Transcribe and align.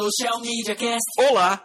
Social 0.00 0.40
Media 0.40 0.76
Cast. 0.76 1.02
Olá! 1.28 1.60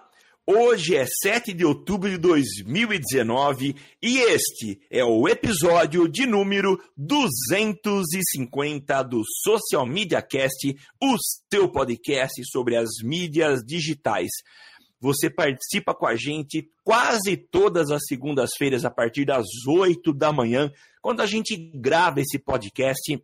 Hoje 0.48 0.96
é 0.96 1.06
7 1.06 1.54
de 1.54 1.64
outubro 1.64 2.10
de 2.10 2.17
2019 2.17 3.75
e 4.02 4.17
este 4.17 4.82
é 4.90 5.06
o 5.06 5.29
episódio 5.29 6.09
de 6.09 6.25
número 6.25 6.81
250 6.97 9.04
do 9.04 9.21
Social 9.43 9.85
Media 9.85 10.19
Cast, 10.19 10.75
o 10.99 11.15
seu 11.54 11.71
podcast 11.71 12.41
sobre 12.51 12.75
as 12.75 12.89
mídias 13.04 13.63
digitais. 13.63 14.32
Você 15.00 15.29
participa 15.29 15.93
com 15.93 16.07
a 16.07 16.15
gente 16.15 16.68
quase 16.84 17.38
todas 17.38 17.91
as 17.91 18.02
segundas-feiras 18.07 18.84
a 18.84 18.89
partir 18.89 19.25
das 19.25 19.45
8 19.68 20.11
da 20.11 20.34
manhã, 20.34 20.71
quando 21.04 21.21
a 21.21 21.27
gente 21.27 21.55
grava 21.75 22.20
esse 22.20 22.39
podcast 22.39 23.23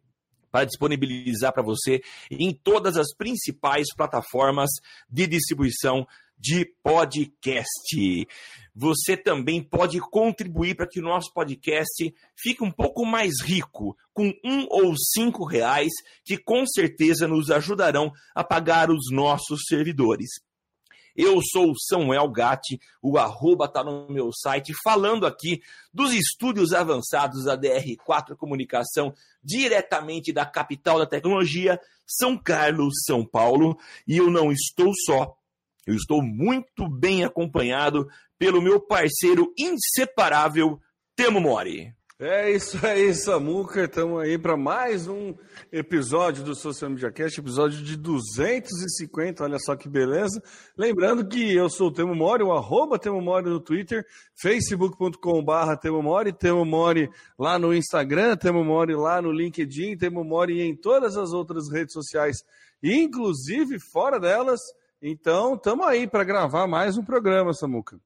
para 0.51 0.65
disponibilizar 0.65 1.53
para 1.53 1.63
você 1.63 2.01
em 2.29 2.53
todas 2.53 2.97
as 2.97 3.13
principais 3.15 3.87
plataformas 3.95 4.69
de 5.09 5.27
distribuição 5.27 6.07
de 6.39 6.65
podcast. 6.81 8.27
Você 8.73 9.17
também 9.17 9.61
pode 9.61 9.99
contribuir 9.99 10.75
para 10.75 10.87
que 10.87 10.99
o 10.99 11.03
nosso 11.03 11.33
podcast 11.33 12.13
fique 12.35 12.63
um 12.63 12.71
pouco 12.71 13.05
mais 13.05 13.41
rico, 13.43 13.97
com 14.13 14.31
um 14.43 14.65
ou 14.69 14.95
cinco 14.95 15.43
reais, 15.43 15.91
que 16.23 16.37
com 16.37 16.65
certeza 16.65 17.27
nos 17.27 17.51
ajudarão 17.51 18.11
a 18.33 18.43
pagar 18.43 18.89
os 18.89 19.11
nossos 19.11 19.63
servidores. 19.67 20.29
Eu 21.21 21.41
sou 21.51 21.71
o 21.71 21.77
Samuel 21.77 22.29
Gatti, 22.29 22.79
o 23.01 23.17
arroba 23.17 23.65
está 23.65 23.83
no 23.83 24.07
meu 24.09 24.31
site, 24.31 24.71
falando 24.81 25.27
aqui 25.27 25.61
dos 25.93 26.13
estúdios 26.13 26.71
avançados 26.71 27.43
da 27.43 27.57
DR4 27.57 28.37
Comunicação, 28.37 29.13
diretamente 29.43 30.31
da 30.31 30.45
capital 30.45 30.97
da 30.97 31.05
tecnologia, 31.05 31.77
São 32.07 32.37
Carlos, 32.37 32.93
São 33.05 33.25
Paulo. 33.25 33.77
E 34.07 34.15
eu 34.15 34.31
não 34.31 34.49
estou 34.49 34.93
só, 35.05 35.35
eu 35.85 35.93
estou 35.93 36.23
muito 36.23 36.87
bem 36.87 37.25
acompanhado 37.25 38.07
pelo 38.37 38.61
meu 38.61 38.79
parceiro 38.79 39.53
inseparável, 39.59 40.79
Temo 41.17 41.41
Mori. 41.41 41.93
É 42.21 42.51
isso 42.51 42.85
aí, 42.85 43.13
Samuca. 43.15 43.85
Estamos 43.85 44.21
aí 44.21 44.37
para 44.37 44.57
mais 44.57 45.07
um 45.07 45.33
episódio 45.71 46.43
do 46.43 46.53
Social 46.53 46.91
Media 46.91 47.09
Cast, 47.09 47.39
episódio 47.39 47.81
de 47.81 47.95
250. 47.95 49.41
Olha 49.41 49.57
só 49.57 49.73
que 49.73 49.87
beleza. 49.87 50.43
Lembrando 50.77 51.25
que 51.25 51.55
eu 51.55 51.69
sou 51.69 51.87
o 51.87 51.93
Temo 51.93 52.13
Mori, 52.13 52.43
o 52.43 52.51
arroba 52.51 52.99
Temo 52.99 53.21
Mori 53.21 53.49
no 53.49 53.61
Twitter, 53.61 54.05
facebook.com.br 54.35 55.75
Temo 55.81 56.03
Mori, 56.03 56.33
Temo 56.33 56.65
Mori 56.65 57.09
lá 57.39 57.57
no 57.57 57.73
Instagram, 57.73 58.35
Temo 58.35 58.65
Mori 58.65 58.95
lá 58.95 59.21
no 59.21 59.31
LinkedIn, 59.31 59.95
Temo 59.95 60.21
Mori 60.25 60.59
em 60.59 60.75
todas 60.75 61.15
as 61.15 61.31
outras 61.31 61.71
redes 61.71 61.93
sociais, 61.93 62.43
inclusive 62.83 63.79
fora 63.79 64.19
delas. 64.19 64.59
Então, 65.01 65.53
estamos 65.53 65.87
aí 65.87 66.05
para 66.05 66.25
gravar 66.25 66.67
mais 66.67 66.97
um 66.97 67.03
programa, 67.05 67.53
Samuca. 67.53 67.97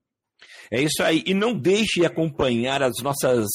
É 0.69 0.79
isso 0.79 1.01
aí. 1.01 1.23
E 1.25 1.33
não 1.33 1.57
deixe 1.57 2.01
de 2.01 2.05
acompanhar 2.05 2.83
as 2.83 3.01
nossas 3.01 3.47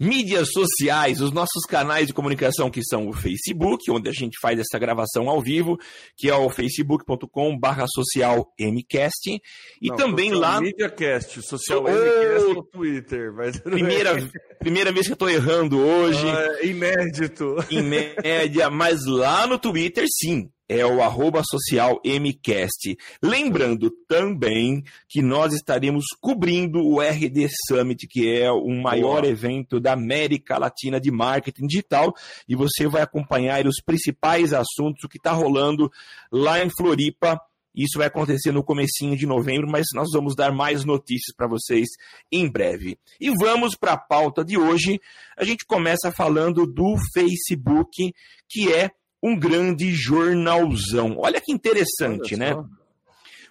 mídias 0.00 0.48
sociais, 0.52 1.20
os 1.20 1.32
nossos 1.32 1.64
canais 1.68 2.06
de 2.06 2.12
comunicação, 2.14 2.70
que 2.70 2.82
são 2.84 3.08
o 3.08 3.12
Facebook, 3.12 3.90
onde 3.90 4.08
a 4.08 4.12
gente 4.12 4.38
faz 4.40 4.58
essa 4.58 4.78
gravação 4.78 5.28
ao 5.28 5.40
vivo, 5.40 5.76
que 6.16 6.28
é 6.28 6.34
o 6.34 6.48
facebook.com 6.50 7.58
barra 7.58 7.86
social 7.88 8.46
mcast, 8.58 9.40
e 9.82 9.88
Não, 9.88 9.96
também 9.96 10.32
lá... 10.32 10.60
MediaCast, 10.60 11.42
social 11.42 11.84
Oh! 11.84 12.54
No 12.54 12.62
Twitter. 12.64 13.32
Mas... 13.34 13.58
Primeira, 13.60 14.28
primeira 14.58 14.92
vez 14.92 15.06
que 15.06 15.12
eu 15.12 15.14
estou 15.14 15.28
errando 15.30 15.78
hoje, 15.78 16.26
Ah, 16.28 16.64
inédito. 16.64 17.56
em 17.70 17.82
média, 17.82 18.70
mas 18.70 19.04
lá 19.06 19.46
no 19.46 19.58
Twitter, 19.58 20.04
sim, 20.08 20.48
é 20.68 20.84
o 20.84 21.02
arroba 21.02 21.42
social 21.48 22.00
MCast. 22.04 22.96
Lembrando 23.22 23.90
também 24.06 24.84
que 25.08 25.22
nós 25.22 25.54
estaremos 25.54 26.04
cobrindo 26.20 26.80
o 26.80 27.00
RD 27.00 27.48
Summit, 27.66 28.06
que 28.06 28.30
é 28.30 28.50
o 28.50 28.68
maior 28.70 29.24
evento 29.24 29.80
da 29.80 29.94
América 29.94 30.58
Latina 30.58 31.00
de 31.00 31.10
marketing 31.10 31.66
digital, 31.66 32.14
e 32.46 32.54
você 32.54 32.86
vai 32.86 33.02
acompanhar 33.02 33.66
os 33.66 33.80
principais 33.84 34.52
assuntos, 34.52 35.04
o 35.04 35.08
que 35.08 35.16
está 35.16 35.32
rolando 35.32 35.90
lá 36.30 36.62
em 36.62 36.68
Floripa. 36.70 37.40
Isso 37.74 37.98
vai 37.98 38.08
acontecer 38.08 38.50
no 38.50 38.64
comecinho 38.64 39.16
de 39.16 39.24
novembro, 39.24 39.70
mas 39.70 39.86
nós 39.94 40.08
vamos 40.12 40.34
dar 40.34 40.52
mais 40.52 40.84
notícias 40.84 41.34
para 41.36 41.46
vocês 41.46 41.86
em 42.30 42.50
breve. 42.50 42.98
E 43.20 43.30
vamos 43.30 43.76
para 43.76 43.92
a 43.92 43.98
pauta 43.98 44.44
de 44.44 44.58
hoje. 44.58 45.00
A 45.36 45.44
gente 45.44 45.64
começa 45.64 46.10
falando 46.10 46.66
do 46.66 46.96
Facebook, 47.14 48.12
que 48.48 48.72
é 48.72 48.90
um 49.22 49.38
grande 49.38 49.92
jornalzão. 49.92 51.16
Olha 51.18 51.40
que 51.40 51.52
interessante, 51.52 52.34
Olha 52.34 52.54
né? 52.56 52.68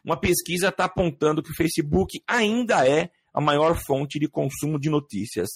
Uma 0.04 0.18
pesquisa 0.18 0.70
está 0.70 0.86
apontando 0.86 1.44
que 1.44 1.52
o 1.52 1.56
Facebook 1.56 2.22
ainda 2.26 2.88
é 2.88 3.10
a 3.34 3.42
maior 3.42 3.78
fonte 3.86 4.18
de 4.18 4.28
consumo 4.28 4.80
de 4.80 4.90
notícias. 4.90 5.50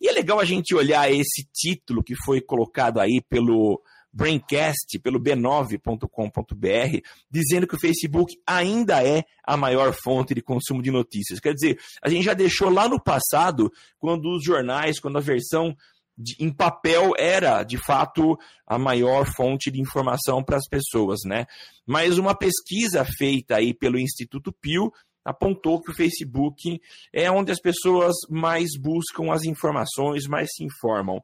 E 0.00 0.08
é 0.08 0.12
legal 0.12 0.38
a 0.38 0.44
gente 0.44 0.74
olhar 0.74 1.10
esse 1.10 1.48
título 1.52 2.02
que 2.02 2.14
foi 2.14 2.40
colocado 2.40 3.00
aí 3.00 3.20
pelo 3.28 3.82
Braincast, 4.12 4.98
pelo 5.02 5.20
b9.com.br, 5.20 7.00
dizendo 7.30 7.66
que 7.66 7.74
o 7.74 7.80
Facebook 7.80 8.34
ainda 8.46 9.04
é 9.04 9.24
a 9.44 9.56
maior 9.56 9.92
fonte 9.92 10.34
de 10.34 10.42
consumo 10.42 10.82
de 10.82 10.90
notícias. 10.90 11.40
Quer 11.40 11.54
dizer, 11.54 11.78
a 12.02 12.08
gente 12.08 12.24
já 12.24 12.34
deixou 12.34 12.68
lá 12.70 12.88
no 12.88 13.02
passado, 13.02 13.72
quando 13.98 14.28
os 14.30 14.44
jornais, 14.44 15.00
quando 15.00 15.18
a 15.18 15.22
versão 15.22 15.74
de- 16.18 16.36
em 16.40 16.52
papel 16.52 17.12
era, 17.16 17.62
de 17.62 17.78
fato, 17.78 18.36
a 18.66 18.76
maior 18.78 19.24
fonte 19.36 19.70
de 19.70 19.80
informação 19.80 20.42
para 20.42 20.56
as 20.56 20.66
pessoas, 20.68 21.20
né? 21.24 21.46
Mas 21.86 22.18
uma 22.18 22.34
pesquisa 22.36 23.04
feita 23.04 23.56
aí 23.56 23.72
pelo 23.72 23.98
Instituto 23.98 24.52
Pew 24.60 24.90
apontou 25.24 25.80
que 25.80 25.90
o 25.90 25.94
Facebook 25.94 26.80
é 27.12 27.30
onde 27.30 27.52
as 27.52 27.60
pessoas 27.60 28.14
mais 28.28 28.70
buscam 28.80 29.30
as 29.32 29.44
informações, 29.44 30.26
mais 30.26 30.48
se 30.54 30.64
informam. 30.64 31.20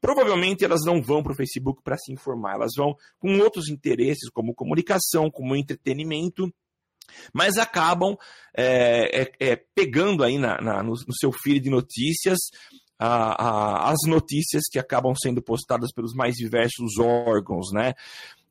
Provavelmente 0.00 0.64
elas 0.64 0.84
não 0.84 1.02
vão 1.02 1.22
para 1.24 1.32
o 1.32 1.36
Facebook 1.36 1.82
para 1.82 1.96
se 1.98 2.12
informar, 2.12 2.54
elas 2.54 2.70
vão 2.76 2.94
com 3.18 3.36
outros 3.40 3.68
interesses, 3.68 4.30
como 4.32 4.54
comunicação, 4.54 5.28
como 5.30 5.56
entretenimento, 5.56 6.48
mas 7.34 7.56
acabam 7.56 8.16
é, 8.56 9.30
é, 9.40 9.56
pegando 9.74 10.22
aí 10.22 10.38
na- 10.38 10.60
na- 10.60 10.82
no, 10.82 10.92
no 10.92 11.14
seu 11.18 11.32
feed 11.32 11.60
de 11.60 11.70
notícias 11.70 12.38
a- 12.98 13.44
a- 13.44 13.90
as 13.90 13.98
notícias 14.06 14.64
que 14.70 14.78
acabam 14.78 15.14
sendo 15.14 15.40
postadas 15.42 15.92
pelos 15.92 16.12
mais 16.14 16.34
diversos 16.34 16.98
órgãos, 16.98 17.70
né? 17.72 17.94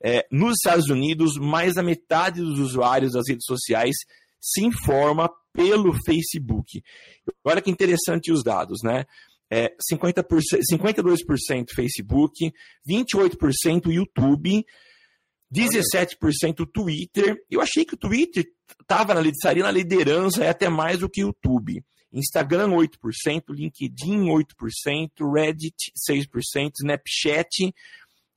É, 0.02 0.26
nos 0.32 0.54
Estados 0.54 0.90
Unidos, 0.90 1.38
mais 1.38 1.74
da 1.76 1.84
metade 1.84 2.40
dos 2.42 2.60
usuários 2.60 3.14
das 3.14 3.28
redes 3.28 3.46
sociais 3.46 3.96
se 4.40 4.64
informa 4.64 5.30
pelo 5.52 5.92
Facebook. 6.06 6.82
Olha 7.44 7.62
que 7.62 7.72
interessante 7.72 8.32
os 8.32 8.44
dados, 8.44 8.80
né? 8.84 9.06
É, 9.50 9.74
50%, 9.92 10.62
52% 10.70 11.66
Facebook, 11.74 12.52
28% 12.88 13.92
YouTube, 13.92 14.64
17% 15.52 16.66
Twitter. 16.72 17.38
Eu 17.50 17.62
achei 17.62 17.86
que 17.86 17.96
o 17.96 17.98
Twitter 17.98 18.46
estava 18.82 19.14
na, 19.14 19.22
estaria 19.22 19.64
na 19.64 19.72
liderança 19.72 20.44
é 20.44 20.50
até 20.50 20.70
mais 20.70 21.00
do 21.00 21.10
que 21.10 21.24
o 21.24 21.28
YouTube. 21.28 21.84
Instagram 22.12 22.70
8%, 22.70 23.44
LinkedIn 23.50 24.26
8%, 24.26 25.34
Reddit 25.34 25.92
6%, 26.10 26.72
Snapchat 26.80 27.74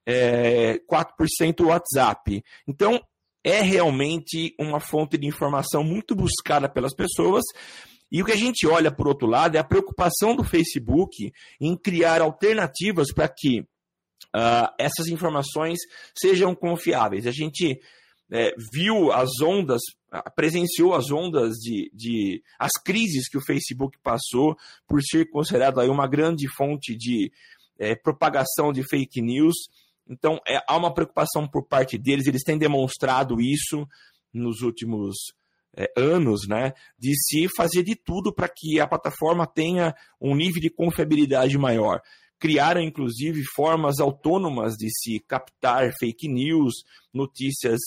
é, 0.06 0.78
4% 0.91 1.66
WhatsApp. 1.66 2.42
Então, 2.66 3.00
é 3.44 3.62
realmente 3.62 4.54
uma 4.58 4.81
fonte 4.81 5.16
de 5.16 5.26
informação 5.26 5.82
muito 5.82 6.14
buscada 6.14 6.69
pelas 6.69 6.94
pessoas. 6.94 7.42
E 8.10 8.20
o 8.20 8.25
que 8.25 8.32
a 8.32 8.36
gente 8.36 8.66
olha, 8.66 8.91
por 8.91 9.06
outro 9.06 9.26
lado, 9.26 9.56
é 9.56 9.60
a 9.60 9.64
preocupação 9.64 10.34
do 10.34 10.44
Facebook 10.44 11.32
em 11.60 11.76
criar 11.76 12.20
alternativas 12.20 13.12
para 13.14 13.28
que 13.28 13.64
ah, 14.34 14.75
essas 14.78 15.06
informações 15.08 15.78
sejam 16.14 16.54
confiáveis. 16.54 17.26
A 17.26 17.31
gente 17.31 17.81
é, 18.31 18.52
viu 18.72 19.12
as 19.12 19.41
ondas, 19.41 19.81
presenciou 20.34 20.94
as 20.94 21.11
ondas 21.11 21.56
de, 21.56 21.90
de 21.94 22.43
as 22.58 22.73
crises 22.73 23.29
que 23.29 23.38
o 23.38 23.44
Facebook 23.44 23.96
passou 24.02 24.56
por 24.87 25.02
ser 25.02 25.31
considerado 25.31 25.81
aí 25.81 25.88
uma 25.88 26.08
grande 26.08 26.49
fonte 26.49 26.96
de 26.96 27.32
é, 27.79 27.94
propagação 27.94 28.73
de 28.73 28.82
fake 28.82 29.23
news. 29.23 29.55
Então, 30.08 30.40
é, 30.46 30.61
há 30.67 30.76
uma 30.76 30.93
preocupação 30.93 31.46
por 31.46 31.67
parte 31.67 31.96
deles, 31.96 32.26
eles 32.26 32.43
têm 32.43 32.58
demonstrado 32.58 33.40
isso 33.40 33.87
nos 34.32 34.61
últimos 34.62 35.17
é, 35.76 35.90
anos, 35.96 36.49
né, 36.49 36.73
de 36.99 37.14
se 37.14 37.49
fazer 37.56 37.82
de 37.85 37.94
tudo 37.94 38.32
para 38.32 38.49
que 38.49 38.81
a 38.81 38.87
plataforma 38.87 39.46
tenha 39.46 39.94
um 40.20 40.35
nível 40.35 40.61
de 40.61 40.70
confiabilidade 40.70 41.56
maior. 41.56 42.00
Criaram, 42.38 42.81
inclusive, 42.81 43.43
formas 43.55 44.00
autônomas 44.00 44.75
de 44.75 44.88
se 44.90 45.20
captar 45.20 45.93
fake 46.00 46.26
news, 46.26 46.85
notícias 47.12 47.79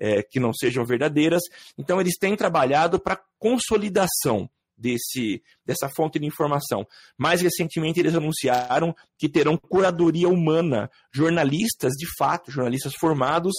é, 0.00 0.22
que 0.22 0.40
não 0.40 0.52
sejam 0.52 0.84
verdadeiras. 0.84 1.42
Então, 1.78 2.00
eles 2.00 2.16
têm 2.18 2.34
trabalhado 2.34 2.98
para 2.98 3.20
consolidação 3.38 4.48
desse, 4.80 5.42
dessa 5.64 5.88
fonte 5.94 6.18
de 6.18 6.26
informação. 6.26 6.86
Mais 7.16 7.42
recentemente, 7.42 8.00
eles 8.00 8.14
anunciaram 8.14 8.94
que 9.18 9.28
terão 9.28 9.56
curadoria 9.56 10.28
humana, 10.28 10.90
jornalistas 11.12 11.92
de 11.92 12.06
fato, 12.18 12.50
jornalistas 12.50 12.94
formados, 12.94 13.52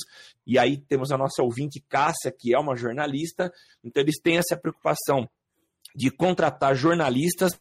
e 0.45 0.57
aí 0.57 0.77
temos 0.77 1.11
a 1.11 1.17
nossa 1.17 1.43
ouvinte 1.43 1.83
Cássia, 1.87 2.33
que 2.35 2.53
é 2.53 2.59
uma 2.59 2.75
jornalista, 2.75 3.51
então 3.83 4.01
eles 4.01 4.19
têm 4.19 4.37
essa 4.37 4.57
preocupação 4.57 5.29
de 5.95 6.09
contratar 6.09 6.75
jornalistas 6.75 7.51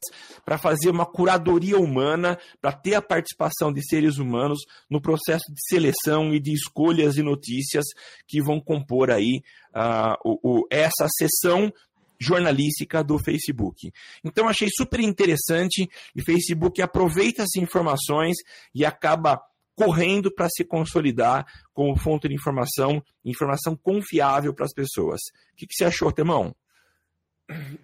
para 0.44 0.59
fazer 0.59 0.91
uma 0.91 1.06
curadoria 1.06 1.79
humana, 1.79 2.38
para 2.61 2.73
ter 2.73 2.94
a 2.94 3.03
participação 3.03 3.73
de 3.73 3.82
seres 3.87 4.19
humanos 4.19 4.59
no 4.88 5.00
processo 5.00 5.53
de 5.53 5.61
seleção 5.69 6.32
e 6.32 6.41
de 6.41 6.53
escolhas 6.53 7.17
e 7.17 7.23
notícias 7.23 7.85
que 8.27 8.43
vão 8.43 8.61
compor 8.61 9.11
aí 9.11 9.43
uh, 9.75 10.15
o, 10.25 10.61
o, 10.61 10.67
essa 10.71 11.06
sessão 11.19 11.73
jornalística 12.21 13.03
do 13.03 13.19
Facebook. 13.19 13.91
Então 14.23 14.47
achei 14.47 14.69
super 14.76 15.00
interessante 15.00 15.88
e 16.15 16.21
o 16.21 16.25
Facebook 16.25 16.83
aproveita 16.83 17.43
essas 17.43 17.62
informações 17.62 18.37
e 18.75 18.85
acaba 18.85 19.41
correndo 19.75 20.31
para 20.31 20.47
se 20.50 20.62
consolidar 20.62 21.47
como 21.73 21.99
fonte 21.99 22.29
de 22.29 22.35
informação, 22.35 23.03
informação 23.25 23.75
confiável 23.75 24.53
para 24.53 24.67
as 24.67 24.75
pessoas. 24.75 25.19
O 25.53 25.56
que, 25.56 25.67
que 25.67 25.75
você 25.75 25.87
achou, 25.87 26.12
Temão? 26.12 26.55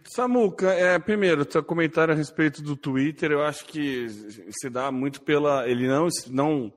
Samuca, 0.05 0.73
é, 0.73 0.99
primeiro, 0.99 1.51
seu 1.51 1.63
comentário 1.63 2.15
a 2.15 2.17
respeito 2.17 2.63
do 2.63 2.77
Twitter, 2.77 3.33
eu 3.33 3.43
acho 3.43 3.65
que 3.67 4.09
se 4.09 4.71
dá 4.71 4.91
muito 4.91 5.21
pela. 5.23 5.69
Ele 5.69 5.87
não, 5.87 6.09
não 6.31 6.73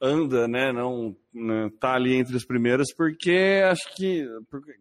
anda, 0.00 0.48
né? 0.48 0.72
Não 0.72 1.14
né, 1.32 1.70
tá 1.78 1.94
ali 1.94 2.14
entre 2.14 2.36
os 2.36 2.44
primeiros, 2.44 2.92
porque 2.96 3.62
acho 3.64 3.94
que. 3.94 4.26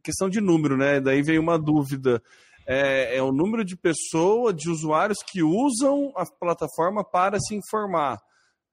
questão 0.04 0.30
de 0.30 0.40
número, 0.40 0.78
né? 0.78 1.00
Daí 1.00 1.22
veio 1.22 1.42
uma 1.42 1.58
dúvida. 1.58 2.22
É, 2.66 3.18
é 3.18 3.22
o 3.22 3.32
número 3.32 3.66
de 3.66 3.76
pessoas, 3.76 4.56
de 4.56 4.70
usuários 4.70 5.18
que 5.24 5.42
usam 5.42 6.14
a 6.16 6.24
plataforma 6.26 7.04
para 7.04 7.40
se 7.40 7.56
informar. 7.56 8.20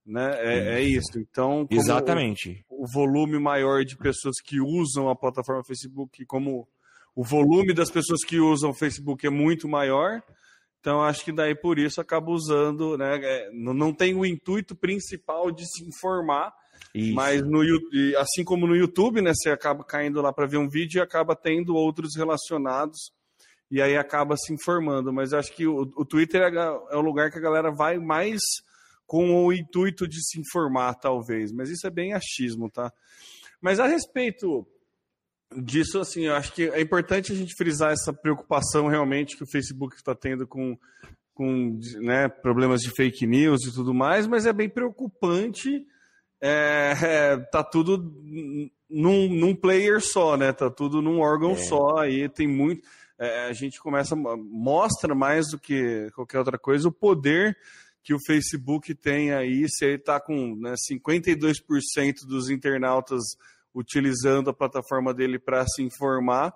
Né? 0.06 0.30
É, 0.36 0.74
é 0.74 0.80
isso. 0.82 1.18
Então, 1.18 1.66
exatamente. 1.70 2.64
O, 2.68 2.84
o 2.84 2.86
volume 2.86 3.38
maior 3.40 3.84
de 3.84 3.96
pessoas 3.96 4.36
que 4.44 4.60
usam 4.60 5.08
a 5.08 5.16
plataforma 5.16 5.64
Facebook 5.64 6.24
como 6.26 6.68
o 7.16 7.24
volume 7.24 7.72
das 7.72 7.90
pessoas 7.90 8.22
que 8.22 8.38
usam 8.38 8.70
o 8.70 8.74
Facebook 8.74 9.26
é 9.26 9.30
muito 9.30 9.66
maior, 9.66 10.22
então 10.78 11.02
acho 11.02 11.24
que 11.24 11.32
daí 11.32 11.54
por 11.54 11.78
isso 11.78 11.98
acaba 12.00 12.30
usando, 12.30 12.96
né? 12.98 13.18
É, 13.20 13.50
não 13.52 13.92
tem 13.92 14.14
o 14.14 14.24
intuito 14.24 14.76
principal 14.76 15.50
de 15.50 15.64
se 15.66 15.82
informar, 15.82 16.52
isso. 16.94 17.14
mas 17.14 17.42
no 17.42 17.60
assim 18.18 18.44
como 18.44 18.66
no 18.66 18.76
YouTube, 18.76 19.22
né? 19.22 19.32
Você 19.34 19.50
acaba 19.50 19.82
caindo 19.82 20.20
lá 20.20 20.32
para 20.32 20.46
ver 20.46 20.58
um 20.58 20.68
vídeo 20.68 20.98
e 20.98 21.02
acaba 21.02 21.34
tendo 21.34 21.74
outros 21.74 22.14
relacionados 22.14 23.10
e 23.70 23.80
aí 23.82 23.96
acaba 23.96 24.36
se 24.36 24.52
informando. 24.52 25.12
Mas 25.12 25.32
acho 25.32 25.52
que 25.52 25.66
o, 25.66 25.90
o 25.96 26.04
Twitter 26.04 26.42
é, 26.42 26.54
é 26.54 26.96
o 26.96 27.00
lugar 27.00 27.30
que 27.30 27.38
a 27.38 27.42
galera 27.42 27.72
vai 27.72 27.98
mais 27.98 28.40
com 29.06 29.44
o 29.44 29.52
intuito 29.52 30.06
de 30.06 30.22
se 30.22 30.38
informar, 30.38 30.94
talvez. 30.94 31.50
Mas 31.50 31.70
isso 31.70 31.86
é 31.86 31.90
bem 31.90 32.12
achismo, 32.12 32.70
tá? 32.70 32.92
Mas 33.60 33.80
a 33.80 33.86
respeito 33.86 34.66
disso, 35.56 35.98
assim, 35.98 36.26
eu 36.26 36.34
acho 36.34 36.52
que 36.52 36.68
é 36.68 36.80
importante 36.80 37.32
a 37.32 37.34
gente 37.34 37.54
frisar 37.54 37.92
essa 37.92 38.12
preocupação 38.12 38.88
realmente 38.88 39.36
que 39.36 39.44
o 39.44 39.50
Facebook 39.50 39.96
está 39.96 40.14
tendo 40.14 40.46
com, 40.46 40.78
com 41.34 41.78
né, 42.00 42.28
problemas 42.28 42.80
de 42.80 42.90
fake 42.90 43.26
news 43.26 43.64
e 43.64 43.72
tudo 43.72 43.94
mais, 43.94 44.26
mas 44.26 44.46
é 44.46 44.52
bem 44.52 44.68
preocupante. 44.68 45.86
É, 46.40 46.92
é, 47.02 47.36
tá 47.50 47.64
tudo 47.64 47.98
num, 48.88 49.28
num, 49.28 49.54
player 49.54 50.00
só, 50.00 50.36
né? 50.36 50.52
Tá 50.52 50.70
tudo 50.70 51.00
num 51.00 51.20
órgão 51.20 51.52
é. 51.52 51.56
só. 51.56 51.98
Aí 51.98 52.28
tem 52.28 52.46
muito. 52.46 52.86
É, 53.18 53.46
a 53.46 53.52
gente 53.52 53.80
começa 53.80 54.14
mostra 54.14 55.14
mais 55.14 55.50
do 55.50 55.58
que 55.58 56.10
qualquer 56.14 56.38
outra 56.38 56.58
coisa 56.58 56.88
o 56.88 56.92
poder 56.92 57.56
que 58.02 58.14
o 58.14 58.20
Facebook 58.24 58.94
tem 58.94 59.32
aí. 59.32 59.66
Se 59.68 59.84
ele 59.84 59.94
está 59.96 60.20
com 60.20 60.54
né, 60.56 60.74
52% 60.90 62.26
dos 62.26 62.50
internautas 62.50 63.22
utilizando 63.76 64.48
a 64.48 64.54
plataforma 64.54 65.12
dele 65.12 65.38
para 65.38 65.66
se 65.66 65.82
informar. 65.82 66.54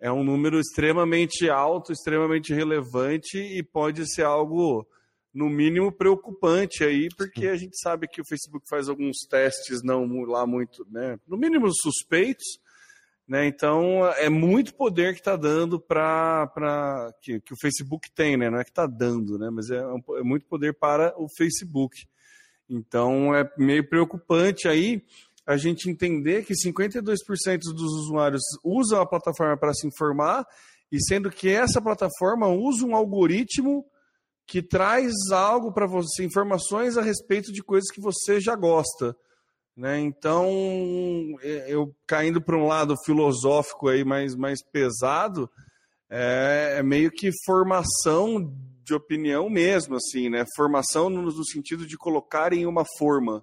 É 0.00 0.10
um 0.10 0.22
número 0.22 0.60
extremamente 0.60 1.50
alto, 1.50 1.92
extremamente 1.92 2.54
relevante 2.54 3.38
e 3.38 3.62
pode 3.62 4.06
ser 4.12 4.22
algo, 4.22 4.86
no 5.32 5.48
mínimo, 5.48 5.90
preocupante 5.90 6.84
aí, 6.84 7.08
porque 7.16 7.48
a 7.48 7.56
gente 7.56 7.76
sabe 7.80 8.06
que 8.06 8.20
o 8.20 8.26
Facebook 8.26 8.64
faz 8.68 8.88
alguns 8.88 9.18
testes 9.28 9.82
não 9.82 10.06
lá 10.22 10.46
muito, 10.46 10.86
né, 10.88 11.18
no 11.26 11.36
mínimo 11.36 11.68
suspeitos, 11.74 12.58
né? 13.26 13.46
Então 13.46 14.06
é 14.18 14.28
muito 14.28 14.74
poder 14.74 15.14
que 15.14 15.20
está 15.20 15.34
dando 15.34 15.80
para 15.80 17.10
que, 17.22 17.40
que, 17.40 17.54
o 17.54 17.56
Facebook 17.58 18.10
tem, 18.12 18.36
né? 18.36 18.50
Não 18.50 18.58
é 18.58 18.64
que 18.64 18.70
está 18.70 18.86
dando, 18.86 19.38
né? 19.38 19.48
Mas 19.50 19.70
é, 19.70 19.78
é 19.78 20.22
muito 20.22 20.44
poder 20.44 20.74
para 20.74 21.14
o 21.16 21.26
Facebook. 21.34 22.06
Então 22.68 23.34
é 23.34 23.50
meio 23.56 23.88
preocupante 23.88 24.68
aí 24.68 25.02
a 25.46 25.56
gente 25.56 25.90
entender 25.90 26.44
que 26.44 26.54
52% 26.54 27.58
dos 27.74 27.92
usuários 28.02 28.42
usam 28.62 29.00
a 29.00 29.06
plataforma 29.06 29.56
para 29.56 29.74
se 29.74 29.86
informar, 29.86 30.44
e 30.90 31.02
sendo 31.02 31.30
que 31.30 31.48
essa 31.48 31.80
plataforma 31.80 32.48
usa 32.48 32.86
um 32.86 32.94
algoritmo 32.94 33.84
que 34.46 34.62
traz 34.62 35.12
algo 35.32 35.72
para 35.72 35.86
você, 35.86 36.24
informações 36.24 36.96
a 36.96 37.02
respeito 37.02 37.52
de 37.52 37.62
coisas 37.62 37.90
que 37.90 38.00
você 38.00 38.40
já 38.40 38.54
gosta. 38.54 39.16
Né? 39.76 39.98
Então, 40.00 40.46
é, 41.42 41.66
eu 41.68 41.94
caindo 42.06 42.40
para 42.40 42.56
um 42.56 42.66
lado 42.66 42.94
filosófico 43.04 43.88
aí 43.88 44.04
mais, 44.04 44.36
mais 44.36 44.62
pesado, 44.62 45.50
é, 46.08 46.76
é, 46.78 46.82
meio 46.82 47.10
que 47.10 47.30
formação 47.44 48.52
de 48.84 48.94
opinião 48.94 49.48
mesmo, 49.48 49.96
assim, 49.96 50.28
né? 50.28 50.44
Formação 50.54 51.08
no, 51.08 51.22
no 51.22 51.44
sentido 51.44 51.86
de 51.86 51.96
colocar 51.96 52.52
em 52.52 52.66
uma 52.66 52.84
forma. 52.98 53.42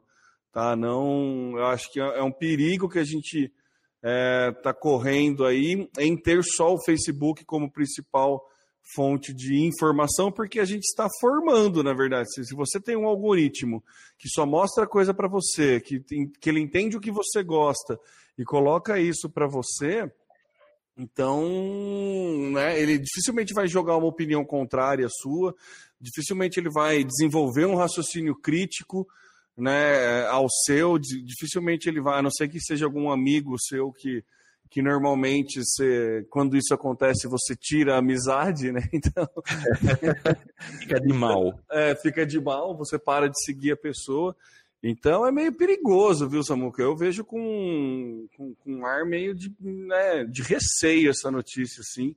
Tá? 0.52 0.76
Não, 0.76 1.54
eu 1.58 1.66
acho 1.68 1.92
que 1.92 2.00
é, 2.00 2.20
é 2.20 2.24
um 2.24 2.32
perigo 2.32 2.90
que 2.90 3.00
a 3.00 3.04
gente 3.04 3.52
está 4.04 4.72
é, 4.72 4.74
correndo 4.74 5.46
aí 5.46 5.88
em 5.98 6.18
ter 6.18 6.44
só 6.44 6.74
o 6.74 6.84
Facebook 6.84 7.46
como 7.46 7.72
principal 7.72 8.44
fonte 8.96 9.34
de 9.34 9.64
informação, 9.64 10.32
porque 10.32 10.60
a 10.60 10.66
gente 10.66 10.84
está 10.84 11.08
formando, 11.20 11.84
na 11.84 11.94
verdade. 11.94 12.34
Se, 12.34 12.46
se 12.46 12.56
você 12.56 12.80
tem 12.80 12.98
um 12.98 13.06
algoritmo 13.06 13.84
que 14.18 14.28
só 14.28 14.46
mostra 14.46 14.88
coisa 14.88 15.14
para 15.14 15.28
você, 15.28 15.80
que, 15.80 16.00
que 16.00 16.50
ele 16.50 16.60
entende 16.60 16.98
o 16.98 17.02
que 17.02 17.12
você 17.12 17.44
gosta 17.44 17.98
e 18.38 18.44
coloca 18.44 19.00
isso 19.00 19.30
para 19.30 19.48
você, 19.48 20.12
então, 20.98 21.48
né, 22.52 22.80
ele 22.80 22.98
dificilmente 22.98 23.54
vai 23.54 23.68
jogar 23.68 23.96
uma 23.96 24.08
opinião 24.08 24.44
contrária 24.44 25.06
à 25.06 25.10
sua, 25.10 25.56
dificilmente 26.00 26.60
ele 26.60 26.70
vai 26.70 27.04
desenvolver 27.04 27.66
um 27.66 27.76
raciocínio 27.76 28.36
crítico 28.36 29.08
né, 29.58 30.26
ao 30.28 30.48
seu, 30.66 30.98
dificilmente 30.98 31.90
ele 31.90 32.02
vai, 32.02 32.20
a 32.20 32.22
não 32.22 32.32
ser 32.32 32.48
que 32.48 32.60
seja 32.60 32.86
algum 32.86 33.12
amigo 33.12 33.60
seu 33.60 33.92
que, 33.92 34.24
que 34.70 34.82
normalmente 34.82 35.62
você, 35.62 36.26
quando 36.30 36.56
isso 36.56 36.74
acontece 36.74 37.28
você 37.28 37.56
tira 37.56 37.96
a 37.96 38.00
amizade, 38.00 38.72
né? 38.72 38.82
Então 38.94 39.28
fica 40.80 41.00
de 41.00 41.14
mal. 41.14 41.60
É, 41.70 41.96
fica 41.96 42.26
de 42.26 42.40
mal, 42.40 42.76
você 42.76 42.98
para 42.98 43.28
de 43.28 43.44
seguir 43.44 43.72
a 43.72 43.78
pessoa. 43.78 44.36
Então 44.84 45.28
é 45.28 45.32
meio 45.32 45.54
perigoso, 45.54 46.28
viu, 46.28 46.44
Samuca? 46.44 46.82
Eu 46.82 46.96
vejo 46.96 47.24
com, 47.24 48.28
com, 48.36 48.56
com 48.56 48.74
um 48.74 48.86
ar 48.86 49.06
meio 49.06 49.36
de, 49.36 49.54
né, 49.60 50.24
de 50.26 50.42
receio 50.42 51.12
essa 51.12 51.30
notícia, 51.30 51.82
assim. 51.82 52.16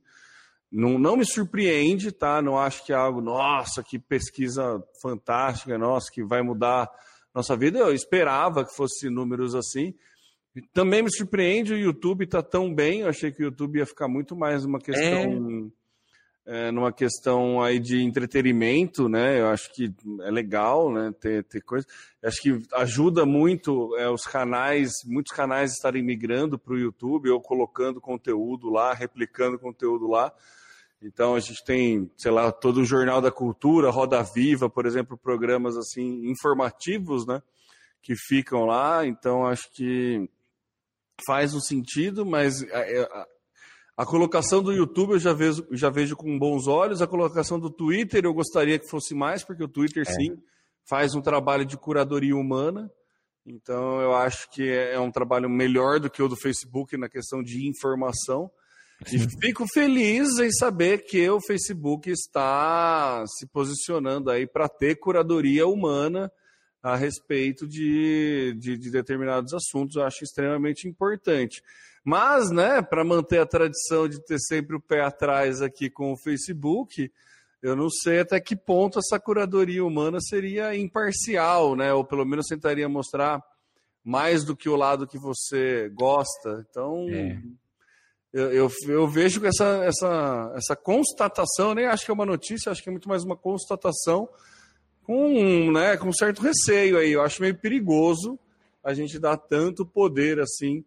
Não, 0.71 0.97
não 0.97 1.15
me 1.15 1.25
surpreende, 1.25 2.11
tá? 2.11 2.41
Não 2.41 2.57
acho 2.57 2.83
que 2.83 2.91
é 2.91 2.95
algo, 2.95 3.21
nossa, 3.21 3.83
que 3.83 3.99
pesquisa 3.99 4.83
fantástica, 4.99 5.77
nossa, 5.77 6.11
que 6.11 6.23
vai 6.23 6.41
mudar 6.41 6.89
nossa 7.35 7.55
vida. 7.57 7.79
Eu 7.79 7.93
esperava 7.93 8.63
que 8.63 8.73
fosse 8.73 9.09
números 9.09 9.53
assim. 9.53 9.93
Também 10.73 11.03
me 11.03 11.11
surpreende 11.11 11.73
o 11.73 11.77
YouTube 11.77 12.23
está 12.23 12.41
tão 12.41 12.73
bem. 12.73 13.01
Eu 13.01 13.09
achei 13.09 13.29
que 13.31 13.43
o 13.43 13.45
YouTube 13.45 13.77
ia 13.77 13.85
ficar 13.85 14.07
muito 14.07 14.35
mais 14.37 14.63
uma 14.63 14.79
questão, 14.79 15.69
é. 15.69 15.85
É, 16.47 16.71
numa 16.71 16.93
questão 16.93 17.61
aí 17.61 17.79
de 17.79 18.01
entretenimento, 18.03 19.09
né? 19.09 19.41
Eu 19.41 19.47
acho 19.47 19.73
que 19.73 19.91
é 20.21 20.31
legal, 20.31 20.93
né? 20.93 21.11
Ter, 21.19 21.43
ter 21.43 21.59
coisa. 21.59 21.85
Eu 22.21 22.29
acho 22.29 22.41
que 22.41 22.61
ajuda 22.73 23.25
muito 23.25 23.97
é, 23.97 24.07
os 24.09 24.21
canais, 24.21 24.91
muitos 25.05 25.35
canais 25.35 25.73
estarem 25.73 26.03
migrando 26.03 26.57
para 26.57 26.73
o 26.73 26.79
YouTube 26.79 27.31
ou 27.31 27.41
colocando 27.41 27.99
conteúdo 27.99 28.69
lá, 28.69 28.93
replicando 28.93 29.59
conteúdo 29.59 30.07
lá. 30.07 30.31
Então 31.01 31.35
a 31.35 31.39
gente 31.39 31.63
tem, 31.63 32.09
sei 32.17 32.31
lá, 32.31 32.51
todo 32.51 32.77
o 32.77 32.85
Jornal 32.85 33.21
da 33.21 33.31
Cultura, 33.31 33.91
Roda 33.91 34.23
Viva, 34.23 34.69
por 34.69 34.85
exemplo, 34.85 35.17
programas 35.17 35.77
assim 35.77 36.27
informativos, 36.29 37.25
né, 37.25 37.41
que 38.01 38.15
ficam 38.15 38.65
lá. 38.65 39.05
Então 39.05 39.45
acho 39.45 39.71
que 39.71 40.29
faz 41.25 41.53
um 41.53 41.59
sentido, 41.59 42.25
mas 42.25 42.63
a, 42.71 42.79
a, 42.79 43.27
a, 43.97 44.05
colocação 44.05 44.61
do 44.61 44.73
YouTube 44.73 45.11
eu 45.11 45.19
já 45.19 45.33
vejo, 45.33 45.65
já 45.71 45.89
vejo 45.89 46.15
com 46.15 46.37
bons 46.37 46.67
olhos. 46.67 47.01
A 47.01 47.07
colocação 47.07 47.59
do 47.59 47.69
Twitter 47.69 48.25
eu 48.25 48.33
gostaria 48.33 48.79
que 48.79 48.89
fosse 48.89 49.13
mais, 49.13 49.43
porque 49.43 49.63
o 49.63 49.69
Twitter 49.69 50.03
é. 50.07 50.11
sim 50.11 50.37
faz 50.85 51.15
um 51.15 51.21
trabalho 51.21 51.65
de 51.65 51.77
curadoria 51.77 52.35
humana. 52.35 52.91
Então 53.45 54.01
eu 54.01 54.15
acho 54.15 54.49
que 54.49 54.63
é, 54.69 54.93
é 54.93 54.99
um 54.99 55.11
trabalho 55.11 55.49
melhor 55.49 55.99
do 55.99 56.09
que 56.09 56.21
o 56.21 56.27
do 56.27 56.35
Facebook 56.35 56.97
na 56.97 57.07
questão 57.07 57.43
de 57.43 57.67
informação. 57.67 58.49
E 59.11 59.19
fico 59.39 59.65
feliz 59.73 60.39
em 60.39 60.51
saber 60.51 61.05
que 61.05 61.29
o 61.29 61.41
Facebook 61.41 62.09
está 62.09 63.25
se 63.27 63.45
posicionando 63.47 64.31
aí 64.31 64.47
para 64.47 64.69
ter 64.69 64.95
curadoria 64.95 65.67
humana 65.67 66.31
a 66.81 66.95
respeito 66.95 67.67
de, 67.67 68.55
de, 68.57 68.77
de, 68.77 68.91
determinados 68.91 69.53
assuntos. 69.53 69.95
Eu 69.95 70.03
acho 70.03 70.23
extremamente 70.23 70.87
importante. 70.87 71.61
Mas, 72.03 72.51
né, 72.51 72.81
para 72.81 73.03
manter 73.03 73.39
a 73.39 73.45
tradição 73.45 74.07
de 74.07 74.23
ter 74.23 74.39
sempre 74.39 74.75
o 74.75 74.81
pé 74.81 75.01
atrás 75.01 75.61
aqui 75.61 75.89
com 75.89 76.13
o 76.13 76.17
Facebook, 76.17 77.11
eu 77.61 77.75
não 77.75 77.89
sei 77.89 78.19
até 78.19 78.39
que 78.39 78.55
ponto 78.55 78.99
essa 78.99 79.19
curadoria 79.19 79.83
humana 79.83 80.19
seria 80.21 80.75
imparcial, 80.75 81.75
né? 81.75 81.91
Ou 81.91 82.05
pelo 82.05 82.23
menos 82.23 82.45
tentaria 82.45 82.87
mostrar 82.87 83.43
mais 84.03 84.43
do 84.43 84.55
que 84.55 84.69
o 84.69 84.75
lado 84.75 85.07
que 85.07 85.17
você 85.17 85.89
gosta. 85.89 86.63
Então, 86.69 87.07
é. 87.09 87.41
Eu, 88.35 88.51
eu, 88.51 88.71
eu, 88.89 89.07
vejo 89.07 89.45
essa, 89.45 89.85
essa, 89.85 90.53
essa 90.57 90.75
constatação, 90.75 91.73
nem 91.73 91.85
acho 91.85 92.03
que 92.03 92.11
é 92.11 92.13
uma 92.13 92.25
notícia, 92.25 92.69
acho 92.69 92.83
que 92.83 92.89
é 92.89 92.91
muito 92.91 93.07
mais 93.07 93.23
uma 93.23 93.37
constatação 93.37 94.27
com, 95.03 95.71
né, 95.71 95.95
com 95.95 96.11
certo 96.11 96.41
receio 96.41 96.97
aí. 96.97 97.13
Eu 97.13 97.21
acho 97.21 97.41
meio 97.41 97.55
perigoso 97.55 98.37
a 98.83 98.93
gente 98.93 99.17
dar 99.17 99.37
tanto 99.37 99.85
poder 99.85 100.41
assim 100.41 100.83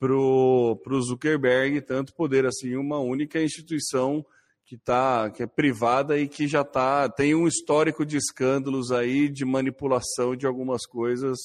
pro, 0.00 0.80
pro 0.82 1.00
Zuckerberg, 1.00 1.80
tanto 1.82 2.12
poder 2.12 2.44
assim, 2.44 2.74
uma 2.74 2.98
única 2.98 3.40
instituição 3.40 4.26
que 4.64 4.76
tá 4.76 5.30
que 5.30 5.44
é 5.44 5.46
privada 5.46 6.18
e 6.18 6.26
que 6.26 6.48
já 6.48 6.64
tá 6.64 7.08
tem 7.08 7.36
um 7.36 7.46
histórico 7.46 8.04
de 8.04 8.16
escândalos 8.16 8.90
aí 8.90 9.28
de 9.28 9.44
manipulação 9.44 10.34
de 10.34 10.44
algumas 10.44 10.84
coisas 10.86 11.38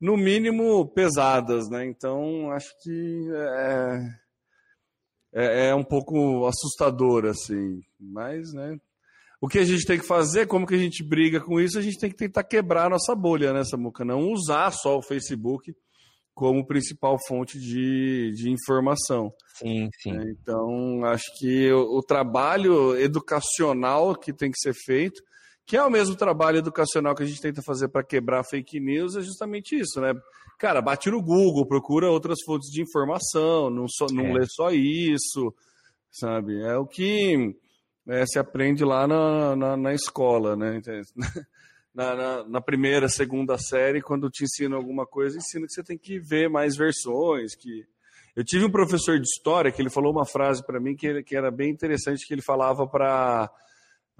no 0.00 0.16
mínimo 0.16 0.86
pesadas, 0.88 1.68
né? 1.68 1.84
Então 1.84 2.50
acho 2.52 2.74
que 2.82 3.28
é, 3.34 4.20
é, 5.32 5.68
é, 5.68 5.74
um 5.74 5.84
pouco 5.84 6.46
assustador 6.46 7.26
assim, 7.26 7.80
mas 7.98 8.52
né? 8.52 8.78
O 9.40 9.48
que 9.48 9.58
a 9.58 9.64
gente 9.64 9.86
tem 9.86 9.98
que 9.98 10.06
fazer, 10.06 10.46
como 10.46 10.66
que 10.66 10.74
a 10.74 10.78
gente 10.78 11.02
briga 11.02 11.40
com 11.40 11.58
isso, 11.58 11.78
a 11.78 11.82
gente 11.82 11.98
tem 11.98 12.10
que 12.10 12.16
tentar 12.16 12.44
quebrar 12.44 12.86
a 12.86 12.90
nossa 12.90 13.14
bolha, 13.14 13.54
né, 13.54 13.64
Samuca? 13.64 14.04
Não 14.04 14.30
usar 14.30 14.70
só 14.70 14.98
o 14.98 15.02
Facebook 15.02 15.74
como 16.34 16.66
principal 16.66 17.16
fonte 17.26 17.58
de, 17.58 18.32
de 18.34 18.50
informação. 18.50 19.32
Sim, 19.54 19.88
sim. 20.02 20.16
É, 20.16 20.22
então, 20.30 21.04
acho 21.04 21.24
que 21.38 21.72
o, 21.72 21.98
o, 21.98 22.02
trabalho 22.02 22.98
educacional 22.98 24.14
que 24.14 24.32
tem 24.32 24.50
que 24.50 24.58
ser 24.58 24.74
feito, 24.74 25.22
que 25.66 25.76
é 25.76 25.82
o 25.82 25.90
mesmo 25.90 26.16
trabalho 26.16 26.58
educacional 26.58 27.14
que 27.14 27.22
a 27.22 27.26
gente 27.26 27.40
tenta 27.40 27.62
fazer 27.62 27.88
para 27.88 28.04
quebrar 28.04 28.44
fake 28.44 28.80
news, 28.80 29.16
é 29.16 29.22
justamente 29.22 29.78
isso, 29.78 30.00
né? 30.00 30.12
Cara, 30.60 30.82
bate 30.82 31.10
no 31.10 31.22
Google, 31.22 31.64
procura 31.64 32.10
outras 32.10 32.36
fontes 32.44 32.70
de 32.70 32.82
informação, 32.82 33.70
não, 33.70 33.88
só, 33.88 34.04
não 34.12 34.26
é. 34.26 34.32
lê 34.34 34.46
só 34.46 34.70
isso, 34.70 35.54
sabe? 36.12 36.60
É 36.60 36.76
o 36.76 36.84
que 36.84 37.56
é, 38.06 38.26
se 38.26 38.38
aprende 38.38 38.84
lá 38.84 39.08
na, 39.08 39.56
na, 39.56 39.74
na 39.78 39.94
escola, 39.94 40.54
né? 40.56 40.78
na, 41.94 42.14
na, 42.14 42.44
na, 42.44 42.60
primeira, 42.60 43.08
segunda 43.08 43.56
série, 43.56 44.02
quando 44.02 44.28
te 44.28 44.44
ensina 44.44 44.76
alguma 44.76 45.06
coisa, 45.06 45.38
ensina 45.38 45.64
que 45.64 45.72
você 45.72 45.82
tem 45.82 45.96
que 45.96 46.18
ver 46.18 46.50
mais 46.50 46.76
versões. 46.76 47.56
que 47.56 47.86
Eu 48.36 48.44
tive 48.44 48.66
um 48.66 48.70
professor 48.70 49.18
de 49.18 49.26
história 49.26 49.72
que 49.72 49.80
ele 49.80 49.88
falou 49.88 50.12
uma 50.12 50.26
frase 50.26 50.62
para 50.66 50.78
mim 50.78 50.94
que, 50.94 51.22
que 51.22 51.34
era 51.34 51.50
bem 51.50 51.70
interessante, 51.70 52.26
que 52.26 52.34
ele 52.34 52.42
falava 52.42 52.86
para 52.86 53.50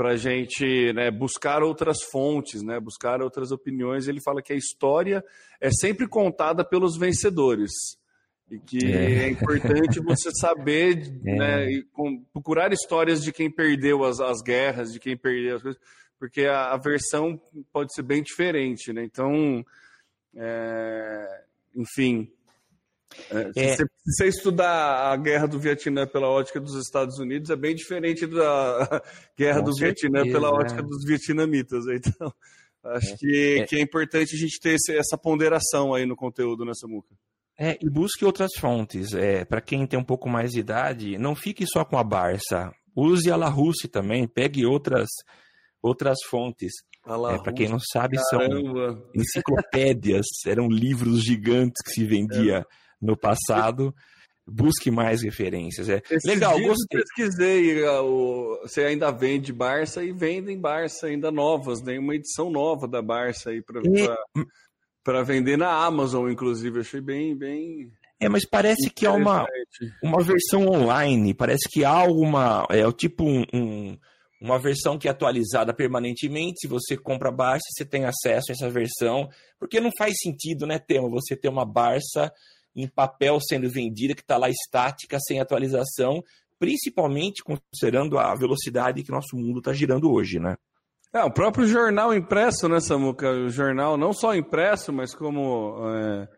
para 0.00 0.12
a 0.12 0.16
gente 0.16 0.94
né, 0.94 1.10
buscar 1.10 1.62
outras 1.62 1.98
fontes, 2.10 2.62
né, 2.62 2.80
buscar 2.80 3.20
outras 3.20 3.52
opiniões. 3.52 4.08
Ele 4.08 4.18
fala 4.22 4.40
que 4.40 4.50
a 4.50 4.56
história 4.56 5.22
é 5.60 5.70
sempre 5.70 6.08
contada 6.08 6.64
pelos 6.64 6.96
vencedores 6.96 7.70
e 8.50 8.58
que 8.58 8.90
é, 8.90 9.24
é 9.24 9.28
importante 9.28 10.00
você 10.00 10.30
saber, 10.32 11.02
é. 11.26 11.36
né, 11.36 11.82
procurar 12.32 12.72
histórias 12.72 13.22
de 13.22 13.30
quem 13.30 13.50
perdeu 13.50 14.02
as, 14.02 14.20
as 14.20 14.40
guerras, 14.40 14.90
de 14.90 14.98
quem 14.98 15.18
perdeu 15.18 15.56
as 15.56 15.62
coisas, 15.62 15.82
porque 16.18 16.46
a, 16.46 16.72
a 16.72 16.78
versão 16.78 17.38
pode 17.70 17.92
ser 17.92 18.02
bem 18.02 18.22
diferente, 18.22 18.94
né? 18.94 19.04
Então, 19.04 19.62
é, 20.34 21.44
enfim, 21.76 22.32
é, 23.30 23.50
é. 23.56 23.76
Se, 23.76 23.84
você, 24.04 24.28
estudar 24.28 25.12
a 25.12 25.16
guerra 25.16 25.46
do 25.46 25.58
Vietnã 25.58 26.06
pela 26.06 26.28
ótica 26.28 26.60
dos 26.60 26.74
Estados 26.74 27.18
Unidos, 27.18 27.50
é 27.50 27.56
bem 27.56 27.74
diferente 27.74 28.26
da 28.26 29.02
guerra 29.36 29.58
Com 29.60 29.64
do 29.66 29.76
certeza, 29.76 30.12
Vietnã 30.12 30.32
pela 30.32 30.50
ótica 30.50 30.82
dos 30.82 31.04
vietnamitas. 31.04 31.84
Então, 31.90 32.32
acho 32.84 33.12
é. 33.12 33.16
Que, 33.16 33.58
é. 33.60 33.66
que 33.66 33.76
é 33.76 33.80
importante 33.80 34.34
a 34.34 34.38
gente 34.38 34.58
ter 34.58 34.74
esse, 34.74 34.96
essa 34.96 35.18
ponderação 35.18 35.92
aí 35.92 36.06
no 36.06 36.16
conteúdo 36.16 36.64
nessa 36.64 36.86
muca. 36.86 37.14
É, 37.58 37.76
e 37.80 37.90
busque 37.90 38.24
outras 38.24 38.52
fontes. 38.58 39.12
É, 39.12 39.44
Para 39.44 39.60
quem 39.60 39.86
tem 39.86 39.98
um 39.98 40.04
pouco 40.04 40.28
mais 40.30 40.50
de 40.52 40.60
idade, 40.60 41.18
não 41.18 41.34
fique 41.34 41.66
só 41.66 41.84
com 41.84 41.98
a 41.98 42.04
Barça. 42.04 42.72
Use 42.96 43.30
a 43.30 43.36
La 43.36 43.48
Russe 43.48 43.86
também, 43.86 44.26
pegue 44.26 44.64
outras 44.64 45.08
outras 45.82 46.18
fontes. 46.28 46.72
É, 47.06 47.42
para 47.42 47.52
quem 47.52 47.68
não 47.68 47.78
sabe, 47.78 48.16
Caramba. 48.30 48.92
são 48.92 49.10
enciclopédias, 49.14 50.26
eram 50.46 50.68
livros 50.68 51.24
gigantes 51.24 51.82
que 51.82 51.92
se 51.92 52.04
vendia 52.04 52.58
é. 52.58 52.64
No 53.00 53.16
passado. 53.16 53.94
Busque 54.46 54.90
mais 54.90 55.22
referências. 55.22 55.88
É 55.88 56.02
legal, 56.24 56.60
gostei. 56.60 57.00
pesquisei, 57.00 57.84
uh, 57.84 58.58
você 58.62 58.82
ainda 58.82 59.10
vende 59.12 59.52
Barça 59.52 60.02
e 60.02 60.12
vendem 60.12 60.58
Barça 60.58 61.06
ainda 61.06 61.30
novas, 61.30 61.82
né? 61.82 61.98
Uma 61.98 62.16
edição 62.16 62.50
nova 62.50 62.88
da 62.88 63.00
Barça 63.00 63.50
aí 63.50 63.62
para 63.62 63.80
para 65.04 65.22
vender 65.22 65.56
na 65.56 65.72
Amazon, 65.84 66.30
inclusive. 66.30 66.80
Achei 66.80 67.00
bem, 67.00 67.36
bem. 67.36 67.92
É, 68.20 68.28
mas 68.28 68.44
parece 68.44 68.90
que 68.90 69.06
é 69.06 69.10
uma, 69.10 69.46
uma 70.02 70.22
versão 70.22 70.66
online. 70.66 71.32
Parece 71.32 71.68
que 71.70 71.84
há 71.84 71.90
alguma. 71.90 72.66
É 72.70 72.90
tipo 72.92 73.24
um, 73.24 73.44
um 73.52 73.98
uma 74.40 74.58
versão 74.58 74.98
que 74.98 75.06
é 75.06 75.10
atualizada 75.10 75.74
permanentemente. 75.74 76.60
Se 76.60 76.66
você 76.66 76.96
compra 76.96 77.30
Barça, 77.30 77.66
você 77.70 77.84
tem 77.84 78.06
acesso 78.06 78.50
a 78.50 78.52
essa 78.52 78.70
versão, 78.70 79.28
porque 79.58 79.80
não 79.80 79.90
faz 79.98 80.14
sentido, 80.18 80.66
né, 80.66 80.78
Tema, 80.78 81.10
você 81.10 81.36
ter 81.36 81.48
uma 81.48 81.66
Barça 81.66 82.32
em 82.74 82.88
papel 82.88 83.40
sendo 83.40 83.68
vendida 83.70 84.14
que 84.14 84.20
está 84.20 84.36
lá 84.36 84.48
estática, 84.48 85.18
sem 85.20 85.40
atualização, 85.40 86.22
principalmente 86.58 87.42
considerando 87.42 88.18
a 88.18 88.34
velocidade 88.34 89.02
que 89.02 89.10
nosso 89.10 89.36
mundo 89.36 89.58
está 89.58 89.72
girando 89.72 90.10
hoje, 90.10 90.38
né? 90.38 90.56
É, 91.12 91.24
o 91.24 91.30
próprio 91.30 91.66
jornal 91.66 92.14
impresso, 92.14 92.68
né, 92.68 92.78
Samuca? 92.78 93.30
O 93.30 93.48
jornal 93.48 93.96
não 93.96 94.12
só 94.12 94.34
impresso, 94.34 94.92
mas 94.92 95.14
como 95.14 95.76
é 95.96 96.28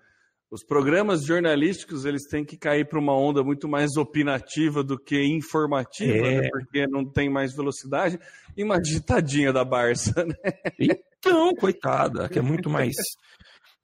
os 0.52 0.62
programas 0.62 1.24
jornalísticos 1.24 2.04
eles 2.04 2.28
têm 2.28 2.44
que 2.44 2.58
cair 2.58 2.86
para 2.86 2.98
uma 2.98 3.16
onda 3.16 3.42
muito 3.42 3.66
mais 3.66 3.96
opinativa 3.96 4.84
do 4.84 4.98
que 4.98 5.18
informativa, 5.24 6.12
né? 6.12 6.34
é. 6.34 6.40
né? 6.42 6.48
porque 6.50 6.86
não 6.86 7.06
tem 7.06 7.30
mais 7.30 7.56
velocidade. 7.56 8.20
Imagina 8.54 9.00
tadinha 9.00 9.50
da 9.50 9.64
Barça, 9.64 10.12
né? 10.26 10.34
Então, 10.78 11.54
coitada, 11.54 12.28
que 12.28 12.38
é 12.38 12.42
muito 12.42 12.68
mais 12.68 12.92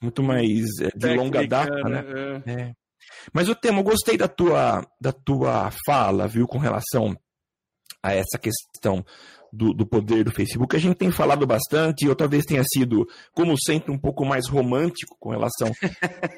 muito 0.01 0.23
mais 0.23 0.65
é, 0.81 0.89
de 0.97 1.15
longa 1.15 1.47
data, 1.47 1.83
né? 1.89 2.05
É. 2.47 2.53
É. 2.53 2.73
Mas 3.33 3.49
o 3.49 3.55
tema, 3.55 3.81
eu 3.81 3.85
gostei 3.85 4.17
da 4.17 4.29
tua 4.29 4.87
da 5.01 5.13
tua 5.13 5.71
fala, 5.87 6.29
viu, 6.29 6.47
com 6.47 6.59
relação 6.59 7.17
a 8.03 8.13
essa 8.13 8.39
questão 8.39 9.05
do, 9.53 9.73
do, 9.73 9.87
poder 9.87 10.25
do 10.25 10.31
Facebook. 10.31 10.77
A 10.77 10.79
gente 10.79 10.97
tem 10.97 11.11
falado 11.11 11.47
bastante, 11.47 12.05
eu 12.05 12.15
talvez 12.15 12.45
tenha 12.45 12.63
sido, 12.65 13.07
como 13.33 13.55
sempre, 13.59 13.93
um 13.93 13.99
pouco 13.99 14.25
mais 14.25 14.47
romântico 14.49 15.17
com 15.19 15.31
relação 15.31 15.71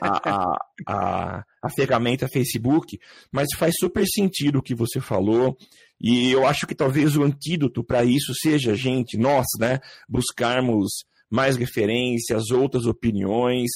à 0.00 0.30
a, 0.30 0.56
a, 0.86 1.44
a, 1.62 1.70
ferramenta 1.70 2.28
Facebook, 2.28 2.98
mas 3.32 3.48
faz 3.56 3.74
super 3.78 4.04
sentido 4.06 4.58
o 4.58 4.62
que 4.62 4.74
você 4.74 5.00
falou. 5.00 5.56
E 6.00 6.30
eu 6.30 6.46
acho 6.46 6.66
que 6.66 6.74
talvez 6.74 7.16
o 7.16 7.22
antídoto 7.22 7.84
para 7.84 8.04
isso 8.04 8.32
seja, 8.34 8.74
gente, 8.74 9.18
nós, 9.18 9.46
né, 9.58 9.80
buscarmos 10.08 11.04
mais 11.30 11.56
referências, 11.56 12.50
outras 12.50 12.84
opiniões. 12.86 13.70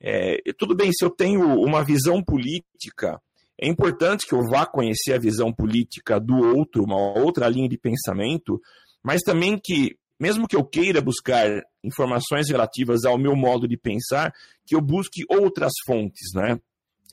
É, 0.00 0.40
tudo 0.56 0.74
bem, 0.74 0.90
se 0.92 1.04
eu 1.04 1.10
tenho 1.10 1.44
uma 1.62 1.84
visão 1.84 2.22
política 2.22 3.20
é 3.60 3.68
importante 3.68 4.26
que 4.26 4.34
eu 4.34 4.42
vá 4.50 4.64
conhecer 4.64 5.12
a 5.12 5.18
visão 5.18 5.52
política 5.52 6.18
do 6.18 6.34
outro, 6.34 6.82
uma 6.82 6.96
outra 6.96 7.46
linha 7.46 7.68
de 7.68 7.76
pensamento, 7.76 8.58
mas 9.02 9.20
também 9.20 9.60
que, 9.62 9.98
mesmo 10.18 10.48
que 10.48 10.56
eu 10.56 10.64
queira 10.64 11.02
buscar 11.02 11.46
informações 11.84 12.48
relativas 12.48 13.04
ao 13.04 13.18
meu 13.18 13.36
modo 13.36 13.68
de 13.68 13.76
pensar, 13.76 14.32
que 14.66 14.74
eu 14.74 14.80
busque 14.80 15.24
outras 15.28 15.72
fontes, 15.86 16.32
né? 16.34 16.58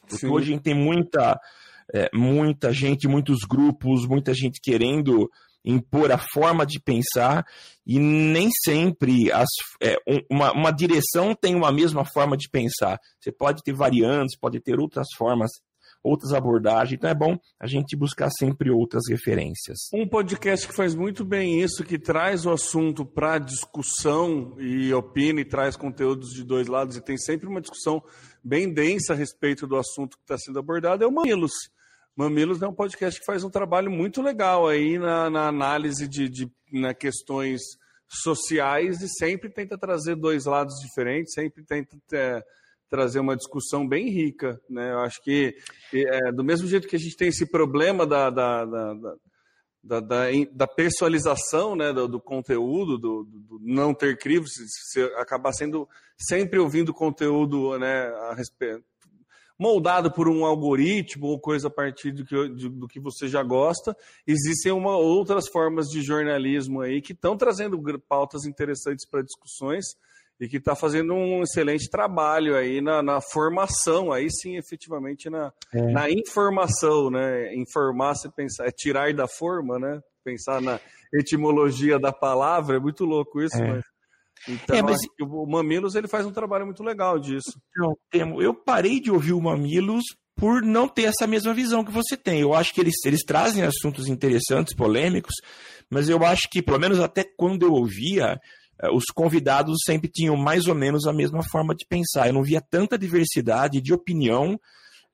Porque 0.02 0.26
Sim. 0.26 0.30
hoje 0.30 0.52
a 0.52 0.54
gente 0.54 0.64
tem 0.64 0.74
muita, 0.74 1.38
é, 1.94 2.10
muita 2.14 2.72
gente, 2.72 3.10
muitos 3.10 3.40
grupos, 3.40 4.08
muita 4.08 4.34
gente 4.34 4.62
querendo 4.62 5.30
impor 5.68 6.12
a 6.12 6.18
forma 6.18 6.66
de 6.66 6.80
pensar 6.80 7.46
e 7.86 8.00
nem 8.00 8.50
sempre 8.64 9.32
as, 9.32 9.48
é, 9.82 9.98
uma, 10.32 10.52
uma 10.54 10.72
direção 10.72 11.36
tem 11.36 11.56
uma 11.56 11.72
mesma 11.72 12.06
forma 12.06 12.38
de 12.38 12.50
pensar. 12.50 12.98
Você 13.20 13.32
pode 13.32 13.62
ter 13.64 13.74
variantes, 13.74 14.38
pode 14.38 14.60
ter 14.60 14.80
outras 14.80 15.08
formas 15.18 15.52
outras 16.04 16.32
abordagens. 16.34 16.94
Então 16.94 17.10
é 17.10 17.16
bom 17.16 17.38
a 17.60 17.68
gente 17.68 17.96
buscar 17.96 18.30
sempre 18.30 18.72
outras 18.72 19.04
referências. 19.10 19.78
Um 19.94 20.08
podcast 20.08 20.68
que 20.68 20.74
faz 20.74 20.96
muito 20.96 21.26
bem 21.26 21.62
isso, 21.62 21.84
que 21.84 22.00
traz 22.00 22.46
o 22.46 22.52
assunto 22.52 23.06
para 23.06 23.40
discussão 23.40 24.56
e 24.60 24.94
opina 24.94 25.42
e 25.42 25.46
traz 25.46 25.76
conteúdos 25.76 26.30
de 26.30 26.44
dois 26.44 26.68
lados 26.68 26.96
e 26.96 27.02
tem 27.02 27.18
sempre 27.18 27.48
uma 27.48 27.62
discussão 27.62 28.02
bem 28.44 28.72
densa 28.72 29.14
a 29.14 29.16
respeito 29.16 29.68
do 29.68 29.76
assunto 29.76 30.18
que 30.18 30.24
está 30.24 30.38
sendo 30.38 30.60
abordado, 30.60 31.04
é 31.04 31.08
o 31.08 31.12
Mamilos. 31.12 31.54
Mamilos 32.18 32.60
é 32.64 32.68
um 32.68 32.74
podcast 32.74 33.20
que 33.20 33.26
faz 33.28 33.44
um 33.44 33.50
trabalho 33.50 33.92
muito 33.92 34.24
legal 34.24 34.68
aí 34.68 34.98
na, 34.98 35.30
na 35.30 35.48
análise 35.48 36.08
de, 36.08 36.28
de 36.28 36.52
na 36.74 36.92
questões 36.92 37.62
sociais 38.08 39.04
e 39.04 39.08
sempre 39.08 39.52
tenta 39.52 39.78
trazer 39.78 40.16
dois 40.16 40.46
lados 40.46 40.74
diferentes, 40.82 41.36
sempre 41.36 41.64
tenta 41.64 41.96
é, 42.12 42.44
trazer 42.90 43.20
uma 43.20 43.38
discussão 43.38 43.88
bem 43.88 44.10
rica. 44.10 44.60
Né? 44.68 44.94
Eu 44.94 45.00
acho 45.02 45.22
que, 45.22 45.56
é, 45.94 46.32
do 46.32 46.44
mesmo 46.44 46.68
jeito 46.68 46.88
que 46.88 46.96
a 46.96 47.00
gente 47.00 47.16
tem 47.16 47.28
esse 47.28 47.46
problema 47.46 48.04
da, 48.04 48.32
da, 48.32 48.66
da, 48.66 48.94
da, 49.84 50.00
da, 50.00 50.26
da 50.52 50.68
personalização 50.68 51.76
né, 51.76 51.94
do, 51.94 52.08
do 52.08 52.20
conteúdo, 52.20 52.98
do, 52.98 53.26
do, 53.26 53.60
não 53.62 53.94
ter 53.94 54.18
crivos, 54.18 54.50
você 54.56 55.04
acabar 55.18 55.54
sendo 55.54 55.88
sempre 56.18 56.58
ouvindo 56.58 56.92
conteúdo 56.92 57.78
né, 57.78 58.08
a 58.32 58.34
respeito 58.34 58.84
moldado 59.58 60.12
por 60.12 60.28
um 60.28 60.46
algoritmo 60.46 61.28
ou 61.28 61.40
coisa 61.40 61.68
a 61.68 61.72
partir 61.72 62.12
do 62.12 62.26
que, 62.26 62.48
do 62.70 62.88
que 62.88 63.00
você 63.00 63.28
já 63.28 63.42
gosta. 63.42 63.96
Existem 64.26 64.72
uma, 64.72 64.96
outras 64.96 65.48
formas 65.48 65.88
de 65.88 66.02
jornalismo 66.02 66.82
aí 66.82 67.02
que 67.02 67.14
estão 67.14 67.36
trazendo 67.36 67.82
pautas 68.08 68.46
interessantes 68.46 69.08
para 69.10 69.24
discussões 69.24 69.86
e 70.40 70.48
que 70.48 70.58
está 70.58 70.76
fazendo 70.76 71.14
um 71.14 71.42
excelente 71.42 71.90
trabalho 71.90 72.56
aí 72.56 72.80
na, 72.80 73.02
na, 73.02 73.20
formação, 73.20 74.12
aí 74.12 74.30
sim, 74.30 74.56
efetivamente, 74.56 75.30
na, 75.30 75.52
é. 75.74 75.82
na 75.92 76.12
informação, 76.12 77.10
né? 77.10 77.56
Informar, 77.56 78.14
você 78.14 78.30
pensar, 78.30 78.68
é 78.68 78.72
tirar 78.72 79.12
da 79.14 79.28
forma, 79.28 79.80
né? 79.80 80.00
Pensar 80.24 80.62
na 80.62 80.80
etimologia 81.12 81.98
da 81.98 82.12
palavra, 82.12 82.78
é 82.78 82.80
muito 82.80 83.04
louco 83.04 83.42
isso, 83.42 83.58
é. 83.58 83.68
mas 83.68 83.86
então, 84.48 84.76
é, 84.76 84.82
mas... 84.82 84.98
o 85.20 85.46
Mamilos 85.46 85.96
ele 85.96 86.08
faz 86.08 86.26
um 86.26 86.32
trabalho 86.32 86.66
muito 86.66 86.84
legal 86.84 87.20
disso. 87.20 87.60
Então, 88.10 88.42
eu 88.42 88.54
parei 88.54 89.00
de 89.00 89.12
ouvir 89.12 89.34
o 89.34 89.42
Mamilos 89.42 90.04
por 90.38 90.62
não 90.62 90.88
ter 90.88 91.04
essa 91.04 91.26
mesma 91.26 91.54
visão 91.54 91.84
que 91.84 91.92
você 91.92 92.16
tem. 92.16 92.40
Eu 92.40 92.54
acho 92.54 92.74
que 92.74 92.80
eles, 92.80 92.96
eles 93.06 93.24
trazem 93.24 93.64
assuntos 93.64 94.08
interessantes, 94.08 94.76
polêmicos, 94.76 95.34
mas 95.90 96.08
eu 96.08 96.24
acho 96.24 96.48
que, 96.52 96.62
pelo 96.62 96.80
menos 96.80 97.00
até 97.00 97.24
quando 97.24 97.64
eu 97.64 97.74
ouvia, 97.74 98.40
eh, 98.82 98.90
os 98.94 99.06
convidados 99.06 99.78
sempre 99.84 100.10
tinham 100.10 100.38
mais 100.38 100.68
ou 100.68 100.76
menos 100.76 101.08
a 101.08 101.14
mesma 101.14 101.42
forma 101.44 101.74
de 101.76 101.86
pensar. 101.88 102.28
Eu 102.28 102.34
não 102.34 102.44
via 102.44 102.62
tanta 102.62 102.98
diversidade 102.98 103.82
de 103.82 103.94
opinião. 103.94 104.60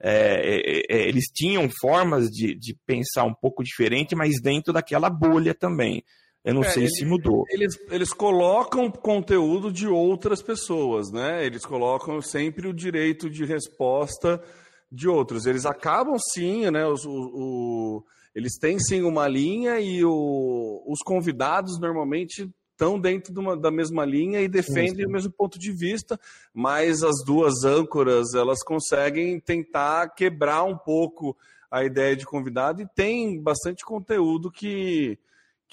É, 0.06 0.84
é, 0.89 1.08
eles 1.08 1.25
tinham 1.34 1.70
formas 1.80 2.27
de, 2.27 2.53
de 2.56 2.75
pensar 2.86 3.24
um 3.24 3.34
pouco 3.34 3.63
diferente, 3.63 4.15
mas 4.15 4.42
dentro 4.42 4.74
daquela 4.74 5.10
bolha 5.10 5.53
também. 5.53 6.03
Eu 6.43 6.53
não 6.53 6.63
é, 6.63 6.69
sei 6.69 6.88
se 6.88 7.05
mudou. 7.05 7.45
Eles, 7.50 7.79
eles 7.89 8.12
colocam 8.12 8.91
conteúdo 8.91 9.71
de 9.71 9.88
outras 9.88 10.41
pessoas, 10.41 11.09
né? 11.09 11.45
Eles 11.45 11.65
colocam 11.65 12.21
sempre 12.21 12.67
o 12.67 12.73
direito 12.73 13.29
de 13.29 13.45
resposta 13.45 14.43
de 14.91 15.07
outros. 15.07 15.45
Eles 15.45 15.65
acabam 15.65 16.17
sim, 16.19 16.69
né? 16.69 16.85
Os, 16.85 17.05
o, 17.05 17.12
o 17.12 18.03
eles 18.35 18.57
têm 18.57 18.79
sim 18.79 19.03
uma 19.03 19.27
linha 19.27 19.79
e 19.79 20.03
o, 20.03 20.83
os 20.88 21.00
convidados 21.00 21.79
normalmente 21.79 22.50
estão 22.71 23.00
dentro 23.00 23.31
de 23.31 23.39
uma, 23.39 23.55
da 23.55 23.71
mesma 23.71 24.03
linha 24.03 24.41
e 24.41 24.47
defendem 24.47 25.05
o 25.05 25.09
mesmo 25.09 25.31
ponto 25.31 25.59
de 25.59 25.71
vista, 25.71 26.19
mas 26.53 27.03
as 27.03 27.23
duas 27.23 27.63
âncoras 27.63 28.33
elas 28.33 28.63
conseguem 28.63 29.39
tentar 29.39 30.09
quebrar 30.09 30.63
um 30.63 30.75
pouco 30.75 31.38
a 31.69 31.83
ideia 31.83 32.15
de 32.15 32.25
convidado 32.25 32.81
e 32.81 32.88
tem 32.95 33.39
bastante 33.39 33.85
conteúdo 33.85 34.51
que 34.51 35.17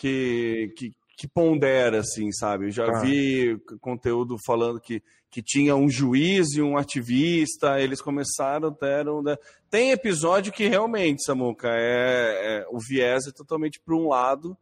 que, 0.00 0.72
que, 0.78 0.94
que 1.14 1.28
pondera, 1.28 2.00
assim, 2.00 2.32
sabe? 2.32 2.66
Eu 2.66 2.70
já 2.70 2.86
ah. 2.86 3.00
vi 3.00 3.60
conteúdo 3.82 4.36
falando 4.46 4.80
que, 4.80 5.02
que 5.30 5.42
tinha 5.42 5.76
um 5.76 5.90
juiz 5.90 6.54
e 6.54 6.62
um 6.62 6.78
ativista, 6.78 7.78
eles 7.78 8.00
começaram, 8.00 8.74
deram... 8.80 9.22
Né? 9.22 9.36
Tem 9.68 9.90
episódio 9.90 10.54
que 10.54 10.66
realmente, 10.66 11.22
Samuca, 11.22 11.68
é, 11.68 12.62
é 12.62 12.66
o 12.70 12.78
viés 12.78 13.26
é 13.26 13.30
totalmente 13.30 13.78
para 13.78 13.94
um 13.94 14.08
lado, 14.08 14.56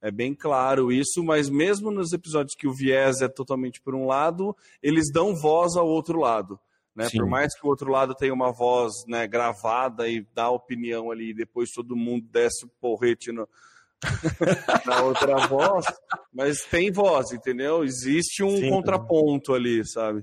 é 0.00 0.12
bem 0.12 0.32
claro 0.32 0.92
isso, 0.92 1.24
mas 1.24 1.50
mesmo 1.50 1.90
nos 1.90 2.12
episódios 2.12 2.54
que 2.56 2.68
o 2.68 2.72
viés 2.72 3.20
é 3.20 3.26
totalmente 3.26 3.80
por 3.80 3.96
um 3.96 4.06
lado, 4.06 4.56
eles 4.80 5.10
dão 5.12 5.34
voz 5.34 5.74
ao 5.74 5.88
outro 5.88 6.20
lado. 6.20 6.56
Né? 6.94 7.08
Por 7.10 7.26
mais 7.26 7.52
que 7.58 7.66
o 7.66 7.68
outro 7.68 7.90
lado 7.90 8.14
tenha 8.14 8.32
uma 8.32 8.52
voz 8.52 8.92
né, 9.08 9.26
gravada 9.26 10.08
e 10.08 10.24
dá 10.32 10.48
opinião 10.48 11.10
ali, 11.10 11.30
e 11.30 11.34
depois 11.34 11.70
todo 11.72 11.96
mundo 11.96 12.28
desce 12.30 12.64
o 12.64 12.70
porrete 12.80 13.32
no, 13.32 13.48
na 14.86 15.02
outra 15.02 15.46
voz, 15.46 15.84
mas 16.32 16.60
tem 16.70 16.90
voz, 16.92 17.32
entendeu? 17.32 17.84
Existe 17.84 18.42
um 18.42 18.56
Sim, 18.56 18.70
contraponto 18.70 19.54
é. 19.54 19.56
ali, 19.56 19.86
sabe? 19.86 20.22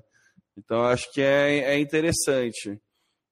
Então 0.58 0.84
acho 0.84 1.12
que 1.12 1.22
é, 1.22 1.74
é 1.74 1.80
interessante. 1.80 2.80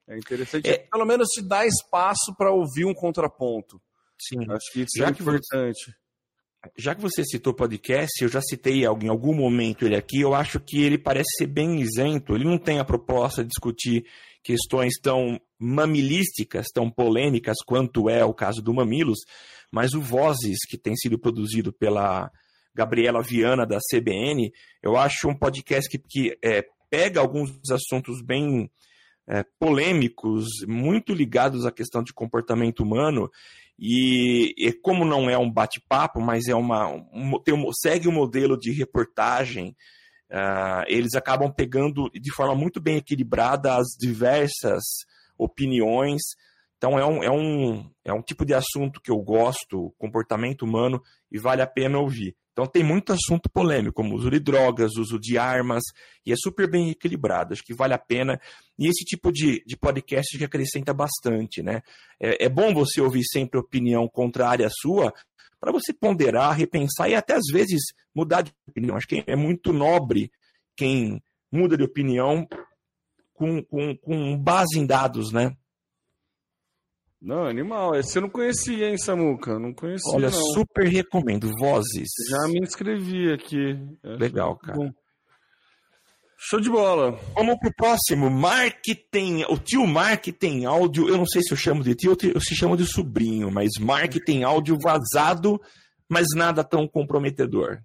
É 0.08 0.18
interessante, 0.18 0.68
é... 0.68 0.88
pelo 0.92 1.06
menos 1.06 1.28
te 1.28 1.42
dá 1.42 1.66
espaço 1.66 2.34
para 2.38 2.52
ouvir 2.52 2.86
um 2.86 2.94
contraponto. 2.94 3.80
Sim. 4.20 4.40
Acho 4.50 4.72
que 4.74 4.80
isso 4.82 4.98
já 4.98 5.08
é 5.08 5.12
importante. 5.12 5.86
Você, 5.86 6.72
já 6.78 6.96
que 6.96 7.02
você 7.02 7.24
citou 7.24 7.54
podcast, 7.54 8.22
eu 8.22 8.28
já 8.28 8.42
citei 8.42 8.84
em 8.84 9.08
algum 9.08 9.34
momento 9.34 9.86
ele 9.86 9.96
aqui, 9.96 10.20
eu 10.20 10.34
acho 10.34 10.60
que 10.60 10.84
ele 10.84 10.98
parece 10.98 11.30
ser 11.38 11.48
bem 11.48 11.80
isento, 11.80 12.36
ele 12.36 12.44
não 12.44 12.58
tem 12.58 12.80
a 12.80 12.86
proposta 12.86 13.44
de 13.44 13.50
discutir 13.50 14.06
questões 14.44 15.00
tão 15.02 15.40
mamilísticas, 15.58 16.68
tão 16.74 16.90
polêmicas 16.90 17.58
quanto 17.66 18.10
é 18.10 18.24
o 18.26 18.34
caso 18.34 18.62
do 18.62 18.74
Mamilos, 18.74 19.20
mas 19.72 19.94
o 19.94 20.02
Vozes, 20.02 20.60
que 20.68 20.78
tem 20.78 20.96
sido 20.96 21.20
produzido 21.20 21.72
pela 21.72 22.32
Gabriela 22.74 23.22
Viana, 23.22 23.66
da 23.66 23.80
CBN, 23.80 24.52
eu 24.82 24.98
acho 24.98 25.28
um 25.28 25.36
podcast 25.36 25.90
que, 25.90 25.98
que 25.98 26.38
é, 26.44 26.64
pega 26.90 27.20
alguns 27.20 27.52
assuntos 27.72 28.22
bem 28.22 28.70
é, 29.28 29.44
polêmicos, 29.60 30.48
muito 30.68 31.14
ligados 31.14 31.66
à 31.66 31.72
questão 31.72 32.04
de 32.04 32.14
comportamento 32.14 32.82
humano, 32.82 33.30
e, 33.78 34.54
e 34.58 34.74
como 34.74 35.06
não 35.06 35.30
é 35.30 35.38
um 35.38 35.50
bate-papo, 35.50 36.20
mas 36.20 36.48
é 36.48 36.56
uma 36.56 36.88
um, 36.88 37.40
tem 37.42 37.54
um, 37.54 37.72
segue 37.72 38.08
o 38.08 38.12
um 38.12 38.14
modelo 38.14 38.60
de 38.60 38.72
reportagem, 38.72 39.76
uh, 40.30 40.84
eles 40.88 41.14
acabam 41.16 41.50
pegando 41.50 42.10
de 42.10 42.34
forma 42.34 42.54
muito 42.56 42.82
bem 42.82 42.98
equilibrada 42.98 43.76
as 43.76 43.88
diversas 43.98 44.84
opiniões 45.38 46.22
então 46.80 46.98
é 46.98 47.06
um, 47.06 47.22
é, 47.22 47.30
um, 47.30 47.92
é 48.06 48.14
um 48.14 48.22
tipo 48.22 48.46
de 48.46 48.54
assunto 48.54 49.02
que 49.02 49.12
eu 49.12 49.18
gosto, 49.18 49.94
comportamento 49.98 50.64
humano, 50.64 51.04
e 51.30 51.38
vale 51.38 51.62
a 51.62 51.68
pena 51.68 52.00
ouvir. 52.00 52.38
Então 52.54 52.66
tem 52.66 52.84
muito 52.84 53.12
assunto 53.12 53.50
polêmico, 53.50 53.96
como 53.96 54.16
uso 54.16 54.30
de 54.32 54.40
drogas, 54.40 54.96
uso 54.96 55.20
de 55.20 55.38
armas, 55.38 55.84
e 56.26 56.32
é 56.32 56.36
super 56.38 56.70
bem 56.70 56.90
equilibrado, 56.90 57.54
acho 57.54 57.64
que 57.64 57.74
vale 57.74 57.94
a 57.94 58.00
pena. 58.00 58.40
E 58.78 58.88
esse 58.88 59.04
tipo 59.04 59.30
de, 59.30 59.62
de 59.66 59.76
podcast 59.76 60.38
que 60.38 60.44
acrescenta 60.46 60.94
bastante, 60.94 61.62
né? 61.62 61.82
É, 62.18 62.46
é 62.46 62.50
bom 62.50 62.74
você 62.74 63.02
ouvir 63.02 63.24
sempre 63.30 63.60
opinião 63.60 64.08
contrária 64.08 64.66
à 64.66 64.70
sua, 64.70 65.14
para 65.60 65.74
você 65.74 65.94
ponderar, 65.94 66.58
repensar 66.58 67.10
e 67.10 67.16
até 67.16 67.34
às 67.34 67.46
vezes 67.52 67.82
mudar 68.16 68.42
de 68.42 68.54
opinião. 68.70 68.96
Acho 68.96 69.08
que 69.08 69.22
é 69.28 69.36
muito 69.36 69.74
nobre 69.74 70.32
quem 70.78 71.22
muda 71.52 71.76
de 71.76 71.84
opinião 71.84 72.48
com, 73.34 73.62
com, 73.64 73.98
com 73.98 74.38
base 74.38 74.80
em 74.80 74.86
dados, 74.86 75.34
né? 75.34 75.54
Não, 77.22 77.46
animal. 77.46 77.96
Esse 77.96 78.18
eu 78.18 78.22
não 78.22 78.30
conhecia, 78.30 78.90
hein, 78.90 78.98
Samuca? 78.98 79.60
Não 79.60 79.74
conhecia. 79.74 80.14
Olha, 80.14 80.30
não. 80.30 80.54
super 80.54 80.88
recomendo. 80.88 81.52
Vozes. 81.60 82.08
Já 82.30 82.48
me 82.48 82.60
inscrevi 82.60 83.32
aqui. 83.32 83.78
Legal, 84.04 84.58
cara. 84.58 84.78
Bom. 84.78 84.92
Show 86.42 86.62
de 86.62 86.70
bola. 86.70 87.20
Vamos 87.36 87.58
pro 87.60 87.74
próximo. 87.76 88.30
Mark 88.30 88.82
tem. 89.12 89.44
O 89.50 89.58
tio 89.58 89.86
Mark 89.86 90.26
tem 90.28 90.66
áudio. 90.66 91.10
Eu 91.10 91.18
não 91.18 91.26
sei 91.26 91.42
se 91.42 91.52
eu 91.52 91.58
chamo 91.58 91.84
de 91.84 91.94
tio 91.94 92.16
ou 92.34 92.42
se 92.42 92.56
chamo 92.56 92.78
de 92.78 92.86
sobrinho, 92.86 93.52
mas 93.52 93.72
Mark 93.78 94.14
tem 94.26 94.46
áudio 94.46 94.78
vazado, 94.82 95.60
mas 96.10 96.28
nada 96.34 96.64
tão 96.64 96.88
comprometedor. 96.88 97.80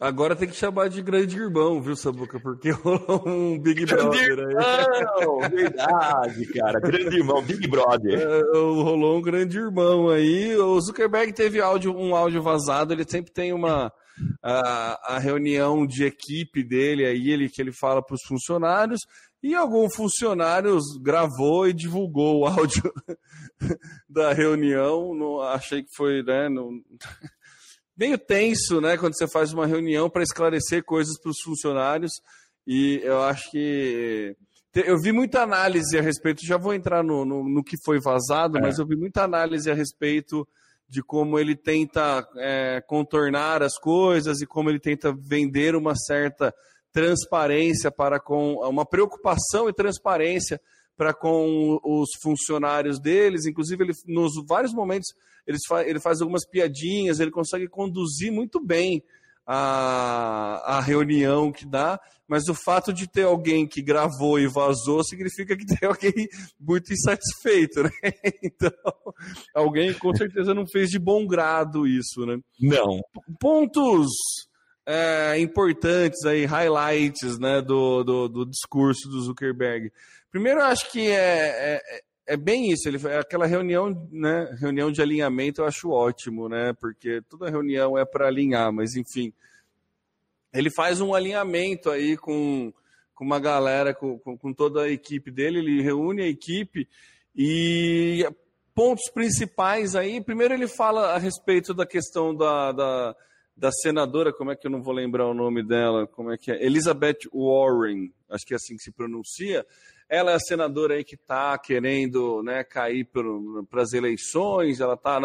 Agora 0.00 0.34
tem 0.34 0.48
que 0.48 0.56
chamar 0.56 0.88
de 0.88 1.02
grande 1.02 1.36
irmão, 1.38 1.82
viu, 1.82 1.94
Sabuca? 1.94 2.40
Porque 2.40 2.70
rolou 2.72 3.22
um 3.28 3.58
Big 3.58 3.84
Brother 3.84 4.46
aí. 4.48 5.50
verdade, 5.50 6.46
cara. 6.54 6.80
Grande 6.80 7.18
irmão, 7.18 7.42
Big 7.42 7.68
Brother. 7.68 8.18
É, 8.18 8.40
rolou 8.50 9.18
um 9.18 9.20
grande 9.20 9.58
irmão 9.58 10.08
aí. 10.08 10.56
O 10.56 10.80
Zuckerberg 10.80 11.34
teve 11.34 11.60
áudio, 11.60 11.94
um 11.94 12.16
áudio 12.16 12.42
vazado, 12.42 12.94
ele 12.94 13.04
sempre 13.06 13.30
tem 13.30 13.52
uma. 13.52 13.92
A, 14.42 15.16
a 15.16 15.18
reunião 15.18 15.86
de 15.86 16.04
equipe 16.04 16.62
dele 16.62 17.04
aí, 17.04 17.30
ele, 17.30 17.50
que 17.50 17.60
ele 17.60 17.72
fala 17.72 18.02
para 18.02 18.14
os 18.14 18.22
funcionários, 18.26 19.00
e 19.42 19.54
algum 19.54 19.88
funcionário 19.90 20.78
gravou 21.02 21.66
e 21.66 21.74
divulgou 21.74 22.40
o 22.40 22.46
áudio 22.46 22.90
da 24.08 24.32
reunião. 24.32 25.14
Não, 25.14 25.40
achei 25.40 25.82
que 25.82 25.94
foi, 25.94 26.22
né? 26.22 26.48
Não, 26.48 26.70
meio 28.00 28.16
tenso, 28.16 28.80
né, 28.80 28.96
quando 28.96 29.14
você 29.14 29.28
faz 29.28 29.52
uma 29.52 29.66
reunião 29.66 30.08
para 30.08 30.22
esclarecer 30.22 30.82
coisas 30.82 31.20
para 31.20 31.30
os 31.30 31.40
funcionários. 31.44 32.12
E 32.66 32.98
eu 33.04 33.20
acho 33.20 33.50
que 33.50 34.34
eu 34.74 34.96
vi 34.98 35.12
muita 35.12 35.42
análise 35.42 35.98
a 35.98 36.00
respeito. 36.00 36.46
Já 36.46 36.56
vou 36.56 36.72
entrar 36.72 37.04
no, 37.04 37.26
no, 37.26 37.46
no 37.46 37.62
que 37.62 37.76
foi 37.84 38.00
vazado, 38.00 38.56
é. 38.56 38.60
mas 38.62 38.78
eu 38.78 38.86
vi 38.86 38.96
muita 38.96 39.22
análise 39.22 39.70
a 39.70 39.74
respeito 39.74 40.48
de 40.88 41.02
como 41.02 41.38
ele 41.38 41.54
tenta 41.54 42.26
é, 42.38 42.80
contornar 42.86 43.62
as 43.62 43.78
coisas 43.78 44.40
e 44.40 44.46
como 44.46 44.70
ele 44.70 44.80
tenta 44.80 45.14
vender 45.14 45.76
uma 45.76 45.94
certa 45.94 46.54
transparência 46.92 47.90
para 47.90 48.18
com 48.18 48.54
uma 48.66 48.86
preocupação 48.86 49.68
e 49.68 49.74
transparência 49.74 50.58
para 51.00 51.14
com 51.14 51.80
os 51.82 52.10
funcionários 52.22 53.00
deles. 53.00 53.46
Inclusive, 53.46 53.84
ele, 53.84 53.92
nos 54.06 54.32
vários 54.46 54.74
momentos, 54.74 55.14
ele 55.46 55.56
faz, 55.66 55.88
ele 55.88 55.98
faz 55.98 56.20
algumas 56.20 56.46
piadinhas, 56.46 57.20
ele 57.20 57.30
consegue 57.30 57.66
conduzir 57.66 58.30
muito 58.30 58.62
bem 58.62 59.02
a, 59.46 60.76
a 60.76 60.80
reunião 60.82 61.50
que 61.50 61.64
dá, 61.64 61.98
mas 62.28 62.48
o 62.48 62.54
fato 62.54 62.92
de 62.92 63.10
ter 63.10 63.22
alguém 63.22 63.66
que 63.66 63.80
gravou 63.80 64.38
e 64.38 64.46
vazou 64.46 65.02
significa 65.02 65.56
que 65.56 65.64
tem 65.64 65.88
alguém 65.88 66.28
muito 66.60 66.92
insatisfeito, 66.92 67.80
né? 67.82 67.90
Então, 68.44 68.70
alguém 69.54 69.94
com 69.94 70.14
certeza 70.14 70.52
não 70.52 70.66
fez 70.66 70.90
de 70.90 70.98
bom 70.98 71.26
grado 71.26 71.86
isso, 71.86 72.26
né? 72.26 72.38
Não. 72.60 73.00
Pontos 73.40 74.10
é, 74.86 75.38
importantes 75.38 76.24
aí, 76.24 76.44
highlights 76.44 77.38
né, 77.38 77.62
do, 77.62 78.02
do, 78.02 78.28
do, 78.28 78.46
discurso 78.46 79.08
do 79.08 79.22
Zuckerberg. 79.22 79.92
Primeiro, 80.30 80.60
eu 80.60 80.64
acho 80.66 80.90
que 80.90 81.08
é, 81.08 81.80
é, 81.84 82.02
é 82.26 82.36
bem 82.36 82.70
isso. 82.70 82.88
Ele, 82.88 82.98
aquela 83.18 83.46
reunião, 83.46 84.08
né, 84.10 84.56
reunião 84.60 84.90
de 84.90 85.02
alinhamento, 85.02 85.60
eu 85.60 85.66
acho 85.66 85.90
ótimo, 85.90 86.48
né? 86.48 86.72
Porque 86.80 87.20
toda 87.28 87.50
reunião 87.50 87.98
é 87.98 88.04
para 88.04 88.28
alinhar, 88.28 88.72
mas 88.72 88.94
enfim, 88.94 89.32
ele 90.52 90.70
faz 90.70 91.00
um 91.00 91.14
alinhamento 91.14 91.90
aí 91.90 92.16
com, 92.16 92.72
com 93.14 93.24
uma 93.24 93.40
galera, 93.40 93.94
com, 93.94 94.18
com, 94.18 94.36
com 94.36 94.52
toda 94.52 94.82
a 94.82 94.90
equipe 94.90 95.30
dele. 95.30 95.58
Ele 95.58 95.82
reúne 95.82 96.22
a 96.22 96.28
equipe 96.28 96.88
e 97.34 98.24
pontos 98.74 99.10
principais 99.12 99.96
aí. 99.96 100.22
Primeiro, 100.22 100.54
ele 100.54 100.68
fala 100.68 101.14
a 101.14 101.18
respeito 101.18 101.74
da 101.74 101.86
questão 101.86 102.34
da, 102.34 102.72
da 102.72 103.16
da 103.60 103.70
senadora, 103.70 104.32
como 104.32 104.50
é 104.50 104.56
que 104.56 104.66
eu 104.66 104.70
não 104.70 104.82
vou 104.82 104.94
lembrar 104.94 105.28
o 105.28 105.34
nome 105.34 105.62
dela? 105.62 106.06
Como 106.06 106.32
é 106.32 106.38
que 106.38 106.50
é? 106.50 106.64
Elizabeth 106.64 107.28
Warren, 107.30 108.10
acho 108.30 108.46
que 108.46 108.54
é 108.54 108.56
assim 108.56 108.74
que 108.74 108.82
se 108.82 108.90
pronuncia. 108.90 109.66
Ela 110.10 110.32
é 110.32 110.34
a 110.34 110.40
senadora 110.40 110.94
aí 110.94 111.04
que 111.04 111.14
está 111.14 111.56
querendo 111.56 112.42
né, 112.42 112.64
cair 112.64 113.04
para 113.04 113.80
as 113.80 113.92
eleições, 113.92 114.80
ela 114.80 114.94
está 114.94 115.20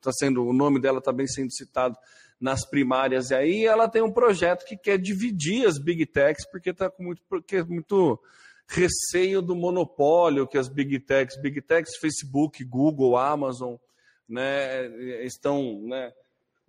tá 0.00 0.12
sendo, 0.12 0.46
o 0.46 0.52
nome 0.52 0.80
dela 0.80 0.98
está 0.98 1.12
bem 1.12 1.26
sendo 1.26 1.50
citado 1.50 1.96
nas 2.40 2.64
primárias 2.64 3.30
e 3.30 3.34
aí 3.34 3.66
ela 3.66 3.88
tem 3.88 4.00
um 4.00 4.12
projeto 4.12 4.64
que 4.64 4.76
quer 4.76 4.96
dividir 4.96 5.66
as 5.66 5.76
big 5.76 6.06
techs, 6.06 6.48
porque 6.48 6.70
está 6.70 6.88
com 6.88 7.02
muito, 7.02 7.20
porque 7.28 7.64
muito 7.64 8.16
receio 8.68 9.42
do 9.42 9.56
monopólio 9.56 10.46
que 10.46 10.56
as 10.56 10.68
big 10.68 11.00
techs, 11.00 11.36
big 11.42 11.60
techs, 11.60 11.96
Facebook, 11.96 12.62
Google, 12.64 13.16
Amazon, 13.16 13.74
né, 14.28 14.86
estão, 15.24 15.82
né, 15.82 16.12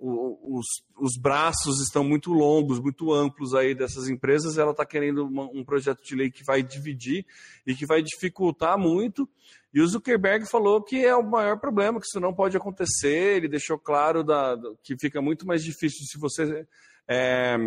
os, 0.05 0.65
os 0.97 1.17
braços 1.17 1.81
estão 1.81 2.03
muito 2.03 2.33
longos, 2.33 2.79
muito 2.79 3.13
amplos 3.13 3.55
aí 3.55 3.73
dessas 3.73 4.09
empresas, 4.09 4.57
ela 4.57 4.71
está 4.71 4.85
querendo 4.85 5.25
uma, 5.25 5.43
um 5.45 5.63
projeto 5.63 6.03
de 6.03 6.15
lei 6.15 6.29
que 6.29 6.43
vai 6.43 6.61
dividir 6.61 7.25
e 7.65 7.73
que 7.73 7.85
vai 7.85 8.01
dificultar 8.01 8.77
muito. 8.77 9.27
E 9.73 9.81
o 9.81 9.87
Zuckerberg 9.87 10.45
falou 10.45 10.83
que 10.83 11.03
é 11.03 11.15
o 11.15 11.23
maior 11.23 11.57
problema, 11.57 11.99
que 11.99 12.05
isso 12.05 12.19
não 12.19 12.33
pode 12.33 12.57
acontecer. 12.57 13.37
Ele 13.37 13.47
deixou 13.47 13.79
claro 13.79 14.23
da, 14.23 14.57
que 14.83 14.95
fica 14.99 15.21
muito 15.21 15.47
mais 15.47 15.63
difícil 15.63 16.05
se 16.05 16.19
você 16.19 16.67
é, 17.07 17.57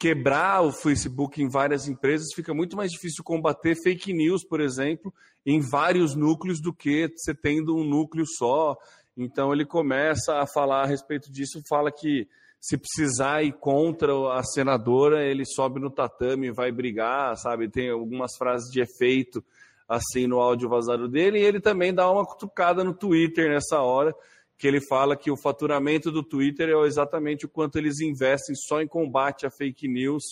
quebrar 0.00 0.62
o 0.62 0.72
Facebook 0.72 1.42
em 1.42 1.48
várias 1.48 1.86
empresas, 1.86 2.34
fica 2.34 2.52
muito 2.52 2.76
mais 2.76 2.90
difícil 2.90 3.22
combater 3.22 3.76
fake 3.76 4.12
news, 4.12 4.42
por 4.42 4.60
exemplo, 4.60 5.12
em 5.44 5.60
vários 5.60 6.14
núcleos 6.14 6.60
do 6.60 6.72
que 6.72 7.08
você 7.14 7.34
tendo 7.34 7.76
um 7.76 7.84
núcleo 7.84 8.26
só. 8.26 8.76
Então 9.22 9.52
ele 9.52 9.66
começa 9.66 10.40
a 10.40 10.46
falar 10.46 10.82
a 10.82 10.86
respeito 10.86 11.30
disso, 11.30 11.62
fala 11.68 11.92
que 11.92 12.26
se 12.58 12.78
precisar 12.78 13.42
ir 13.42 13.52
contra 13.52 14.12
a 14.32 14.42
senadora, 14.42 15.22
ele 15.22 15.44
sobe 15.44 15.78
no 15.78 15.90
tatame 15.90 16.48
e 16.48 16.52
vai 16.52 16.72
brigar, 16.72 17.36
sabe? 17.36 17.68
Tem 17.68 17.90
algumas 17.90 18.34
frases 18.36 18.70
de 18.72 18.80
efeito 18.80 19.44
assim 19.86 20.26
no 20.26 20.38
áudio 20.38 20.68
vazado 20.70 21.06
dele, 21.06 21.38
e 21.38 21.44
ele 21.44 21.60
também 21.60 21.92
dá 21.92 22.10
uma 22.10 22.24
cutucada 22.24 22.82
no 22.82 22.94
Twitter 22.94 23.50
nessa 23.50 23.80
hora, 23.80 24.14
que 24.56 24.66
ele 24.66 24.80
fala 24.80 25.16
que 25.16 25.30
o 25.30 25.36
faturamento 25.36 26.10
do 26.10 26.22
Twitter 26.22 26.68
é 26.70 26.86
exatamente 26.86 27.44
o 27.44 27.48
quanto 27.48 27.76
eles 27.76 28.00
investem 28.00 28.54
só 28.54 28.80
em 28.80 28.86
combate 28.86 29.44
a 29.44 29.50
fake 29.50 29.88
news, 29.88 30.22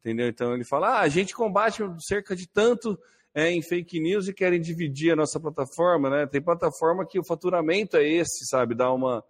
entendeu? 0.00 0.28
Então 0.28 0.52
ele 0.52 0.64
fala: 0.64 0.98
ah, 0.98 1.00
a 1.00 1.08
gente 1.08 1.34
combate 1.34 1.82
cerca 2.00 2.34
de 2.36 2.46
tanto 2.46 2.98
é, 3.34 3.50
em 3.50 3.60
fake 3.60 3.98
news 3.98 4.28
e 4.28 4.32
querem 4.32 4.60
dividir 4.60 5.12
a 5.12 5.16
nossa 5.16 5.40
plataforma, 5.40 6.08
né? 6.08 6.26
Tem 6.26 6.40
plataforma 6.40 7.04
que 7.04 7.18
o 7.18 7.24
faturamento 7.24 7.96
é 7.96 8.08
esse, 8.08 8.46
sabe? 8.46 8.74
Dá 8.74 8.92
uma, 8.92 9.24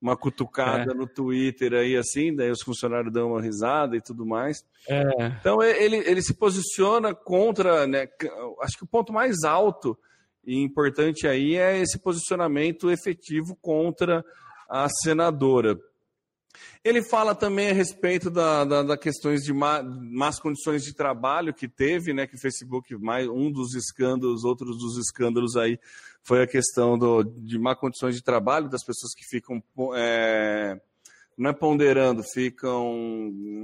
uma 0.00 0.16
cutucada 0.16 0.92
é. 0.92 0.94
no 0.94 1.06
Twitter 1.06 1.74
aí, 1.74 1.96
assim, 1.96 2.34
daí 2.34 2.50
os 2.50 2.62
funcionários 2.62 3.12
dão 3.12 3.32
uma 3.32 3.42
risada 3.42 3.96
e 3.96 4.00
tudo 4.00 4.24
mais. 4.24 4.64
É. 4.88 5.02
Então 5.40 5.60
ele, 5.60 5.96
ele 5.96 6.22
se 6.22 6.34
posiciona 6.34 7.12
contra, 7.14 7.86
né? 7.86 8.06
Acho 8.62 8.78
que 8.78 8.84
o 8.84 8.88
ponto 8.88 9.12
mais 9.12 9.42
alto 9.42 9.98
e 10.46 10.62
importante 10.62 11.26
aí 11.26 11.56
é 11.56 11.78
esse 11.78 11.98
posicionamento 11.98 12.90
efetivo 12.90 13.56
contra 13.60 14.24
a 14.68 14.88
senadora. 14.88 15.76
Ele 16.84 17.02
fala 17.02 17.34
também 17.34 17.70
a 17.70 17.72
respeito 17.72 18.30
da, 18.30 18.64
da, 18.64 18.82
da 18.82 18.96
questões 18.96 19.42
de 19.42 19.52
má, 19.52 19.82
más 19.82 20.38
condições 20.40 20.84
de 20.84 20.94
trabalho 20.94 21.54
que 21.54 21.68
teve, 21.68 22.12
né? 22.12 22.26
Que 22.26 22.36
o 22.36 22.40
Facebook, 22.40 22.96
mais 22.96 23.28
um 23.28 23.50
dos 23.50 23.74
escândalos, 23.74 24.44
outros 24.44 24.78
dos 24.78 24.96
escândalos 24.96 25.56
aí, 25.56 25.78
foi 26.22 26.42
a 26.42 26.46
questão 26.46 26.98
do, 26.98 27.22
de 27.24 27.58
má 27.58 27.74
condições 27.74 28.14
de 28.14 28.22
trabalho 28.22 28.68
das 28.68 28.84
pessoas 28.84 29.12
que 29.14 29.24
ficam 29.24 29.62
é, 29.94 30.80
não 31.36 31.50
é 31.50 31.52
ponderando, 31.52 32.22
ficam 32.22 33.22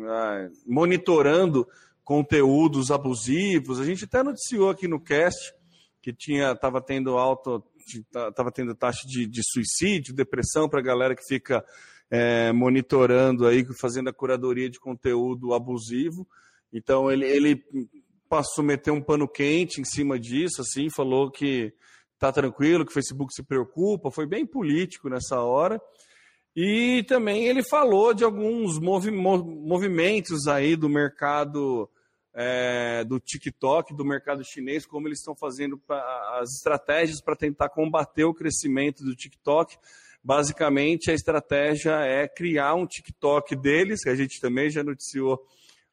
é, 0.08 0.50
monitorando 0.66 1.66
conteúdos 2.04 2.90
abusivos. 2.90 3.80
A 3.80 3.84
gente 3.84 4.04
até 4.04 4.22
noticiou 4.22 4.70
aqui 4.70 4.86
no 4.86 5.00
cast 5.00 5.54
que 6.00 6.12
tinha 6.12 6.52
estava 6.52 6.80
tendo 6.82 7.16
alto 7.16 7.64
estava 7.86 8.50
tendo 8.50 8.74
taxa 8.74 9.06
de, 9.06 9.26
de 9.26 9.42
suicídio, 9.44 10.14
depressão 10.14 10.68
para 10.68 10.80
a 10.80 10.82
galera 10.82 11.14
que 11.14 11.26
fica 11.26 11.64
é, 12.10 12.52
monitorando 12.52 13.46
aí, 13.46 13.64
fazendo 13.80 14.08
a 14.08 14.12
curadoria 14.12 14.68
de 14.68 14.78
conteúdo 14.78 15.54
abusivo. 15.54 16.26
Então 16.72 17.10
ele, 17.10 17.26
ele 17.26 17.64
passou 18.28 18.62
a 18.62 18.66
meter 18.66 18.90
um 18.90 19.02
pano 19.02 19.28
quente 19.28 19.80
em 19.80 19.84
cima 19.84 20.18
disso, 20.18 20.60
assim, 20.60 20.88
falou 20.90 21.30
que 21.30 21.72
tá 22.18 22.32
tranquilo, 22.32 22.84
que 22.84 22.90
o 22.90 22.94
Facebook 22.94 23.32
se 23.34 23.42
preocupa, 23.42 24.10
foi 24.10 24.26
bem 24.26 24.46
político 24.46 25.08
nessa 25.08 25.40
hora. 25.40 25.80
E 26.56 27.04
também 27.08 27.46
ele 27.46 27.62
falou 27.64 28.14
de 28.14 28.22
alguns 28.22 28.78
movi 28.78 29.10
movimentos 29.10 30.46
aí 30.46 30.76
do 30.76 30.88
mercado 30.88 31.90
é, 32.32 33.04
do 33.04 33.18
TikTok, 33.18 33.94
do 33.94 34.04
mercado 34.04 34.44
chinês, 34.44 34.86
como 34.86 35.08
eles 35.08 35.18
estão 35.18 35.34
fazendo 35.34 35.76
pra, 35.78 36.00
as 36.40 36.50
estratégias 36.56 37.20
para 37.20 37.36
tentar 37.36 37.68
combater 37.68 38.24
o 38.24 38.34
crescimento 38.34 39.04
do 39.04 39.14
TikTok. 39.14 39.76
Basicamente, 40.24 41.10
a 41.10 41.14
estratégia 41.14 42.00
é 42.00 42.26
criar 42.26 42.74
um 42.74 42.86
TikTok 42.86 43.54
deles, 43.54 44.02
que 44.02 44.08
a 44.08 44.14
gente 44.14 44.40
também 44.40 44.70
já 44.70 44.82
noticiou 44.82 45.38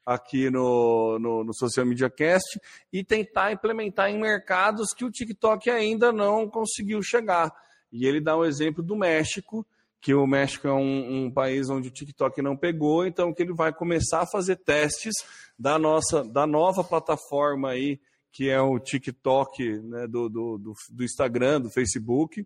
aqui 0.06 0.48
no, 0.48 1.18
no, 1.18 1.44
no, 1.44 1.54
Social 1.54 1.84
Media 1.84 2.08
Cast, 2.08 2.58
e 2.90 3.04
tentar 3.04 3.52
implementar 3.52 4.08
em 4.08 4.18
mercados 4.18 4.94
que 4.94 5.04
o 5.04 5.10
TikTok 5.10 5.68
ainda 5.68 6.10
não 6.10 6.48
conseguiu 6.48 7.02
chegar. 7.02 7.52
E 7.92 8.06
ele 8.06 8.22
dá 8.22 8.34
um 8.36 8.44
exemplo 8.44 8.82
do 8.82 8.96
México, 8.96 9.66
que 10.00 10.14
o 10.14 10.26
México 10.26 10.66
é 10.66 10.72
um, 10.72 11.26
um, 11.26 11.30
país 11.30 11.68
onde 11.68 11.88
o 11.88 11.92
TikTok 11.92 12.40
não 12.40 12.56
pegou, 12.56 13.06
então 13.06 13.34
que 13.34 13.42
ele 13.42 13.52
vai 13.52 13.70
começar 13.72 14.22
a 14.22 14.26
fazer 14.26 14.56
testes 14.56 15.14
da 15.58 15.78
nossa 15.78 16.24
da 16.24 16.46
nova 16.46 16.82
plataforma 16.82 17.70
aí, 17.70 18.00
que 18.32 18.48
é 18.48 18.60
o 18.60 18.80
TikTok 18.80 19.78
né, 19.78 20.06
do, 20.08 20.28
do, 20.28 20.58
do, 20.58 20.72
do 20.90 21.04
Instagram, 21.04 21.60
do 21.60 21.70
Facebook, 21.70 22.44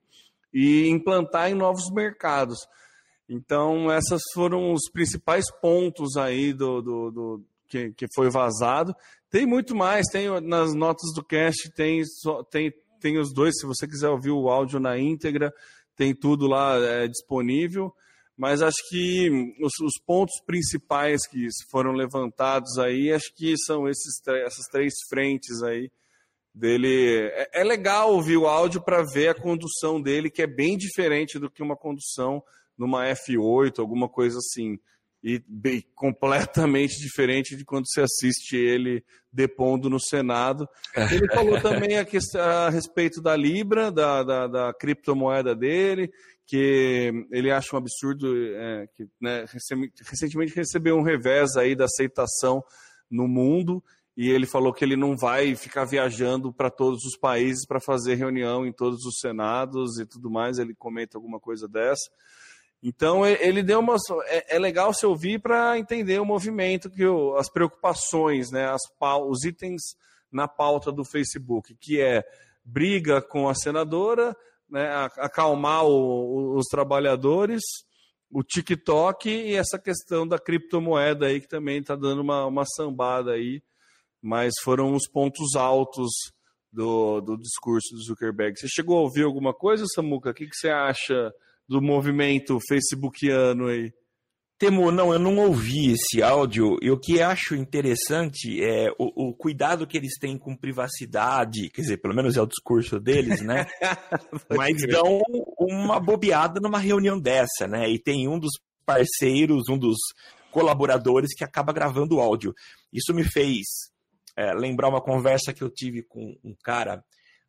e 0.52 0.88
implantar 0.88 1.50
em 1.50 1.54
novos 1.54 1.90
mercados. 1.90 2.58
Então, 3.28 3.92
esses 3.92 4.22
foram 4.32 4.72
os 4.72 4.88
principais 4.90 5.44
pontos 5.60 6.16
aí 6.16 6.52
do, 6.52 6.80
do, 6.80 7.10
do 7.10 7.44
que, 7.68 7.92
que, 7.92 8.06
foi 8.14 8.30
vazado. 8.30 8.94
Tem 9.28 9.44
muito 9.44 9.74
mais, 9.74 10.06
tem 10.06 10.28
nas 10.40 10.74
notas 10.74 11.12
do 11.14 11.24
cast, 11.24 11.70
tem, 11.72 12.02
tem, 12.50 12.72
tem 13.00 13.18
os 13.18 13.32
dois, 13.32 13.54
se 13.58 13.66
você 13.66 13.86
quiser 13.86 14.08
ouvir 14.08 14.30
o 14.30 14.48
áudio 14.48 14.78
na 14.78 14.96
íntegra, 14.96 15.52
tem 15.96 16.14
tudo 16.14 16.46
lá 16.46 16.76
é, 16.76 17.08
disponível. 17.08 17.92
Mas 18.36 18.60
acho 18.60 18.76
que 18.90 19.54
os, 19.60 19.72
os, 19.82 19.94
pontos 20.04 20.34
principais 20.46 21.26
que 21.26 21.48
foram 21.70 21.92
levantados 21.92 22.78
aí, 22.78 23.10
acho 23.10 23.34
que 23.34 23.56
são 23.56 23.88
esses, 23.88 24.20
essas 24.26 24.66
três 24.70 24.92
frentes 25.08 25.62
aí 25.62 25.90
dele. 26.56 27.30
É, 27.34 27.60
é 27.60 27.64
legal 27.64 28.12
ouvir 28.12 28.38
o 28.38 28.46
áudio 28.46 28.80
para 28.80 29.04
ver 29.04 29.28
a 29.28 29.34
condução 29.34 30.00
dele, 30.00 30.30
que 30.30 30.42
é 30.42 30.46
bem 30.46 30.76
diferente 30.76 31.38
do 31.38 31.50
que 31.50 31.62
uma 31.62 31.76
condução 31.76 32.42
numa 32.76 33.04
F8, 33.04 33.78
alguma 33.78 34.08
coisa 34.08 34.38
assim. 34.38 34.78
E 35.22 35.42
bem, 35.46 35.84
completamente 35.94 36.98
diferente 36.98 37.56
de 37.56 37.64
quando 37.64 37.86
você 37.86 38.00
assiste 38.00 38.56
ele 38.56 39.04
depondo 39.30 39.90
no 39.90 40.00
Senado. 40.00 40.66
Ele 40.94 41.28
falou 41.28 41.60
também 41.60 41.98
a, 41.98 42.04
questão, 42.04 42.40
a 42.40 42.70
respeito 42.70 43.20
da 43.20 43.36
Libra, 43.36 43.92
da, 43.92 44.22
da, 44.22 44.46
da, 44.46 44.72
criptomoeda 44.72 45.54
dele, 45.54 46.10
que 46.46 47.26
ele 47.30 47.50
acha 47.50 47.76
um 47.76 47.78
absurdo, 47.78 48.32
é, 48.34 48.86
que 48.94 49.06
né, 49.20 49.44
recentemente 50.08 50.54
recebeu 50.54 50.96
um 50.96 51.02
revés 51.02 51.54
aí 51.56 51.74
da 51.74 51.84
aceitação 51.84 52.64
no 53.10 53.28
mundo 53.28 53.82
e 54.16 54.30
ele 54.30 54.46
falou 54.46 54.72
que 54.72 54.82
ele 54.82 54.96
não 54.96 55.14
vai 55.14 55.54
ficar 55.54 55.84
viajando 55.84 56.50
para 56.50 56.70
todos 56.70 57.04
os 57.04 57.18
países 57.18 57.66
para 57.66 57.78
fazer 57.78 58.14
reunião 58.14 58.64
em 58.64 58.72
todos 58.72 59.04
os 59.04 59.18
senados 59.20 59.98
e 59.98 60.06
tudo 60.06 60.30
mais. 60.30 60.58
Ele 60.58 60.74
comenta 60.74 61.18
alguma 61.18 61.38
coisa 61.38 61.68
dessa. 61.68 62.10
Então 62.82 63.26
ele 63.26 63.62
deu 63.62 63.80
uma. 63.80 63.96
É, 64.24 64.56
é 64.56 64.58
legal 64.58 64.94
se 64.94 65.04
ouvir 65.04 65.38
para 65.40 65.78
entender 65.78 66.18
o 66.18 66.24
movimento, 66.24 66.88
que 66.88 67.02
as 67.36 67.50
preocupações, 67.50 68.50
né, 68.50 68.66
as, 68.70 68.80
os 69.28 69.44
itens 69.44 69.82
na 70.32 70.48
pauta 70.48 70.90
do 70.90 71.04
Facebook, 71.04 71.76
que 71.78 72.00
é 72.00 72.24
briga 72.64 73.20
com 73.20 73.48
a 73.48 73.54
senadora, 73.54 74.34
né, 74.68 75.10
acalmar 75.18 75.84
o, 75.84 76.56
os 76.56 76.66
trabalhadores, 76.66 77.62
o 78.30 78.42
TikTok 78.42 79.28
e 79.28 79.54
essa 79.54 79.78
questão 79.78 80.26
da 80.26 80.38
criptomoeda 80.38 81.26
aí, 81.26 81.40
que 81.40 81.48
também 81.48 81.80
está 81.80 81.94
dando 81.94 82.22
uma, 82.22 82.46
uma 82.46 82.64
sambada 82.64 83.32
aí 83.32 83.62
mas 84.26 84.54
foram 84.64 84.92
os 84.92 85.08
pontos 85.08 85.54
altos 85.54 86.10
do, 86.72 87.20
do 87.20 87.36
discurso 87.36 87.94
do 87.94 88.02
Zuckerberg. 88.02 88.58
Você 88.58 88.66
chegou 88.68 88.98
a 88.98 89.02
ouvir 89.02 89.22
alguma 89.22 89.54
coisa, 89.54 89.84
Samuca? 89.94 90.30
O 90.30 90.34
que, 90.34 90.46
que 90.46 90.56
você 90.56 90.68
acha 90.68 91.32
do 91.68 91.80
movimento 91.80 92.58
facebookiano 92.68 93.68
aí? 93.68 93.92
Temo, 94.58 94.90
não, 94.90 95.12
eu 95.12 95.18
não 95.18 95.36
ouvi 95.36 95.92
esse 95.92 96.22
áudio. 96.22 96.76
E 96.82 96.90
o 96.90 96.98
que 96.98 97.22
acho 97.22 97.54
interessante 97.54 98.60
é 98.60 98.90
o, 98.98 99.28
o, 99.28 99.34
cuidado 99.34 99.86
que 99.86 99.96
eles 99.96 100.18
têm 100.18 100.36
com 100.36 100.56
privacidade, 100.56 101.70
quer 101.70 101.82
dizer, 101.82 101.98
pelo 101.98 102.14
menos 102.14 102.36
é 102.36 102.42
o 102.42 102.46
discurso 102.46 102.98
deles, 102.98 103.42
né? 103.42 103.66
Mas 104.50 104.76
dão 104.88 105.20
uma 105.58 106.00
bobeada 106.00 106.58
numa 106.58 106.78
reunião 106.80 107.20
dessa, 107.20 107.68
né? 107.68 107.88
E 107.88 107.98
tem 107.98 108.26
um 108.26 108.40
dos 108.40 108.52
parceiros, 108.84 109.68
um 109.68 109.78
dos 109.78 109.98
colaboradores 110.50 111.34
que 111.36 111.44
acaba 111.44 111.72
gravando 111.72 112.16
o 112.16 112.20
áudio. 112.20 112.52
Isso 112.92 113.14
me 113.14 113.22
fez 113.22 113.94
é, 114.36 114.52
lembrar 114.54 114.88
uma 114.88 115.00
conversa 115.00 115.52
que 115.52 115.62
eu 115.62 115.70
tive 115.70 116.02
com 116.02 116.38
um 116.44 116.54
cara 116.62 117.02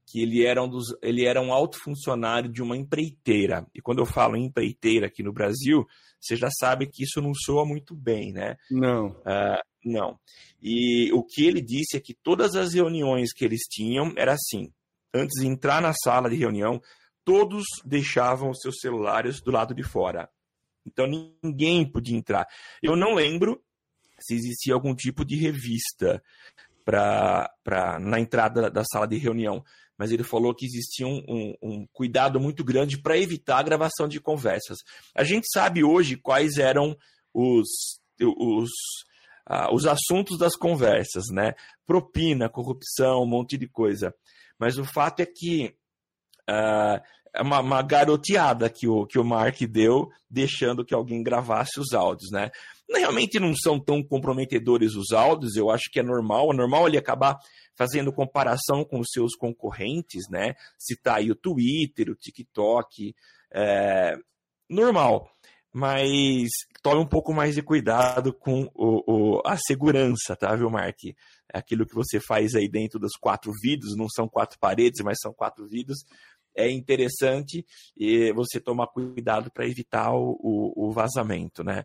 que 0.09 0.21
ele 0.21 0.45
era 0.45 0.63
um, 0.63 0.69
dos, 0.69 0.95
ele 1.01 1.25
era 1.25 1.41
um 1.41 1.51
alto 1.51 1.77
funcionário 1.77 2.49
de 2.49 2.61
uma 2.61 2.77
empreiteira. 2.77 3.67
E 3.75 3.81
quando 3.81 3.99
eu 3.99 4.05
falo 4.05 4.37
empreiteira 4.37 5.07
aqui 5.07 5.21
no 5.21 5.33
Brasil, 5.33 5.85
você 6.19 6.37
já 6.37 6.49
sabe 6.49 6.87
que 6.87 7.03
isso 7.03 7.21
não 7.21 7.33
soa 7.33 7.65
muito 7.65 7.93
bem, 7.93 8.31
né? 8.31 8.55
Não. 8.71 9.07
Uh, 9.07 9.61
não. 9.83 10.17
E 10.61 11.11
o 11.11 11.23
que 11.23 11.45
ele 11.45 11.61
disse 11.61 11.97
é 11.97 11.99
que 11.99 12.13
todas 12.13 12.55
as 12.55 12.73
reuniões 12.73 13.33
que 13.33 13.43
eles 13.43 13.63
tinham 13.69 14.13
era 14.15 14.31
assim: 14.31 14.71
antes 15.13 15.41
de 15.41 15.47
entrar 15.47 15.81
na 15.81 15.91
sala 15.93 16.29
de 16.29 16.37
reunião, 16.37 16.81
todos 17.25 17.65
deixavam 17.83 18.49
os 18.49 18.59
seus 18.61 18.79
celulares 18.79 19.41
do 19.41 19.51
lado 19.51 19.75
de 19.75 19.83
fora. 19.83 20.29
Então 20.85 21.05
ninguém 21.43 21.89
podia 21.89 22.17
entrar. 22.17 22.47
Eu 22.81 22.95
não 22.95 23.13
lembro 23.13 23.61
se 24.19 24.33
existia 24.33 24.73
algum 24.73 24.95
tipo 24.95 25.23
de 25.23 25.35
revista 25.35 26.23
pra, 26.87 27.51
pra, 27.65 27.99
na 27.99 28.17
entrada 28.17 28.71
da 28.71 28.81
sala 28.85 29.05
de 29.05 29.17
reunião. 29.17 29.61
Mas 29.97 30.09
ele 30.09 30.23
falou 30.23 30.55
que 30.55 30.65
existia 30.65 31.05
um, 31.05 31.21
um, 31.27 31.55
um 31.61 31.87
cuidado 31.91 32.39
muito 32.39 32.63
grande 32.63 32.97
para 32.97 33.17
evitar 33.17 33.57
a 33.57 33.63
gravação 33.63 34.07
de 34.07 34.21
conversas. 34.21 34.77
A 35.13 35.25
gente 35.25 35.47
sabe 35.51 35.83
hoje 35.83 36.15
quais 36.15 36.57
eram 36.57 36.95
os, 37.33 37.67
os, 38.21 38.69
uh, 39.49 39.73
os 39.73 39.85
assuntos 39.85 40.37
das 40.37 40.55
conversas, 40.55 41.25
né? 41.29 41.55
Propina, 41.85 42.47
corrupção, 42.47 43.23
um 43.23 43.27
monte 43.27 43.57
de 43.57 43.67
coisa. 43.67 44.15
Mas 44.57 44.77
o 44.77 44.85
fato 44.85 45.19
é 45.19 45.25
que 45.25 45.75
é 46.49 47.01
uma, 47.41 47.59
uma, 47.59 47.81
garoteada 47.81 48.69
que 48.69 48.87
o, 48.87 49.05
que 49.05 49.19
o 49.19 49.23
Mark 49.23 49.59
deu, 49.61 50.09
deixando 50.29 50.85
que 50.85 50.93
alguém 50.93 51.23
gravasse 51.23 51.79
os 51.79 51.93
áudios, 51.93 52.31
né? 52.31 52.49
Realmente 52.89 53.39
não 53.39 53.53
são 53.55 53.79
tão 53.79 54.01
comprometedores 54.01 54.95
os 54.95 55.11
áudios, 55.11 55.55
eu 55.55 55.69
acho 55.69 55.89
que 55.91 55.99
é 55.99 56.03
normal. 56.03 56.51
É 56.51 56.55
normal 56.55 56.87
ele 56.87 56.97
acabar 56.97 57.37
fazendo 57.75 58.13
comparação 58.13 58.83
com 58.83 58.99
os 58.99 59.07
seus 59.11 59.35
concorrentes, 59.35 60.23
né? 60.29 60.55
Citar 60.77 61.17
aí 61.17 61.29
o 61.29 61.35
Twitter, 61.35 62.09
o 62.09 62.15
TikTok, 62.15 63.13
é, 63.53 64.15
normal. 64.69 65.29
Mas 65.73 66.47
tome 66.81 67.01
um 67.01 67.05
pouco 67.05 67.33
mais 67.33 67.53
de 67.53 67.61
cuidado 67.61 68.33
com 68.33 68.69
o, 68.73 69.03
o, 69.37 69.41
a 69.45 69.57
segurança, 69.57 70.35
tá, 70.35 70.55
viu, 70.55 70.69
Mark? 70.69 70.97
Aquilo 71.53 71.85
que 71.85 71.93
você 71.93 72.19
faz 72.19 72.55
aí 72.55 72.67
dentro 72.67 72.99
dos 72.99 73.13
quatro 73.19 73.51
vidros, 73.61 73.95
não 73.95 74.07
são 74.09 74.27
quatro 74.27 74.57
paredes, 74.59 75.03
mas 75.03 75.17
são 75.21 75.33
quatro 75.33 75.67
vidros 75.67 75.99
é 76.57 76.69
interessante 76.69 77.65
e 77.95 78.33
você 78.33 78.59
tomar 78.59 78.87
cuidado 78.87 79.51
para 79.51 79.67
evitar 79.67 80.11
o, 80.11 80.31
o, 80.41 80.87
o, 80.87 80.91
vazamento, 80.91 81.63
né? 81.63 81.83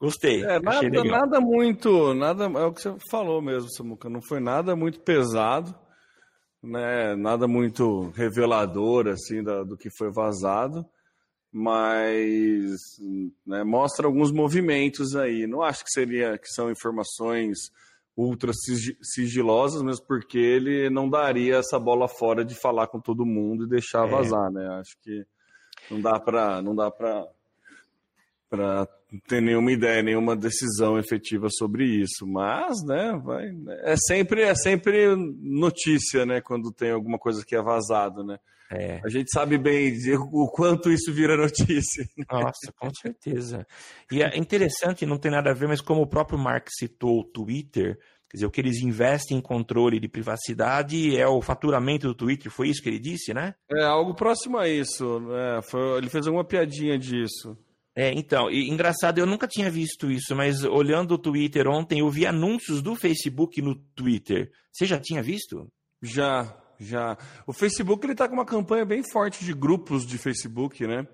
Gostei. 0.00 0.42
É, 0.42 0.58
nada, 0.58 1.04
nada 1.04 1.40
muito, 1.40 2.12
nada 2.14 2.46
é 2.46 2.64
o 2.64 2.72
que 2.72 2.82
você 2.82 2.96
falou 3.10 3.40
mesmo, 3.40 3.70
Samuca. 3.70 4.08
Não 4.08 4.20
foi 4.20 4.40
nada 4.40 4.74
muito 4.74 4.98
pesado, 5.00 5.72
né? 6.62 7.14
Nada 7.14 7.46
muito 7.46 8.10
revelador 8.10 9.06
assim 9.08 9.42
do, 9.42 9.64
do 9.64 9.76
que 9.76 9.90
foi 9.90 10.10
vazado, 10.10 10.84
mas 11.52 12.80
né, 13.46 13.62
mostra 13.62 14.06
alguns 14.06 14.32
movimentos 14.32 15.14
aí. 15.14 15.46
Não 15.46 15.62
acho 15.62 15.84
que 15.84 15.90
seria 15.90 16.38
que 16.38 16.48
são 16.48 16.70
informações 16.70 17.70
ultra 18.16 18.52
sigilosas, 19.00 19.82
mesmo 19.82 20.06
porque 20.06 20.38
ele 20.38 20.90
não 20.90 21.08
daria 21.08 21.56
essa 21.56 21.78
bola 21.78 22.06
fora 22.06 22.44
de 22.44 22.54
falar 22.54 22.86
com 22.88 23.00
todo 23.00 23.24
mundo 23.24 23.64
e 23.64 23.68
deixar 23.68 24.06
é. 24.06 24.10
vazar, 24.10 24.50
né? 24.50 24.66
Acho 24.80 24.96
que 25.00 25.24
não 25.90 26.00
dá 26.00 26.20
para 26.20 26.62
não 26.62 26.74
dá 26.74 26.90
para 26.90 27.26
para 28.52 28.86
ter 29.26 29.40
nenhuma 29.40 29.72
ideia, 29.72 30.02
nenhuma 30.02 30.36
decisão 30.36 30.98
efetiva 30.98 31.48
sobre 31.48 31.86
isso, 31.86 32.26
mas, 32.26 32.84
né, 32.84 33.18
vai, 33.24 33.48
é 33.80 33.94
sempre 33.96 34.42
é 34.42 34.54
sempre 34.54 35.16
notícia, 35.16 36.26
né, 36.26 36.42
quando 36.42 36.70
tem 36.70 36.90
alguma 36.90 37.18
coisa 37.18 37.42
que 37.46 37.56
é 37.56 37.62
vazado, 37.62 38.22
né? 38.22 38.36
É. 38.70 39.00
A 39.04 39.08
gente 39.08 39.30
sabe 39.30 39.56
bem 39.56 39.94
o 40.32 40.48
quanto 40.50 40.90
isso 40.90 41.12
vira 41.12 41.36
notícia. 41.36 42.04
Né? 42.16 42.24
Nossa, 42.30 42.72
com 42.78 42.90
certeza. 42.94 43.66
E 44.10 44.22
é 44.22 44.36
interessante, 44.38 45.04
não 45.04 45.18
tem 45.18 45.30
nada 45.30 45.50
a 45.50 45.54
ver, 45.54 45.68
mas 45.68 45.82
como 45.82 46.00
o 46.00 46.06
próprio 46.06 46.38
Mark 46.38 46.68
citou 46.70 47.20
o 47.20 47.24
Twitter, 47.24 47.98
quer 48.30 48.36
dizer, 48.36 48.46
o 48.46 48.50
que 48.50 48.62
eles 48.62 48.80
investem 48.82 49.36
em 49.36 49.42
controle 49.42 50.00
de 50.00 50.08
privacidade 50.08 51.14
é 51.16 51.26
o 51.26 51.42
faturamento 51.42 52.06
do 52.06 52.14
Twitter, 52.14 52.50
foi 52.50 52.68
isso 52.68 52.82
que 52.82 52.88
ele 52.88 52.98
disse, 52.98 53.34
né? 53.34 53.54
É, 53.70 53.84
algo 53.84 54.14
próximo 54.14 54.56
a 54.56 54.66
isso. 54.66 55.20
É, 55.32 55.62
foi, 55.62 55.98
ele 55.98 56.08
fez 56.08 56.26
alguma 56.26 56.44
piadinha 56.44 56.98
disso. 56.98 57.56
É, 57.94 58.12
então, 58.12 58.50
e, 58.50 58.70
engraçado, 58.70 59.18
eu 59.18 59.26
nunca 59.26 59.46
tinha 59.46 59.70
visto 59.70 60.10
isso, 60.10 60.34
mas 60.34 60.64
olhando 60.64 61.12
o 61.12 61.18
Twitter 61.18 61.68
ontem, 61.68 62.00
eu 62.00 62.08
vi 62.08 62.26
anúncios 62.26 62.80
do 62.80 62.96
Facebook 62.96 63.60
no 63.60 63.74
Twitter. 63.94 64.50
Você 64.72 64.86
já 64.86 64.98
tinha 64.98 65.22
visto? 65.22 65.70
Já, 66.00 66.56
já. 66.80 67.18
O 67.46 67.52
Facebook 67.52 68.04
ele 68.06 68.14
tá 68.14 68.26
com 68.26 68.34
uma 68.34 68.46
campanha 68.46 68.84
bem 68.84 69.02
forte 69.02 69.44
de 69.44 69.52
grupos 69.52 70.06
de 70.06 70.16
Facebook, 70.16 70.86
né? 70.86 71.06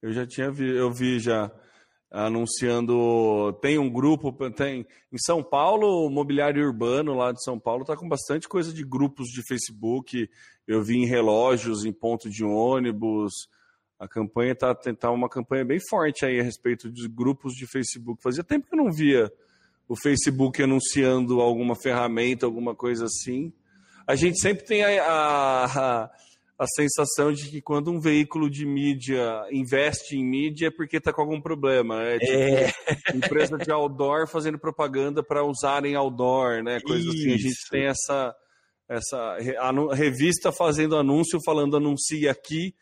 Eu 0.00 0.12
já 0.12 0.26
tinha 0.26 0.50
vi, 0.50 0.68
eu 0.68 0.90
vi 0.90 1.18
já 1.18 1.50
anunciando, 2.10 3.52
tem 3.60 3.76
um 3.76 3.90
grupo, 3.90 4.32
tem 4.52 4.86
em 5.12 5.18
São 5.18 5.42
Paulo, 5.42 6.06
o 6.06 6.10
Mobiliário 6.10 6.64
Urbano 6.64 7.12
lá 7.12 7.32
de 7.32 7.42
São 7.42 7.58
Paulo 7.58 7.84
tá 7.84 7.96
com 7.96 8.08
bastante 8.08 8.48
coisa 8.48 8.72
de 8.72 8.84
grupos 8.84 9.26
de 9.26 9.42
Facebook. 9.46 10.28
Eu 10.66 10.82
vi 10.82 10.96
em 10.96 11.06
relógios, 11.06 11.84
em 11.84 11.92
ponto 11.92 12.30
de 12.30 12.44
ônibus. 12.44 13.32
A 13.98 14.08
campanha 14.08 14.54
tá, 14.54 14.74
tá 14.74 15.10
uma 15.10 15.28
campanha 15.28 15.64
bem 15.64 15.78
forte 15.88 16.24
aí 16.24 16.40
a 16.40 16.42
respeito 16.42 16.90
de 16.90 17.08
grupos 17.08 17.54
de 17.54 17.66
Facebook. 17.66 18.22
Fazia 18.22 18.44
tempo 18.44 18.66
que 18.68 18.74
eu 18.74 18.84
não 18.84 18.92
via 18.92 19.32
o 19.88 19.96
Facebook 19.96 20.62
anunciando 20.62 21.40
alguma 21.40 21.74
ferramenta, 21.76 22.46
alguma 22.46 22.74
coisa 22.74 23.04
assim 23.04 23.52
a 24.06 24.14
gente 24.14 24.38
sempre 24.40 24.64
tem 24.64 24.84
a, 24.84 25.02
a, 25.04 26.10
a, 26.58 26.66
sensação 26.76 27.32
de 27.32 27.48
que 27.48 27.60
quando 27.60 27.90
um 27.90 28.00
veículo 28.00 28.50
de 28.50 28.66
mídia 28.66 29.46
investe 29.50 30.16
em 30.16 30.24
mídia 30.24 30.68
é 30.68 30.70
porque 30.70 30.98
está 30.98 31.12
com 31.12 31.22
algum 31.22 31.40
problema. 31.40 32.02
É 32.02 32.18
tipo 32.18 32.32
é. 32.32 32.72
empresa 33.14 33.56
de 33.56 33.70
outdoor 33.70 34.28
fazendo 34.28 34.58
propaganda 34.58 35.22
para 35.22 35.44
usarem 35.44 35.94
outdoor, 35.94 36.62
né? 36.62 36.80
Coisa 36.80 37.08
assim. 37.08 37.32
A 37.32 37.36
gente 37.38 37.70
tem 37.70 37.86
essa, 37.86 38.34
essa 38.88 39.38
a 39.58 39.94
revista 39.94 40.52
fazendo 40.52 40.96
anúncio, 40.96 41.40
falando 41.44 41.76
anuncie 41.76 42.28
aqui. 42.28 42.74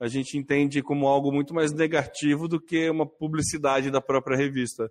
A 0.00 0.06
gente 0.06 0.38
entende 0.38 0.82
como 0.82 1.08
algo 1.08 1.32
muito 1.32 1.52
mais 1.52 1.72
negativo 1.72 2.46
do 2.46 2.60
que 2.60 2.88
uma 2.88 3.06
publicidade 3.06 3.90
da 3.90 4.00
própria 4.00 4.36
revista. 4.36 4.90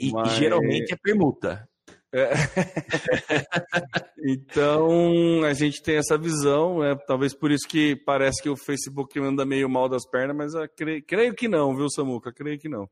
E, 0.00 0.10
Mas... 0.10 0.32
geralmente 0.32 0.92
é 0.92 0.96
permuta. 0.96 1.68
É. 2.10 2.30
então 4.24 5.44
a 5.44 5.52
gente 5.52 5.82
tem 5.82 5.96
essa 5.96 6.16
visão, 6.16 6.78
né? 6.78 6.96
talvez 7.06 7.34
por 7.34 7.50
isso 7.50 7.68
que 7.68 7.94
parece 7.96 8.42
que 8.42 8.48
o 8.48 8.56
Facebook 8.56 9.18
anda 9.20 9.44
meio 9.44 9.68
mal 9.68 9.88
das 9.88 10.08
pernas, 10.08 10.36
mas 10.36 10.54
ah, 10.54 10.66
creio, 10.66 11.04
creio 11.04 11.34
que 11.34 11.48
não, 11.48 11.76
viu, 11.76 11.90
Samuca? 11.90 12.32
Creio 12.32 12.58
que 12.58 12.68
não. 12.68 12.88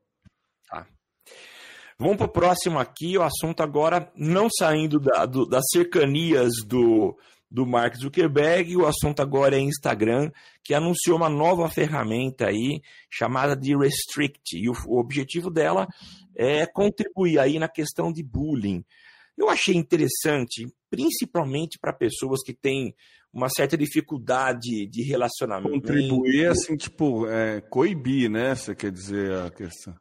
Tá. 0.69 0.85
Vamos 1.97 2.17
para 2.17 2.27
o 2.27 2.31
próximo 2.31 2.77
aqui, 2.77 3.17
o 3.17 3.23
assunto 3.23 3.61
agora 3.61 4.11
não 4.15 4.47
saindo 4.51 4.99
da, 4.99 5.25
do, 5.25 5.47
das 5.47 5.63
cercanias 5.71 6.53
do, 6.67 7.17
do 7.49 7.65
Mark 7.65 7.95
Zuckerberg, 7.95 8.75
o 8.75 8.85
assunto 8.85 9.21
agora 9.21 9.55
é 9.55 9.59
Instagram, 9.59 10.31
que 10.63 10.73
anunciou 10.73 11.17
uma 11.17 11.29
nova 11.29 11.69
ferramenta 11.69 12.47
aí 12.47 12.81
chamada 13.09 13.55
de 13.55 13.75
Restrict, 13.75 14.57
e 14.57 14.69
o, 14.69 14.73
o 14.85 14.99
objetivo 14.99 15.49
dela 15.49 15.87
é 16.35 16.65
contribuir 16.65 17.39
aí 17.39 17.57
na 17.57 17.67
questão 17.67 18.11
de 18.11 18.21
bullying. 18.21 18.83
eu 19.37 19.49
achei 19.49 19.75
interessante, 19.75 20.67
principalmente 20.89 21.79
para 21.79 21.93
pessoas 21.93 22.41
que 22.43 22.53
têm 22.53 22.93
uma 23.33 23.49
certa 23.49 23.77
dificuldade 23.77 24.87
de 24.87 25.03
relacionamento. 25.03 25.71
Contribuir, 25.71 26.47
assim, 26.47 26.75
tipo, 26.75 27.27
é, 27.27 27.61
coibir, 27.61 28.29
né? 28.29 28.55
Você 28.55 28.73
quer 28.73 28.91
dizer 28.91 29.33
a 29.33 29.51
questão. 29.51 29.95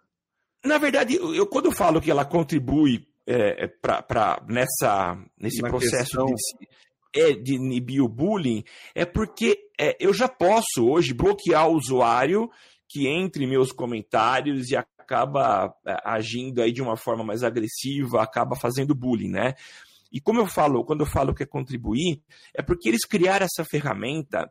Na 0.65 0.79
verdade, 0.79 1.17
eu, 1.17 1.47
quando 1.47 1.67
eu 1.67 1.73
falo 1.73 2.01
que 2.01 2.11
ela 2.11 2.25
contribui 2.25 3.07
é, 3.27 3.65
é 3.65 3.69
para 3.69 4.43
nessa 4.49 5.19
nesse 5.39 5.61
Na 5.61 5.69
processo 5.69 6.05
questão... 6.05 6.27
de, 6.27 6.69
é, 7.17 7.33
de 7.33 7.55
inibir 7.55 8.03
o 8.03 8.09
bullying, 8.09 8.63
é 8.95 9.05
porque 9.05 9.59
é, 9.79 9.97
eu 9.99 10.13
já 10.13 10.29
posso 10.29 10.87
hoje 10.87 11.15
bloquear 11.15 11.69
o 11.69 11.77
usuário 11.77 12.51
que 12.89 13.09
entre 13.09 13.47
meus 13.47 13.73
comentários 13.73 14.71
e 14.71 14.77
acaba 14.77 15.75
é, 15.87 15.97
agindo 16.05 16.61
aí 16.61 16.73
de 16.73 16.83
uma 16.83 16.97
forma 16.97 17.25
mais 17.25 17.43
agressiva, 17.43 18.23
acaba 18.23 18.55
fazendo 18.55 18.95
bullying, 18.95 19.31
né? 19.31 19.55
E 20.13 20.21
como 20.21 20.41
eu 20.41 20.47
falo, 20.47 20.85
quando 20.85 21.01
eu 21.01 21.07
falo 21.07 21.35
que 21.35 21.43
é 21.43 21.47
contribuir, 21.47 22.23
é 22.55 22.63
porque 22.63 22.89
eles 22.89 23.05
criaram 23.05 23.45
essa 23.45 23.65
ferramenta 23.65 24.51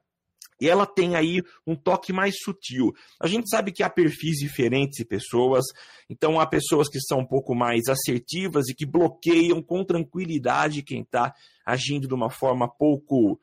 e 0.60 0.70
ela 0.70 0.86
tem 0.86 1.16
aí 1.16 1.42
um 1.66 1.76
toque 1.76 2.14
mais 2.14 2.36
sutil. 2.44 2.94
A 3.20 3.28
gente 3.28 3.50
sabe 3.50 3.72
que 3.72 3.84
há 3.84 3.90
perfis 3.90 4.38
diferentes 4.38 4.98
de 4.98 5.06
pessoas, 5.06 5.66
então 6.10 6.40
há 6.40 6.46
pessoas 6.46 6.90
que 6.90 7.00
são 7.02 7.20
um 7.20 7.26
pouco 7.26 7.54
mais 7.54 7.88
assertivas 7.90 8.70
e 8.70 8.76
que 8.76 8.86
bloqueiam 8.86 9.62
com 9.62 9.84
tranquilidade 9.84 10.84
quem 10.84 11.02
está 11.02 11.34
agindo 11.66 12.08
de 12.08 12.14
uma 12.14 12.30
forma 12.30 12.68
pouco 12.70 13.40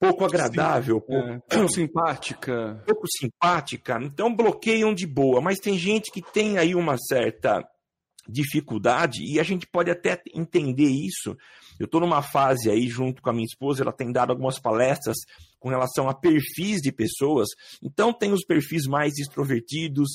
pouco 0.00 0.24
agradável, 0.24 1.00
Sim, 1.00 1.40
pouco, 1.40 1.64
é, 1.64 1.68
simpática. 1.68 2.82
Pouco 2.86 3.06
simpática, 3.08 3.98
então 4.00 4.32
bloqueiam 4.32 4.94
de 4.94 5.06
boa, 5.06 5.40
mas 5.40 5.58
tem 5.58 5.76
gente 5.76 6.12
que 6.12 6.22
tem 6.22 6.56
aí 6.56 6.74
uma 6.74 6.96
certa 6.96 7.68
dificuldade 8.28 9.24
e 9.24 9.40
a 9.40 9.42
gente 9.42 9.66
pode 9.66 9.90
até 9.90 10.22
entender 10.34 10.88
isso. 10.88 11.36
Eu 11.78 11.86
estou 11.86 12.00
numa 12.00 12.22
fase 12.22 12.70
aí 12.70 12.88
junto 12.88 13.22
com 13.22 13.30
a 13.30 13.32
minha 13.32 13.46
esposa, 13.46 13.82
ela 13.82 13.92
tem 13.92 14.10
dado 14.12 14.30
algumas 14.30 14.58
palestras 14.58 15.16
com 15.58 15.68
relação 15.68 16.08
a 16.08 16.14
perfis 16.14 16.80
de 16.80 16.92
pessoas. 16.92 17.48
Então 17.82 18.12
tem 18.12 18.32
os 18.32 18.44
perfis 18.44 18.86
mais 18.86 19.16
extrovertidos 19.18 20.08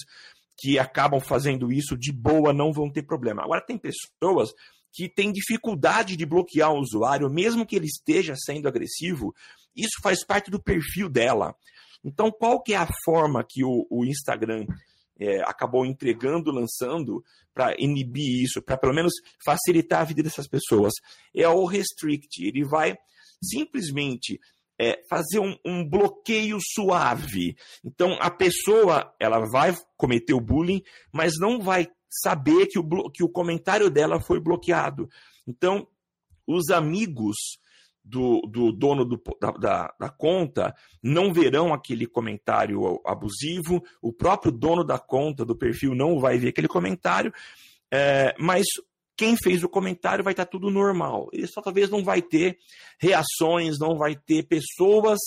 que 0.58 0.78
acabam 0.78 1.20
fazendo 1.20 1.72
isso 1.72 1.98
de 1.98 2.12
boa, 2.12 2.54
não 2.54 2.72
vão 2.72 2.92
ter 2.92 3.04
problema. 3.04 3.44
Agora 3.44 3.66
tem 3.66 3.78
pessoas 3.78 4.52
que 4.94 5.10
têm 5.10 5.32
dificuldade 5.32 6.16
de 6.16 6.26
bloquear 6.26 6.72
o 6.72 6.80
usuário, 6.80 7.30
mesmo 7.30 7.66
que 7.66 7.76
ele 7.76 7.88
esteja 7.88 8.36
sendo 8.36 8.68
agressivo, 8.68 9.34
isso 9.76 10.00
faz 10.02 10.24
parte 10.24 10.52
do 10.52 10.62
perfil 10.62 11.10
dela. 11.10 11.56
Então, 12.04 12.32
qual 12.32 12.62
que 12.62 12.74
é 12.74 12.78
a 12.78 12.88
forma 13.04 13.44
que 13.48 13.64
o, 13.64 13.88
o 13.90 14.06
Instagram 14.06 14.66
é, 15.20 15.42
acabou 15.44 15.86
entregando, 15.86 16.52
lançando, 16.52 17.24
para 17.54 17.76
inibir 17.78 18.44
isso, 18.44 18.62
para 18.62 18.78
pelo 18.78 18.94
menos 18.94 19.14
facilitar 19.46 20.02
a 20.02 20.06
vida 20.06 20.24
dessas 20.24 20.48
pessoas? 20.48 20.94
É 21.36 21.48
o 21.48 21.66
Restrict. 21.66 22.44
Ele 22.46 22.64
vai 22.64 22.96
simplesmente 23.42 24.40
é, 24.80 25.02
fazer 25.10 25.40
um, 25.40 25.56
um, 25.66 25.88
bloqueio 25.88 26.58
suave. 26.62 27.56
Então, 27.84 28.18
a 28.20 28.30
pessoa 28.30 29.14
ela 29.20 29.40
vai 29.52 29.76
cometer 29.96 30.34
o 30.34 30.42
bullying, 30.42 30.82
mas 31.12 31.34
não 31.40 31.60
vai 31.60 31.88
saber 32.10 32.68
que 32.68 32.80
o, 32.80 33.10
que 33.10 33.24
o 33.24 33.30
comentário 33.30 33.90
dela 33.90 34.20
foi 34.20 34.40
bloqueado. 34.40 35.10
Então, 35.48 35.88
os 36.48 36.70
amigos 36.70 37.36
do, 38.04 38.42
do 38.42 38.72
dono 38.72 39.06
do, 39.06 39.22
da, 39.40 39.52
da, 39.52 39.96
da, 40.00 40.10
conta 40.10 40.76
não 41.02 41.32
verão 41.32 41.74
aquele 41.74 42.06
comentário 42.06 43.00
abusivo, 43.06 43.82
o 44.02 44.12
próprio 44.12 44.52
dono 44.52 44.84
da 44.84 45.00
conta, 45.00 45.46
do 45.46 45.56
perfil, 45.56 45.96
não 45.96 46.20
vai 46.20 46.38
ver 46.38 46.50
aquele 46.50 46.68
comentário, 46.68 47.34
é, 47.92 48.36
mas 48.38 48.66
quem 49.16 49.36
fez 49.38 49.64
o 49.64 49.70
comentário 49.70 50.24
vai 50.24 50.34
estar 50.34 50.46
tudo 50.46 50.70
normal. 50.70 51.30
Ele 51.32 51.48
só 51.48 51.62
talvez 51.62 51.90
não 51.90 52.04
vai 52.04 52.22
ter 52.22 52.58
reações, 53.00 53.78
não 53.80 53.98
vai 53.98 54.16
ter 54.16 54.44
pessoas 54.44 55.20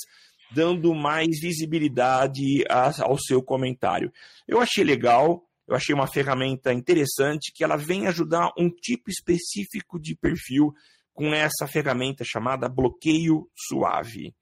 dando 0.50 0.94
mais 0.94 1.40
visibilidade 1.40 2.64
a, 2.68 3.04
ao 3.04 3.18
seu 3.18 3.42
comentário. 3.42 4.12
Eu 4.46 4.60
achei 4.60 4.84
legal, 4.84 5.44
eu 5.66 5.74
achei 5.74 5.94
uma 5.94 6.06
ferramenta 6.06 6.72
interessante 6.72 7.52
que 7.54 7.64
ela 7.64 7.76
vem 7.76 8.06
ajudar 8.06 8.50
um 8.58 8.68
tipo 8.68 9.10
específico 9.10 9.98
de 10.00 10.14
perfil 10.14 10.72
com 11.16 11.34
essa 11.34 11.66
ferramenta 11.66 12.22
chamada 12.24 12.68
bloqueio 12.68 13.48
suave. 13.56 14.32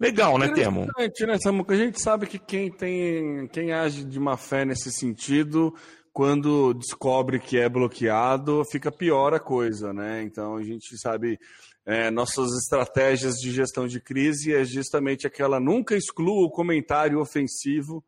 Legal, 0.00 0.38
né, 0.38 0.50
Temo? 0.50 0.86
né, 1.26 1.38
Samuca? 1.38 1.74
A 1.74 1.76
gente 1.76 2.00
sabe 2.00 2.26
que 2.26 2.38
quem 2.38 2.70
tem, 2.70 3.46
quem 3.48 3.72
age 3.72 4.02
de 4.02 4.18
má 4.18 4.38
fé 4.38 4.64
nesse 4.64 4.90
sentido, 4.90 5.74
quando 6.10 6.72
descobre 6.72 7.38
que 7.38 7.58
é 7.58 7.68
bloqueado, 7.68 8.62
fica 8.70 8.90
pior 8.90 9.34
a 9.34 9.40
coisa, 9.40 9.92
né? 9.92 10.22
Então 10.22 10.56
a 10.56 10.62
gente 10.62 10.96
sabe 10.96 11.38
é, 11.84 12.10
nossas 12.10 12.50
estratégias 12.56 13.34
de 13.34 13.50
gestão 13.50 13.86
de 13.86 14.00
crise 14.00 14.54
é 14.54 14.64
justamente 14.64 15.26
aquela 15.26 15.60
nunca 15.60 15.94
exclua 15.94 16.46
o 16.46 16.50
comentário 16.50 17.20
ofensivo 17.20 18.02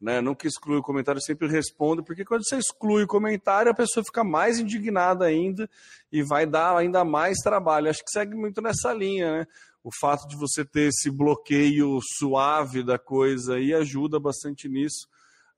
né? 0.00 0.20
Nunca 0.20 0.46
exclui 0.46 0.78
o 0.78 0.82
comentário, 0.82 1.20
sempre 1.20 1.48
responde, 1.48 2.02
porque 2.02 2.24
quando 2.24 2.46
você 2.46 2.56
exclui 2.56 3.04
o 3.04 3.08
comentário, 3.08 3.70
a 3.70 3.74
pessoa 3.74 4.04
fica 4.04 4.22
mais 4.22 4.58
indignada 4.58 5.24
ainda 5.24 5.68
e 6.12 6.22
vai 6.22 6.46
dar 6.46 6.76
ainda 6.76 7.04
mais 7.04 7.38
trabalho. 7.38 7.88
Acho 7.88 8.04
que 8.04 8.10
segue 8.10 8.34
muito 8.34 8.60
nessa 8.60 8.92
linha, 8.92 9.38
né? 9.38 9.46
O 9.82 9.90
fato 10.00 10.26
de 10.28 10.36
você 10.36 10.64
ter 10.64 10.88
esse 10.88 11.10
bloqueio 11.10 11.98
suave 12.18 12.82
da 12.82 12.98
coisa 12.98 13.54
aí 13.54 13.72
ajuda 13.72 14.18
bastante 14.18 14.68
nisso, 14.68 15.08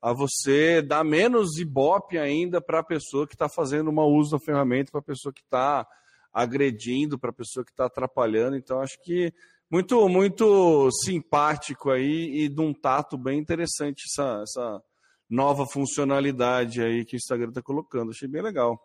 a 0.00 0.12
você 0.12 0.82
dar 0.82 1.02
menos 1.02 1.58
ibope 1.58 2.18
ainda 2.18 2.60
para 2.60 2.80
a 2.80 2.84
pessoa 2.84 3.26
que 3.26 3.34
está 3.34 3.48
fazendo 3.48 3.92
mau 3.92 4.12
uso 4.12 4.32
da 4.32 4.38
ferramenta, 4.38 4.92
para 4.92 5.00
a 5.00 5.04
pessoa 5.04 5.32
que 5.32 5.40
está 5.40 5.86
agredindo, 6.32 7.18
para 7.18 7.30
a 7.30 7.32
pessoa 7.32 7.64
que 7.64 7.72
está 7.72 7.86
atrapalhando. 7.86 8.56
Então, 8.56 8.80
acho 8.80 9.00
que 9.02 9.32
muito, 9.70 10.08
muito 10.08 10.90
simpático 11.04 11.90
aí 11.90 12.44
e 12.44 12.48
de 12.48 12.60
um 12.60 12.72
tato 12.72 13.18
bem 13.18 13.38
interessante 13.38 14.04
essa, 14.06 14.42
essa 14.42 14.82
nova 15.28 15.66
funcionalidade 15.66 16.82
aí 16.82 17.04
que 17.04 17.16
o 17.16 17.18
Instagram 17.18 17.48
está 17.48 17.62
colocando. 17.62 18.10
Achei 18.10 18.28
bem 18.28 18.42
legal. 18.42 18.80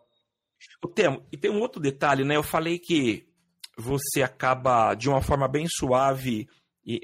O 0.82 0.88
Temo, 0.88 1.24
e 1.32 1.36
tem 1.36 1.50
um 1.50 1.60
outro 1.60 1.80
detalhe, 1.80 2.24
né? 2.24 2.36
Eu 2.36 2.42
falei 2.42 2.78
que 2.78 3.26
você 3.76 4.22
acaba 4.22 4.94
de 4.94 5.08
uma 5.08 5.20
forma 5.20 5.48
bem 5.48 5.66
suave 5.68 6.48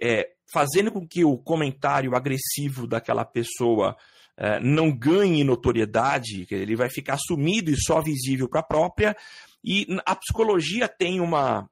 é, 0.03 0.31
fazendo 0.53 0.93
com 0.93 1.07
que 1.07 1.25
o 1.25 1.39
comentário 1.39 2.15
agressivo 2.15 2.87
daquela 2.87 3.25
pessoa 3.25 3.97
é, 4.37 4.61
não 4.61 4.91
ganhe 4.91 5.43
notoriedade, 5.43 6.47
ele 6.51 6.77
vai 6.77 6.89
ficar 6.89 7.19
sumido 7.19 7.71
e 7.71 7.81
só 7.81 8.01
visível 8.01 8.49
para 8.49 8.61
a 8.61 8.65
própria. 8.65 9.17
E 9.65 9.87
a 10.07 10.15
psicologia 10.17 10.89
tem 10.89 11.21
uma, 11.21 11.69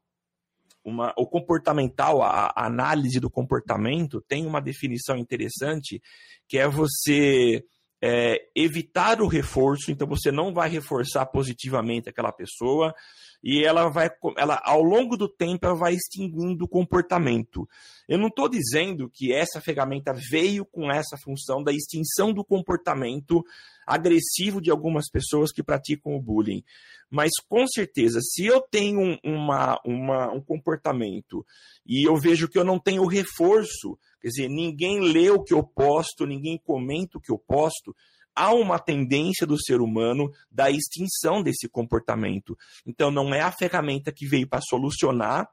uma, 0.88 1.12
o 1.16 1.27
comportamental, 1.27 2.22
a, 2.22 2.53
a, 2.55 2.66
análise 2.66 3.20
do 3.20 3.31
comportamento 3.31 4.22
tem 4.27 4.46
uma 4.46 4.61
definição 4.61 5.16
interessante, 5.16 6.01
que 6.48 6.59
é 6.59 6.66
você 6.66 7.62
é, 8.03 8.40
evitar 8.57 9.20
o 9.20 9.27
reforço, 9.27 9.90
então 9.90 10.07
você 10.07 10.33
não 10.33 10.53
vai 10.53 10.68
reforçar 10.68 11.27
positivamente 11.27 12.09
aquela 12.09 12.33
pessoa, 12.33 12.94
e 13.42 13.64
ela 13.64 13.88
vai, 13.88 14.11
ela, 14.37 14.61
ao 14.64 14.83
longo 14.83 15.16
do 15.16 15.29
tempo, 15.29 15.64
ela 15.64 15.74
vai 15.74 15.94
extinguindo 15.94 16.64
o 16.64 16.68
comportamento. 16.68 17.68
Eu 18.09 18.18
não 18.18 18.29
estou 18.29 18.48
dizendo 18.48 19.09
que 19.09 19.33
essa 19.33 19.61
ferramenta 19.61 20.12
veio 20.12 20.64
com 20.64 20.90
essa 20.90 21.16
função 21.16 21.62
da 21.62 21.72
extinção 21.72 22.33
do 22.33 22.44
comportamento 22.44 23.44
agressivo 23.87 24.61
de 24.61 24.70
algumas 24.70 25.09
pessoas 25.09 25.53
que 25.53 25.62
praticam 25.62 26.14
o 26.14 26.22
bullying. 26.22 26.62
Mas 27.11 27.31
com 27.48 27.66
certeza, 27.66 28.20
se 28.20 28.44
eu 28.44 28.61
tenho 28.61 29.18
uma, 29.24 29.81
uma, 29.85 30.31
um 30.33 30.42
comportamento 30.42 31.44
e 31.87 32.07
eu 32.07 32.16
vejo 32.16 32.48
que 32.48 32.59
eu 32.59 32.64
não 32.64 32.79
tenho 32.79 33.07
reforço, 33.07 33.98
quer 34.20 34.29
dizer, 34.29 34.48
ninguém 34.48 35.01
lê 35.01 35.31
o 35.31 35.42
que 35.42 35.55
eu 35.55 35.62
posto, 35.62 36.27
ninguém 36.27 36.61
comenta 36.62 37.16
o 37.16 37.20
que 37.20 37.33
eu 37.33 37.38
posto, 37.38 37.94
há 38.38 38.53
uma 38.53 38.79
tendência 38.79 39.44
do 39.44 39.61
ser 39.61 39.81
humano 39.81 40.31
da 40.48 40.70
extinção 40.70 41.42
desse 41.42 41.68
comportamento. 41.68 42.57
Então, 42.87 43.11
não 43.11 43.35
é 43.35 43.40
a 43.40 43.51
ferramenta 43.51 44.12
que 44.12 44.27
veio 44.27 44.48
para 44.48 44.61
solucionar 44.62 45.48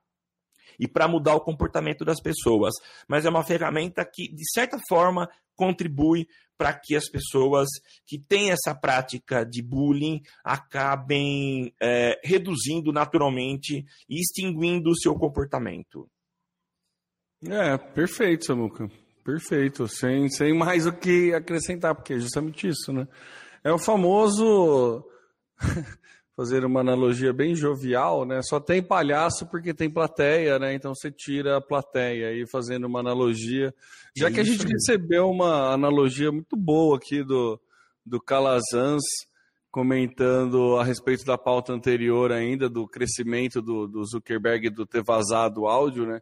e 0.79 0.87
para 0.87 1.07
mudar 1.07 1.33
o 1.35 1.41
comportamento 1.41 2.05
das 2.05 2.21
pessoas, 2.21 2.75
mas 3.07 3.25
é 3.25 3.29
uma 3.29 3.43
ferramenta 3.43 4.05
que, 4.05 4.27
de 4.27 4.43
certa 4.51 4.77
forma, 4.87 5.27
contribui 5.55 6.27
para 6.57 6.73
que 6.73 6.95
as 6.95 7.09
pessoas 7.09 7.67
que 8.05 8.19
têm 8.19 8.51
essa 8.51 8.75
prática 8.75 9.43
de 9.45 9.63
bullying 9.63 10.21
acabem 10.43 11.73
é, 11.81 12.19
reduzindo 12.23 12.91
naturalmente 12.91 13.85
e 14.07 14.19
extinguindo 14.19 14.91
o 14.91 14.97
seu 14.97 15.15
comportamento. 15.15 16.07
É, 17.49 17.77
perfeito, 17.77 18.45
Samuca. 18.45 18.89
Perfeito. 19.25 19.87
Sem, 19.87 20.29
sem 20.29 20.53
mais 20.53 20.85
o 20.85 20.93
que 20.93 21.33
acrescentar, 21.33 21.95
porque 21.95 22.13
é 22.13 22.19
justamente 22.19 22.67
isso, 22.67 22.93
né? 22.93 23.07
É 23.63 23.73
o 23.73 23.79
famoso. 23.79 25.03
fazer 26.35 26.65
uma 26.65 26.81
analogia 26.81 27.31
bem 27.31 27.55
jovial, 27.55 28.25
né? 28.25 28.41
Só 28.43 28.59
tem 28.59 28.83
palhaço 28.83 29.47
porque 29.49 29.73
tem 29.73 29.89
plateia, 29.89 30.59
né? 30.59 30.73
Então 30.73 30.93
você 30.93 31.09
tira 31.09 31.57
a 31.57 31.61
plateia 31.61 32.33
e 32.33 32.45
fazendo 32.45 32.85
uma 32.87 32.99
analogia. 32.99 33.73
Já 34.15 34.29
que 34.29 34.41
a 34.41 34.43
gente 34.43 34.67
recebeu 34.67 35.29
uma 35.29 35.73
analogia 35.73 36.31
muito 36.31 36.57
boa 36.57 36.97
aqui 36.97 37.23
do, 37.23 37.59
do 38.05 38.19
Calazans 38.19 39.03
comentando 39.71 40.77
a 40.77 40.83
respeito 40.83 41.23
da 41.25 41.37
pauta 41.37 41.73
anterior 41.73 42.31
ainda, 42.31 42.69
do 42.69 42.85
crescimento 42.85 43.61
do, 43.61 43.87
do 43.87 44.03
Zuckerberg 44.05 44.69
do 44.69 44.85
ter 44.85 45.03
vazado 45.03 45.61
o 45.61 45.67
áudio, 45.67 46.05
né? 46.05 46.19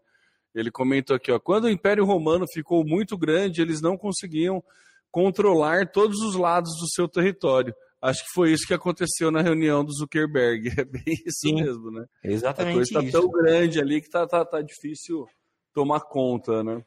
Ele 0.53 0.71
comentou 0.71 1.15
aqui, 1.15 1.31
ó, 1.31 1.39
quando 1.39 1.65
o 1.65 1.69
Império 1.69 2.05
Romano 2.05 2.45
ficou 2.51 2.85
muito 2.85 3.17
grande, 3.17 3.61
eles 3.61 3.81
não 3.81 3.97
conseguiam 3.97 4.63
controlar 5.11 5.91
todos 5.91 6.19
os 6.21 6.35
lados 6.35 6.71
do 6.79 6.87
seu 6.89 7.07
território. 7.07 7.73
Acho 8.01 8.23
que 8.23 8.33
foi 8.33 8.51
isso 8.51 8.67
que 8.67 8.73
aconteceu 8.73 9.31
na 9.31 9.41
reunião 9.41 9.83
do 9.83 9.93
Zuckerberg. 9.93 10.69
É 10.81 10.83
bem 10.83 11.03
isso 11.25 11.39
Sim, 11.41 11.55
mesmo, 11.55 11.91
né? 11.91 12.05
Exatamente. 12.23 12.73
A 12.73 12.75
coisa 12.75 12.99
está 12.99 13.19
tão 13.19 13.29
grande 13.29 13.79
ali 13.79 14.01
que 14.01 14.09
tá, 14.09 14.27
tá, 14.27 14.43
tá 14.43 14.61
difícil 14.61 15.25
tomar 15.73 16.01
conta, 16.01 16.63
né? 16.63 16.83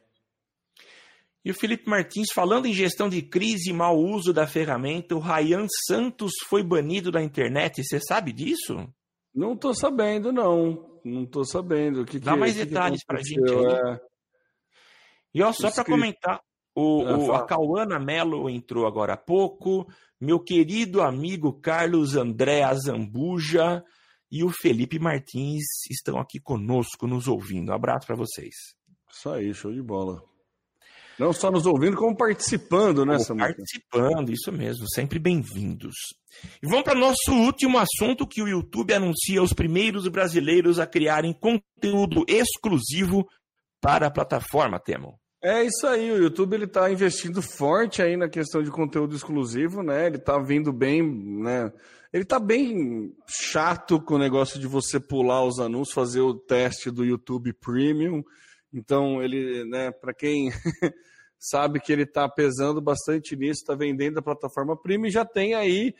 E 1.45 1.51
o 1.51 1.55
Felipe 1.55 1.89
Martins, 1.89 2.27
falando 2.35 2.67
em 2.67 2.73
gestão 2.73 3.09
de 3.09 3.23
crise 3.23 3.71
e 3.71 3.73
mau 3.73 3.97
uso 3.97 4.33
da 4.33 4.49
ferramenta, 4.49 5.15
o 5.15 5.21
Ryan 5.21 5.67
Santos 5.87 6.33
foi 6.49 6.63
banido 6.63 7.11
da 7.13 7.23
internet. 7.23 7.85
Você 7.85 8.01
sabe 8.01 8.33
disso? 8.33 8.87
Não 9.33 9.53
estou 9.53 9.73
sabendo, 9.73 10.33
não. 10.33 10.96
Não 11.07 11.23
estou 11.23 11.45
sabendo. 11.45 12.03
O 12.03 12.05
que 12.05 12.19
Dá 12.19 12.33
que, 12.33 12.39
mais 12.39 12.57
detalhes 12.57 13.05
para 13.05 13.21
a 13.21 13.23
gente 13.23 13.53
aí. 13.53 13.65
É... 13.65 14.01
E 15.35 15.43
ó, 15.43 15.53
só 15.53 15.71
para 15.71 15.85
comentar, 15.85 16.41
o, 16.75 17.03
ah, 17.07 17.19
o, 17.19 17.33
a 17.33 17.47
Cauana 17.47 17.99
Mello 17.99 18.51
entrou 18.51 18.87
agora 18.87 19.13
há 19.13 19.17
pouco, 19.17 19.87
meu 20.21 20.41
querido 20.41 21.03
amigo 21.03 21.61
Carlos 21.61 22.17
André 22.17 22.63
Azambuja 22.63 23.85
e 24.31 24.43
o 24.43 24.51
Felipe 24.51 24.99
Martins 24.99 25.65
estão 25.91 26.19
aqui 26.19 26.41
conosco, 26.41 27.07
nos 27.07 27.29
ouvindo. 27.29 27.71
Um 27.71 27.75
abraço 27.75 28.07
para 28.07 28.17
vocês. 28.17 28.55
Isso 29.11 29.31
aí, 29.31 29.55
show 29.55 29.73
de 29.73 29.83
bola. 29.83 30.23
Não 31.19 31.33
só 31.33 31.51
nos 31.51 31.65
ouvindo, 31.65 31.97
como 31.97 32.15
participando, 32.15 33.07
né, 33.07 33.19
Samuel? 33.19 33.55
Participando, 33.55 34.31
isso 34.31 34.53
mesmo, 34.53 34.85
sempre 34.95 35.19
bem-vindos. 35.19 35.95
E 36.63 36.67
vamos 36.67 36.85
para 36.85 36.99
nosso 36.99 37.33
último 37.33 37.79
assunto, 37.79 38.27
que 38.27 38.43
o 38.43 38.49
YouTube 38.49 38.93
anuncia 38.93 39.43
os 39.43 39.55
primeiros 39.55 40.07
brasileiros 40.09 40.79
a 40.79 40.87
criarem 40.87 41.33
conteúdo 41.33 42.25
exclusivo 42.29 43.27
para 43.81 44.09
a 44.09 44.11
plataforma, 44.11 44.79
Temo. 44.79 45.19
É 45.43 45.65
isso 45.65 45.87
aí, 45.87 46.11
o 46.11 46.23
YouTube 46.23 46.55
ele 46.55 46.65
está 46.65 46.91
investindo 46.91 47.41
forte 47.41 48.03
aí 48.03 48.17
na 48.17 48.29
questão 48.29 48.63
de 48.63 48.71
conteúdo 48.71 49.17
exclusivo, 49.17 49.83
né? 49.83 50.07
Ele 50.07 50.17
está 50.17 50.39
vindo 50.39 50.73
bem, 50.73 51.03
né? 51.03 51.73
Ele 52.13 52.25
está 52.25 52.39
bem 52.39 53.13
chato 53.27 54.01
com 54.01 54.15
o 54.15 54.19
negócio 54.19 54.61
de 54.61 54.67
você 54.67 55.01
pular 55.01 55.45
os 55.45 55.61
anúncios, 55.61 55.95
fazer 55.95 56.21
o 56.21 56.35
teste 56.35 56.91
do 56.91 57.05
YouTube 57.05 57.53
Premium. 57.55 58.23
Então, 58.77 59.23
ele, 59.23 59.65
né, 59.65 59.91
para 59.91 60.13
quem 60.13 60.51
sabe 61.41 61.81
que 61.81 61.91
ele 61.91 62.03
está 62.03 62.29
pesando 62.29 62.79
bastante 62.79 63.35
nisso, 63.35 63.63
está 63.63 63.75
vendendo 63.75 64.19
a 64.19 64.23
plataforma 64.23 64.77
Premium 64.77 65.09
e 65.09 65.11
já 65.11 65.25
tem 65.25 65.55
aí, 65.55 65.95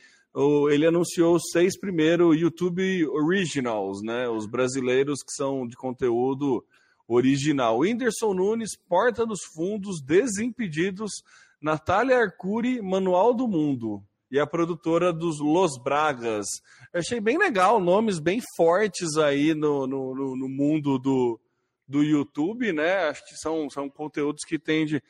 ele 0.71 0.87
anunciou 0.87 1.41
seis 1.41 1.79
primeiros 1.79 2.39
YouTube 2.39 3.07
Originals, 3.09 4.03
né, 4.03 4.29
os 4.29 4.47
brasileiros 4.47 5.23
que 5.23 5.33
são 5.33 5.67
de 5.67 5.75
conteúdo 5.75 6.63
original. 7.09 7.79
Whindersson 7.79 8.35
Nunes, 8.35 8.77
Porta 8.77 9.25
dos 9.25 9.41
Fundos, 9.55 10.03
Desimpedidos, 10.03 11.13
Natália 11.59 12.19
Arcuri, 12.19 12.83
Manual 12.83 13.33
do 13.33 13.49
Mundo 13.49 14.05
e 14.31 14.39
a 14.39 14.47
produtora 14.47 15.15
dos 15.15 15.41
Los 15.41 15.83
Bragas. 15.83 16.47
Eu 16.93 17.01
achei 17.01 17.21
bem 17.21 17.39
legal, 17.39 17.81
nomes 17.81 18.19
bem 18.19 18.43
fortes 18.55 19.17
aí 19.17 19.55
no, 19.55 19.87
no, 19.87 20.37
no 20.37 20.49
mundo 20.49 20.99
do, 20.99 21.41
do 21.87 22.03
YouTube, 22.03 22.73
né? 22.73 23.09
Acho 23.09 23.25
que 23.27 23.37
são, 23.37 23.71
são 23.71 23.89
conteúdos 23.89 24.45
que 24.45 24.59
tende 24.59 25.03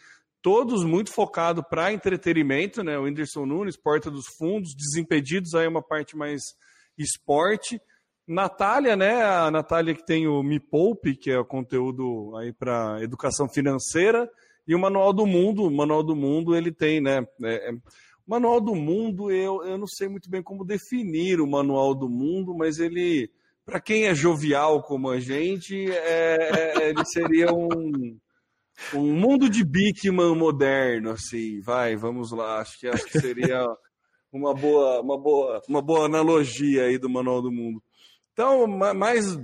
todos 0.42 0.84
muito 0.84 1.12
focado 1.12 1.64
para 1.64 1.92
entretenimento, 1.92 2.84
né? 2.84 2.98
O 2.98 3.02
Whindersson 3.02 3.46
Nunes, 3.46 3.76
Porta 3.76 4.10
dos 4.10 4.26
Fundos, 4.38 4.74
Desimpedidos 4.74 5.54
aí 5.54 5.66
é 5.66 5.68
uma 5.68 5.82
parte 5.82 6.16
mais 6.16 6.42
esporte. 6.96 7.80
Natália, 8.26 8.96
né? 8.96 9.22
A 9.22 9.50
Natália 9.50 9.94
que 9.94 10.04
tem 10.04 10.26
o 10.26 10.42
Me 10.42 10.58
Poupe, 10.58 11.16
que 11.16 11.30
é 11.30 11.38
o 11.38 11.44
conteúdo 11.44 12.36
aí 12.36 12.52
para 12.52 13.02
educação 13.02 13.48
financeira, 13.48 14.30
e 14.66 14.74
o 14.74 14.78
Manual 14.78 15.12
do 15.12 15.26
Mundo. 15.26 15.64
O 15.64 15.70
Manual 15.70 16.02
do 16.02 16.16
Mundo 16.16 16.54
ele 16.54 16.72
tem, 16.72 17.00
né? 17.00 17.26
É, 17.42 17.70
é, 17.70 17.72
o 17.72 17.80
Manual 18.26 18.60
do 18.60 18.74
Mundo, 18.74 19.30
eu, 19.30 19.64
eu 19.64 19.78
não 19.78 19.86
sei 19.86 20.08
muito 20.08 20.28
bem 20.28 20.42
como 20.42 20.64
definir 20.64 21.40
o 21.40 21.46
Manual 21.46 21.94
do 21.94 22.08
Mundo, 22.08 22.54
mas 22.54 22.78
ele 22.78 23.30
para 23.66 23.80
quem 23.80 24.06
é 24.06 24.14
jovial 24.14 24.80
como 24.80 25.10
a 25.10 25.18
gente, 25.18 25.90
é, 25.90 26.76
é, 26.78 26.88
ele 26.88 27.04
seria 27.04 27.52
um, 27.52 28.16
um 28.94 29.12
mundo 29.12 29.50
de 29.50 29.64
Bigman 29.64 30.36
moderno, 30.36 31.10
assim, 31.10 31.60
vai, 31.60 31.96
vamos 31.96 32.30
lá, 32.30 32.60
acho 32.60 32.78
que, 32.78 32.86
acho 32.86 33.04
que 33.04 33.18
seria 33.18 33.66
uma 34.32 34.54
boa, 34.54 35.00
uma, 35.00 35.18
boa, 35.18 35.60
uma 35.68 35.82
boa 35.82 36.06
analogia 36.06 36.84
aí 36.84 36.96
do 36.96 37.10
Manual 37.10 37.42
do 37.42 37.50
Mundo. 37.50 37.82
Então, 38.32 38.68
mais 38.68 39.36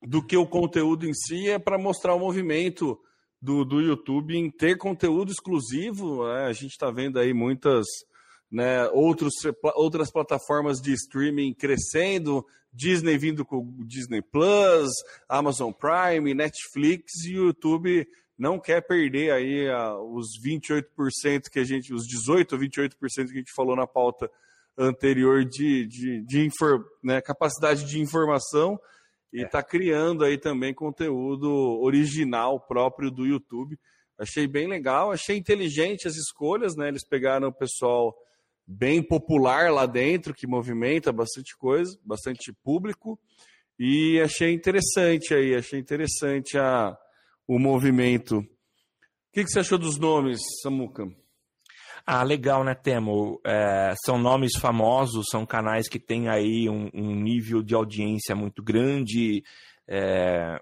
do 0.00 0.24
que 0.24 0.36
o 0.36 0.46
conteúdo 0.46 1.04
em 1.04 1.12
si, 1.12 1.50
é 1.50 1.58
para 1.58 1.78
mostrar 1.78 2.14
o 2.14 2.20
movimento 2.20 2.96
do, 3.40 3.64
do 3.64 3.80
YouTube 3.80 4.36
em 4.36 4.50
ter 4.50 4.78
conteúdo 4.78 5.32
exclusivo, 5.32 6.28
né? 6.28 6.44
a 6.44 6.52
gente 6.52 6.72
está 6.72 6.92
vendo 6.92 7.18
aí 7.18 7.34
muitas 7.34 7.86
né, 8.50 8.86
outros, 8.90 9.32
outras 9.74 10.12
plataformas 10.12 10.80
de 10.80 10.92
streaming 10.92 11.54
crescendo, 11.54 12.46
Disney 12.72 13.18
vindo 13.18 13.44
com 13.44 13.58
o 13.58 13.84
Disney 13.84 14.22
Plus, 14.22 14.90
Amazon 15.28 15.72
Prime, 15.72 16.34
Netflix 16.34 17.24
e 17.26 17.38
o 17.38 17.46
YouTube 17.46 18.06
não 18.38 18.58
quer 18.58 18.80
perder 18.80 19.32
aí 19.32 19.68
os 20.10 20.40
28% 20.42 21.50
que 21.50 21.58
a 21.58 21.64
gente, 21.64 21.92
os 21.92 22.06
18 22.06 22.54
ou 22.54 22.60
28% 22.60 22.96
que 22.98 23.20
a 23.20 23.26
gente 23.26 23.52
falou 23.54 23.76
na 23.76 23.86
pauta 23.86 24.30
anterior 24.76 25.44
de, 25.44 25.86
de, 25.86 26.22
de 26.22 26.46
infor, 26.46 26.84
né, 27.02 27.20
capacidade 27.20 27.84
de 27.84 28.00
informação 28.00 28.80
e 29.32 29.42
está 29.42 29.58
é. 29.58 29.62
Tá 29.62 29.68
criando 29.68 30.24
aí 30.24 30.36
também 30.36 30.74
conteúdo 30.74 31.50
original 31.80 32.60
próprio 32.60 33.10
do 33.10 33.26
YouTube. 33.26 33.78
Achei 34.18 34.46
bem 34.46 34.68
legal, 34.68 35.10
achei 35.10 35.36
inteligente 35.36 36.06
as 36.06 36.16
escolhas, 36.16 36.76
né? 36.76 36.88
Eles 36.88 37.04
pegaram 37.04 37.48
o 37.48 37.52
pessoal 37.52 38.14
bem 38.66 39.02
popular 39.02 39.72
lá 39.72 39.86
dentro, 39.86 40.34
que 40.34 40.46
movimenta 40.46 41.12
bastante 41.12 41.56
coisa, 41.56 41.98
bastante 42.04 42.52
público. 42.62 43.18
E 43.78 44.20
achei 44.20 44.52
interessante 44.52 45.34
aí, 45.34 45.54
achei 45.54 45.78
interessante 45.78 46.58
a, 46.58 46.96
o 47.46 47.58
movimento. 47.58 48.38
O 48.38 48.44
que, 49.32 49.44
que 49.44 49.50
você 49.50 49.60
achou 49.60 49.78
dos 49.78 49.98
nomes, 49.98 50.40
Samuca? 50.62 51.10
Ah, 52.06 52.22
legal, 52.22 52.64
né, 52.64 52.74
Temo? 52.74 53.40
É, 53.46 53.94
são 54.04 54.18
nomes 54.18 54.52
famosos, 54.58 55.26
são 55.30 55.46
canais 55.46 55.88
que 55.88 55.98
têm 55.98 56.28
aí 56.28 56.68
um, 56.68 56.90
um 56.92 57.14
nível 57.14 57.62
de 57.62 57.74
audiência 57.74 58.34
muito 58.34 58.62
grande. 58.62 59.44
É, 59.86 60.60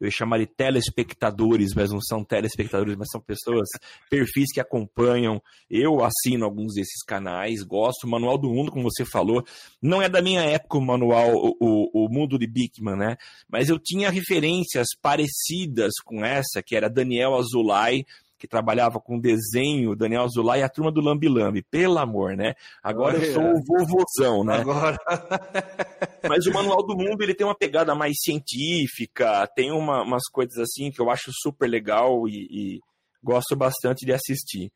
eu 0.00 0.10
chamaria 0.10 0.46
de 0.46 0.52
telespectadores, 0.52 1.74
mas 1.74 1.90
não 1.90 2.00
são 2.00 2.22
telespectadores, 2.22 2.96
mas 2.96 3.08
são 3.10 3.20
pessoas, 3.20 3.68
perfis 4.10 4.52
que 4.52 4.60
acompanham. 4.60 5.42
Eu 5.70 6.04
assino 6.04 6.44
alguns 6.44 6.74
desses 6.74 7.02
canais, 7.04 7.62
gosto. 7.62 8.04
O 8.04 8.10
Manual 8.10 8.38
do 8.38 8.48
Mundo, 8.48 8.70
como 8.70 8.90
você 8.90 9.04
falou, 9.04 9.44
não 9.80 10.02
é 10.02 10.08
da 10.08 10.20
minha 10.20 10.42
época 10.42 10.78
o 10.78 10.84
manual, 10.84 11.32
o, 11.34 11.56
o, 11.60 12.04
o 12.04 12.08
Mundo 12.08 12.38
de 12.38 12.46
Bigman, 12.46 12.96
né? 12.96 13.16
Mas 13.48 13.68
eu 13.68 13.78
tinha 13.78 14.10
referências 14.10 14.88
parecidas 15.00 15.92
com 16.04 16.24
essa, 16.24 16.62
que 16.62 16.76
era 16.76 16.90
Daniel 16.90 17.34
Azulay, 17.34 18.04
que 18.38 18.46
trabalhava 18.46 19.00
com 19.00 19.18
desenho, 19.18 19.96
Daniel 19.96 20.24
Azulay 20.24 20.60
e 20.60 20.62
a 20.62 20.68
turma 20.68 20.92
do 20.92 21.00
Lambi 21.00 21.28
Lambi. 21.28 21.62
Pelo 21.62 21.98
amor, 21.98 22.36
né? 22.36 22.54
Agora 22.82 23.16
eu 23.16 23.32
sou 23.32 23.42
o 23.42 23.62
vovozão, 23.64 24.44
né? 24.44 24.58
Agora. 24.58 24.96
Mas 26.28 26.46
o 26.46 26.52
Manual 26.52 26.84
do 26.84 26.96
Mundo 26.96 27.22
ele 27.22 27.34
tem 27.34 27.46
uma 27.46 27.56
pegada 27.56 27.94
mais 27.94 28.16
científica, 28.20 29.46
tem 29.54 29.72
uma, 29.72 30.02
umas 30.02 30.24
coisas 30.30 30.58
assim 30.58 30.90
que 30.90 31.00
eu 31.00 31.10
acho 31.10 31.30
super 31.32 31.68
legal 31.68 32.28
e, 32.28 32.46
e 32.50 32.80
gosto 33.22 33.56
bastante 33.56 34.04
de 34.04 34.12
assistir. 34.12 34.70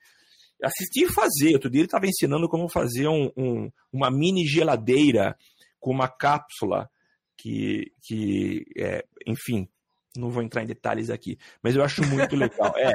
Assistir 0.63 1.05
e 1.05 1.13
fazer. 1.13 1.55
Outro 1.55 1.71
dia 1.71 1.81
ele 1.81 1.87
estava 1.87 2.07
ensinando 2.07 2.49
como 2.49 2.69
fazer 2.69 3.09
um, 3.09 3.31
um, 3.37 3.71
uma 3.93 4.11
mini 4.11 4.47
geladeira 4.47 5.37
com 5.79 5.91
uma 5.91 6.09
cápsula 6.09 6.89
que, 7.37 7.93
que 8.03 8.65
é, 8.77 9.05
enfim, 9.27 9.69
não 10.17 10.31
vou 10.31 10.43
entrar 10.43 10.63
em 10.63 10.67
detalhes 10.67 11.09
aqui, 11.09 11.39
mas 11.63 11.77
eu 11.77 11.85
acho 11.85 12.03
muito 12.07 12.35
legal. 12.35 12.73
É, 12.77 12.95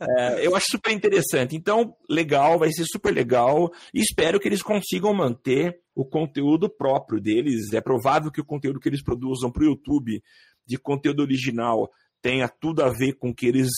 é, 0.00 0.46
eu 0.46 0.54
acho 0.54 0.66
super 0.70 0.92
interessante. 0.92 1.56
Então, 1.56 1.96
legal, 2.08 2.58
vai 2.58 2.70
ser 2.70 2.84
super 2.84 3.12
legal. 3.12 3.70
Espero 3.92 4.38
que 4.38 4.46
eles 4.46 4.62
consigam 4.62 5.12
manter 5.12 5.80
o 5.94 6.04
conteúdo 6.04 6.68
próprio 6.68 7.20
deles. 7.20 7.72
É 7.72 7.80
provável 7.80 8.30
que 8.30 8.40
o 8.40 8.44
conteúdo 8.44 8.78
que 8.78 8.88
eles 8.88 9.02
produzam 9.02 9.50
para 9.50 9.62
o 9.62 9.66
YouTube 9.66 10.22
de 10.66 10.78
conteúdo 10.78 11.22
original 11.22 11.90
tenha 12.22 12.48
tudo 12.48 12.82
a 12.82 12.90
ver 12.90 13.14
com 13.14 13.30
o 13.30 13.34
que 13.34 13.46
eles 13.46 13.68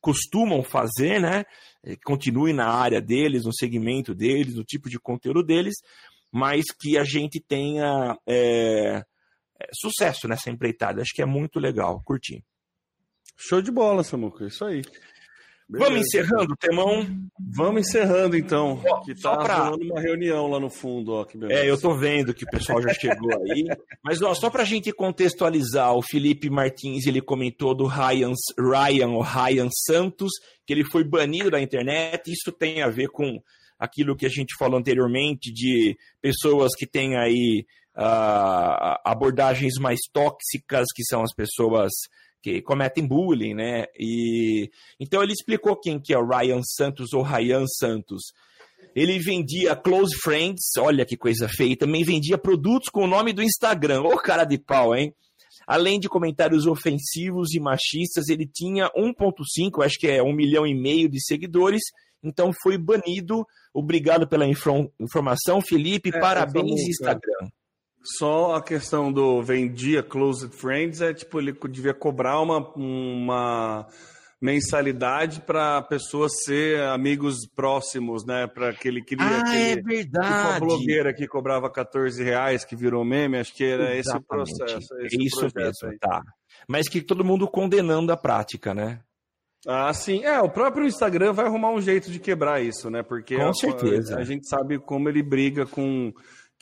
costumam 0.00 0.62
fazer, 0.62 1.20
né? 1.20 1.44
Continue 2.04 2.52
na 2.52 2.66
área 2.66 3.00
deles, 3.00 3.44
no 3.44 3.54
segmento 3.54 4.14
deles, 4.14 4.54
no 4.54 4.64
tipo 4.64 4.90
de 4.90 4.98
conteúdo 4.98 5.42
deles, 5.42 5.74
mas 6.30 6.64
que 6.78 6.98
a 6.98 7.04
gente 7.04 7.40
tenha. 7.40 8.18
É, 8.26 9.02
é, 9.62 9.68
sucesso 9.72 10.26
nessa 10.26 10.50
empreitada. 10.50 11.00
Acho 11.00 11.12
que 11.14 11.22
é 11.22 11.26
muito 11.26 11.60
legal, 11.60 12.02
curti. 12.04 12.44
Show 13.36 13.62
de 13.62 13.70
bola, 13.70 14.02
Samuca, 14.02 14.46
isso 14.46 14.64
aí. 14.64 14.82
Beleza. 15.68 15.90
Vamos 15.90 16.06
encerrando, 16.06 16.56
Temão? 16.56 17.06
Vamos 17.38 17.88
encerrando, 17.88 18.36
então. 18.36 18.82
Ó, 18.84 19.00
que 19.00 19.14
tá 19.14 19.36
pra... 19.38 19.64
rolando 19.64 19.84
uma 19.84 20.00
reunião 20.00 20.46
lá 20.48 20.60
no 20.60 20.68
fundo, 20.68 21.12
ó. 21.12 21.26
É, 21.48 21.68
eu 21.68 21.80
tô 21.80 21.96
vendo 21.96 22.34
que 22.34 22.44
o 22.44 22.50
pessoal 22.50 22.82
já 22.82 22.92
chegou 22.92 23.30
aí. 23.32 23.64
Mas, 24.04 24.20
ó, 24.20 24.34
só 24.34 24.50
pra 24.50 24.64
gente 24.64 24.92
contextualizar, 24.92 25.94
o 25.94 26.02
Felipe 26.02 26.50
Martins, 26.50 27.06
ele 27.06 27.22
comentou 27.22 27.74
do 27.74 27.86
Ryan, 27.86 28.32
Ryan, 28.58 29.12
ou 29.12 29.22
Ryan 29.22 29.68
Santos, 29.86 30.30
que 30.66 30.74
ele 30.74 30.84
foi 30.84 31.04
banido 31.04 31.50
da 31.50 31.60
internet. 31.60 32.30
Isso 32.30 32.52
tem 32.52 32.82
a 32.82 32.90
ver 32.90 33.08
com 33.08 33.40
aquilo 33.78 34.14
que 34.14 34.26
a 34.26 34.30
gente 34.30 34.54
falou 34.58 34.78
anteriormente 34.78 35.50
de 35.50 35.96
pessoas 36.20 36.72
que 36.76 36.86
têm 36.86 37.16
aí 37.16 37.64
uh, 37.96 38.98
abordagens 39.04 39.74
mais 39.80 39.98
tóxicas, 40.12 40.86
que 40.94 41.04
são 41.04 41.22
as 41.22 41.34
pessoas 41.34 41.90
que 42.42 42.60
cometem 42.60 43.06
bullying, 43.06 43.54
né? 43.54 43.84
E 43.98 44.68
então 44.98 45.22
ele 45.22 45.32
explicou 45.32 45.76
quem 45.76 46.00
que 46.00 46.12
é 46.12 46.18
o 46.18 46.26
Ryan 46.26 46.60
Santos 46.62 47.12
ou 47.12 47.22
Ryan 47.22 47.64
Santos. 47.66 48.32
Ele 48.94 49.18
vendia 49.18 49.76
close 49.76 50.14
friends, 50.22 50.72
olha 50.76 51.06
que 51.06 51.16
coisa 51.16 51.48
feia, 51.48 51.76
também 51.76 52.04
vendia 52.04 52.36
produtos 52.36 52.90
com 52.90 53.04
o 53.04 53.06
nome 53.06 53.32
do 53.32 53.42
Instagram. 53.42 54.02
Ô 54.02 54.16
cara 54.16 54.44
de 54.44 54.58
pau, 54.58 54.94
hein? 54.94 55.14
Além 55.66 56.00
de 56.00 56.08
comentários 56.08 56.66
ofensivos 56.66 57.54
e 57.54 57.60
machistas, 57.60 58.28
ele 58.28 58.46
tinha 58.46 58.90
1.5, 58.96 59.84
acho 59.84 59.96
que 59.98 60.08
é 60.08 60.20
um 60.20 60.32
milhão 60.32 60.66
e 60.66 60.74
meio 60.74 61.08
de 61.08 61.24
seguidores, 61.24 61.80
então 62.22 62.50
foi 62.62 62.76
banido. 62.76 63.46
Obrigado 63.72 64.26
pela 64.28 64.44
informação, 64.46 65.60
Felipe. 65.60 66.10
É, 66.12 66.20
parabéns, 66.20 66.80
Instagram. 66.88 67.48
Só 68.04 68.54
a 68.54 68.62
questão 68.62 69.12
do 69.12 69.42
vendia 69.42 70.02
Closed 70.02 70.52
Friends 70.52 71.00
é 71.00 71.14
tipo, 71.14 71.38
ele 71.38 71.56
devia 71.70 71.94
cobrar 71.94 72.40
uma, 72.40 72.58
uma 72.74 73.86
mensalidade 74.40 75.40
para 75.42 75.80
pessoas 75.82 76.32
ser 76.44 76.80
amigos 76.80 77.46
próximos, 77.54 78.26
né? 78.26 78.48
Para 78.48 78.70
aquele 78.70 79.02
queria. 79.04 79.24
Ah, 79.24 79.40
aquele, 79.40 79.80
é 79.80 79.82
verdade. 79.82 80.26
Tipo 80.26 80.48
a 80.48 80.58
blogueira 80.58 81.14
que 81.14 81.28
cobrava 81.28 81.70
14 81.70 82.24
reais, 82.24 82.64
que 82.64 82.74
virou 82.74 83.04
meme, 83.04 83.38
acho 83.38 83.54
que 83.54 83.64
era 83.64 83.96
Exatamente. 83.96 84.50
esse 84.50 84.58
processo. 84.58 84.94
Esse 85.00 85.16
é 85.16 85.24
isso 85.24 85.48
mesmo, 85.54 85.88
aí. 85.88 85.98
tá. 85.98 86.20
Mas 86.68 86.88
que 86.88 87.00
todo 87.00 87.24
mundo 87.24 87.46
condenando 87.46 88.12
a 88.12 88.16
prática, 88.16 88.74
né? 88.74 89.00
Ah, 89.64 89.94
sim. 89.94 90.24
É, 90.24 90.40
o 90.40 90.50
próprio 90.50 90.86
Instagram 90.86 91.32
vai 91.32 91.46
arrumar 91.46 91.70
um 91.70 91.80
jeito 91.80 92.10
de 92.10 92.18
quebrar 92.18 92.60
isso, 92.60 92.90
né? 92.90 93.04
Porque 93.04 93.36
com 93.36 93.48
a, 93.48 93.54
certeza. 93.54 94.16
a 94.18 94.24
gente 94.24 94.48
sabe 94.48 94.76
como 94.80 95.08
ele 95.08 95.22
briga 95.22 95.64
com 95.64 96.12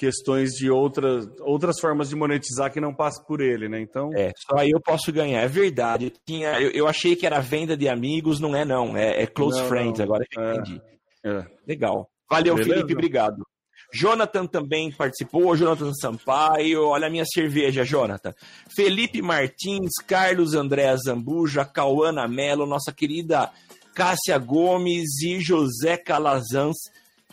questões 0.01 0.53
de 0.53 0.71
outras, 0.71 1.29
outras 1.41 1.79
formas 1.79 2.09
de 2.09 2.17
monetizar 2.17 2.73
que 2.73 2.81
não 2.81 2.95
passa 2.95 3.23
por 3.23 3.43
ele, 3.43 3.69
né? 3.69 3.79
Então. 3.79 4.11
É, 4.15 4.33
só 4.35 4.57
aí 4.57 4.71
eu 4.71 4.81
posso 4.81 5.13
ganhar. 5.13 5.43
É 5.43 5.47
verdade. 5.47 6.07
Eu, 6.07 6.13
tinha, 6.27 6.59
eu, 6.59 6.71
eu 6.71 6.89
achei 6.89 7.15
que 7.15 7.27
era 7.27 7.39
venda 7.41 7.77
de 7.77 7.87
amigos, 7.87 8.41
não 8.41 8.57
é, 8.57 8.65
não. 8.65 8.97
É, 8.97 9.25
é 9.25 9.27
close 9.27 9.61
não, 9.61 9.69
friends, 9.69 9.99
não. 9.99 10.07
agora 10.07 10.25
eu 10.35 10.43
é, 10.43 10.53
entendi. 10.53 10.83
É. 11.23 11.45
Legal. 11.69 12.09
Valeu, 12.31 12.55
Beleza? 12.55 12.75
Felipe, 12.77 12.95
obrigado. 12.95 13.47
Jonathan 13.93 14.47
também 14.47 14.91
participou, 14.91 15.55
Jonathan 15.55 15.93
Sampaio, 15.93 16.87
olha 16.87 17.09
a 17.09 17.11
minha 17.11 17.25
cerveja, 17.27 17.85
Jonathan. 17.85 18.33
Felipe 18.75 19.21
Martins, 19.21 19.91
Carlos 20.07 20.55
André 20.55 20.97
Zambuja, 20.97 21.65
Cauana 21.65 22.27
Mello, 22.27 22.65
nossa 22.65 22.93
querida 22.93 23.51
Cássia 23.95 24.39
Gomes 24.39 25.21
e 25.23 25.41
José 25.41 25.97
Calazans 25.99 26.77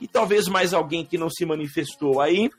e 0.02 0.08
talvez 0.08 0.48
mais 0.48 0.74
alguém 0.74 1.06
que 1.06 1.18
não 1.18 1.30
se 1.30 1.46
manifestou 1.46 2.22
aí. 2.22 2.50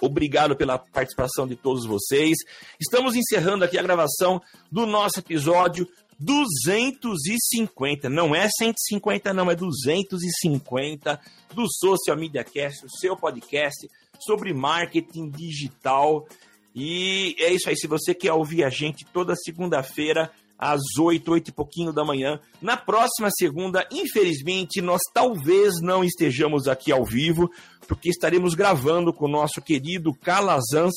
Obrigado 0.00 0.54
pela 0.54 0.78
participação 0.78 1.46
de 1.46 1.56
todos 1.56 1.86
vocês. 1.86 2.36
Estamos 2.78 3.14
encerrando 3.16 3.64
aqui 3.64 3.78
a 3.78 3.82
gravação 3.82 4.40
do 4.70 4.84
nosso 4.86 5.20
episódio 5.20 5.88
250. 6.18 8.08
Não 8.08 8.34
é 8.34 8.48
150, 8.48 9.32
não, 9.32 9.50
é 9.50 9.56
250 9.56 11.20
do 11.54 11.66
Social 11.68 12.16
Media 12.16 12.44
Cast, 12.44 12.84
o 12.84 12.90
seu 12.90 13.16
podcast 13.16 13.88
sobre 14.20 14.52
marketing 14.52 15.30
digital. 15.30 16.26
E 16.74 17.34
é 17.38 17.52
isso 17.52 17.68
aí. 17.68 17.76
Se 17.76 17.86
você 17.86 18.14
quer 18.14 18.32
ouvir 18.32 18.64
a 18.64 18.70
gente 18.70 19.04
toda 19.06 19.34
segunda-feira, 19.34 20.30
às 20.58 20.80
8, 20.98 21.30
8 21.30 21.48
e 21.48 21.52
pouquinho 21.52 21.92
da 21.92 22.04
manhã. 22.04 22.40
Na 22.60 22.76
próxima 22.76 23.28
segunda, 23.30 23.86
infelizmente, 23.90 24.80
nós 24.80 25.00
talvez 25.12 25.80
não 25.80 26.02
estejamos 26.02 26.66
aqui 26.68 26.90
ao 26.90 27.04
vivo, 27.04 27.50
porque 27.86 28.08
estaremos 28.08 28.54
gravando 28.54 29.12
com 29.12 29.26
o 29.26 29.30
nosso 29.30 29.60
querido 29.60 30.14
Calazans, 30.14 30.94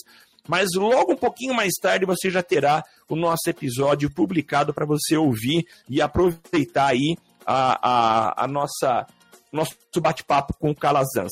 mas 0.48 0.70
logo 0.76 1.14
um 1.14 1.18
pouquinho 1.18 1.54
mais 1.54 1.74
tarde 1.82 2.06
você 2.06 2.30
já 2.30 2.42
terá 2.42 2.84
o 3.08 3.16
nosso 3.16 3.48
episódio 3.48 4.10
publicado 4.14 4.74
para 4.74 4.86
você 4.86 5.16
ouvir 5.16 5.66
e 5.88 6.02
aproveitar 6.02 6.88
aí 6.88 7.16
a, 7.46 7.90
a, 7.90 8.44
a 8.46 8.48
nossa 8.48 9.06
nosso 9.52 9.76
bate-papo 10.00 10.54
com 10.60 10.70
o 10.70 10.76
Calazans. 10.76 11.32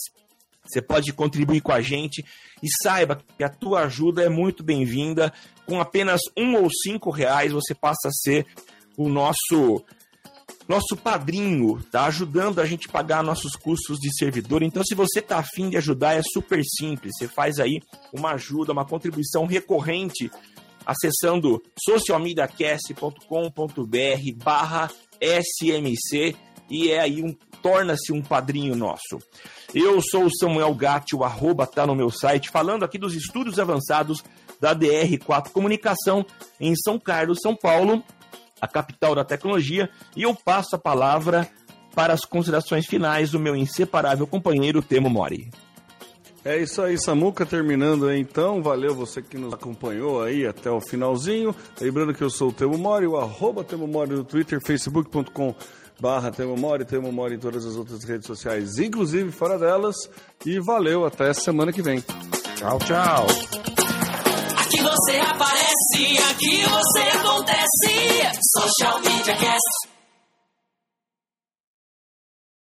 Você 0.67 0.81
pode 0.81 1.13
contribuir 1.13 1.61
com 1.61 1.71
a 1.71 1.81
gente 1.81 2.25
e 2.61 2.67
saiba 2.83 3.21
que 3.37 3.43
a 3.43 3.49
tua 3.49 3.83
ajuda 3.83 4.23
é 4.23 4.29
muito 4.29 4.63
bem-vinda. 4.63 5.31
Com 5.67 5.81
apenas 5.81 6.21
um 6.37 6.55
ou 6.55 6.69
cinco 6.71 7.11
reais 7.11 7.51
você 7.51 7.75
passa 7.75 8.07
a 8.07 8.11
ser 8.11 8.47
o 8.97 9.09
nosso 9.09 9.83
nosso 10.67 10.97
padrinho, 10.97 11.81
tá 11.91 12.05
ajudando 12.05 12.59
a 12.59 12.65
gente 12.65 12.89
pagar 12.89 13.23
nossos 13.23 13.55
custos 13.55 13.97
de 13.99 14.13
servidor. 14.17 14.61
Então, 14.61 14.83
se 14.83 14.93
você 14.93 15.21
tá 15.21 15.37
afim 15.37 15.69
de 15.69 15.77
ajudar, 15.77 16.15
é 16.15 16.21
super 16.21 16.61
simples. 16.63 17.13
Você 17.17 17.27
faz 17.27 17.57
aí 17.57 17.79
uma 18.11 18.31
ajuda, 18.31 18.73
uma 18.73 18.85
contribuição 18.85 19.45
recorrente 19.45 20.29
acessando 20.85 21.63
socialmediacast.com.br 21.85 24.43
barra 24.43 24.91
SMC 25.21 26.35
e 26.69 26.91
é 26.91 26.99
aí 26.99 27.23
um 27.23 27.33
torna-se 27.61 28.13
um 28.13 28.21
padrinho 28.21 28.75
nosso. 28.75 29.19
Eu 29.73 30.01
sou 30.01 30.25
o 30.25 30.37
Samuel 30.37 30.73
Gatti, 30.75 31.15
o 31.15 31.23
arroba 31.23 31.65
tá 31.65 31.85
no 31.85 31.95
meu 31.95 32.09
site, 32.09 32.49
falando 32.49 32.83
aqui 32.83 32.97
dos 32.97 33.15
estudos 33.15 33.59
avançados 33.59 34.23
da 34.59 34.75
DR4 34.75 35.51
Comunicação 35.51 36.25
em 36.59 36.75
São 36.75 36.99
Carlos, 36.99 37.39
São 37.41 37.55
Paulo, 37.55 38.03
a 38.59 38.67
capital 38.67 39.15
da 39.15 39.23
tecnologia, 39.23 39.89
e 40.15 40.23
eu 40.23 40.33
passo 40.33 40.75
a 40.75 40.79
palavra 40.79 41.47
para 41.95 42.13
as 42.13 42.21
considerações 42.21 42.85
finais 42.85 43.31
do 43.31 43.39
meu 43.39 43.55
inseparável 43.55 44.27
companheiro 44.27 44.81
Temo 44.81 45.09
Mori. 45.09 45.49
É 46.45 46.55
isso 46.61 46.81
aí, 46.81 46.97
Samuca, 46.97 47.45
terminando 47.45 48.07
aí 48.07 48.19
então. 48.21 48.63
Valeu 48.63 48.95
você 48.95 49.21
que 49.21 49.37
nos 49.37 49.53
acompanhou 49.53 50.21
aí 50.21 50.45
até 50.45 50.71
o 50.71 50.79
finalzinho. 50.79 51.53
Lembrando 51.81 52.13
que 52.13 52.23
eu 52.23 52.29
sou 52.29 52.49
o 52.49 52.53
Temo 52.53 52.77
Mori, 52.77 53.05
o 53.05 53.17
arroba 53.17 53.63
Temo 53.63 53.85
Mori 53.85 54.11
no 54.11 54.23
Twitter, 54.23 54.61
facebook.com 54.63 55.53
barra 55.99 56.31
Temo 56.31 56.55
Mori, 56.55 56.85
Temo 56.85 57.11
Mori 57.11 57.35
em 57.35 57.39
todas 57.39 57.65
as 57.65 57.75
outras 57.75 58.03
redes 58.03 58.27
sociais, 58.27 58.77
inclusive 58.77 59.31
fora 59.31 59.57
delas. 59.57 59.95
E 60.45 60.59
valeu, 60.59 61.05
até 61.05 61.33
semana 61.33 61.73
que 61.73 61.81
vem. 61.81 62.01
Tchau, 62.55 62.79
tchau. 62.79 63.76
Você 64.87 65.17
aparece, 65.19 66.17
aqui 66.31 66.63
você 66.63 67.17
acontece. 67.17 68.31
Social 68.57 69.01
Media 69.01 69.35
Cast. 69.35 69.96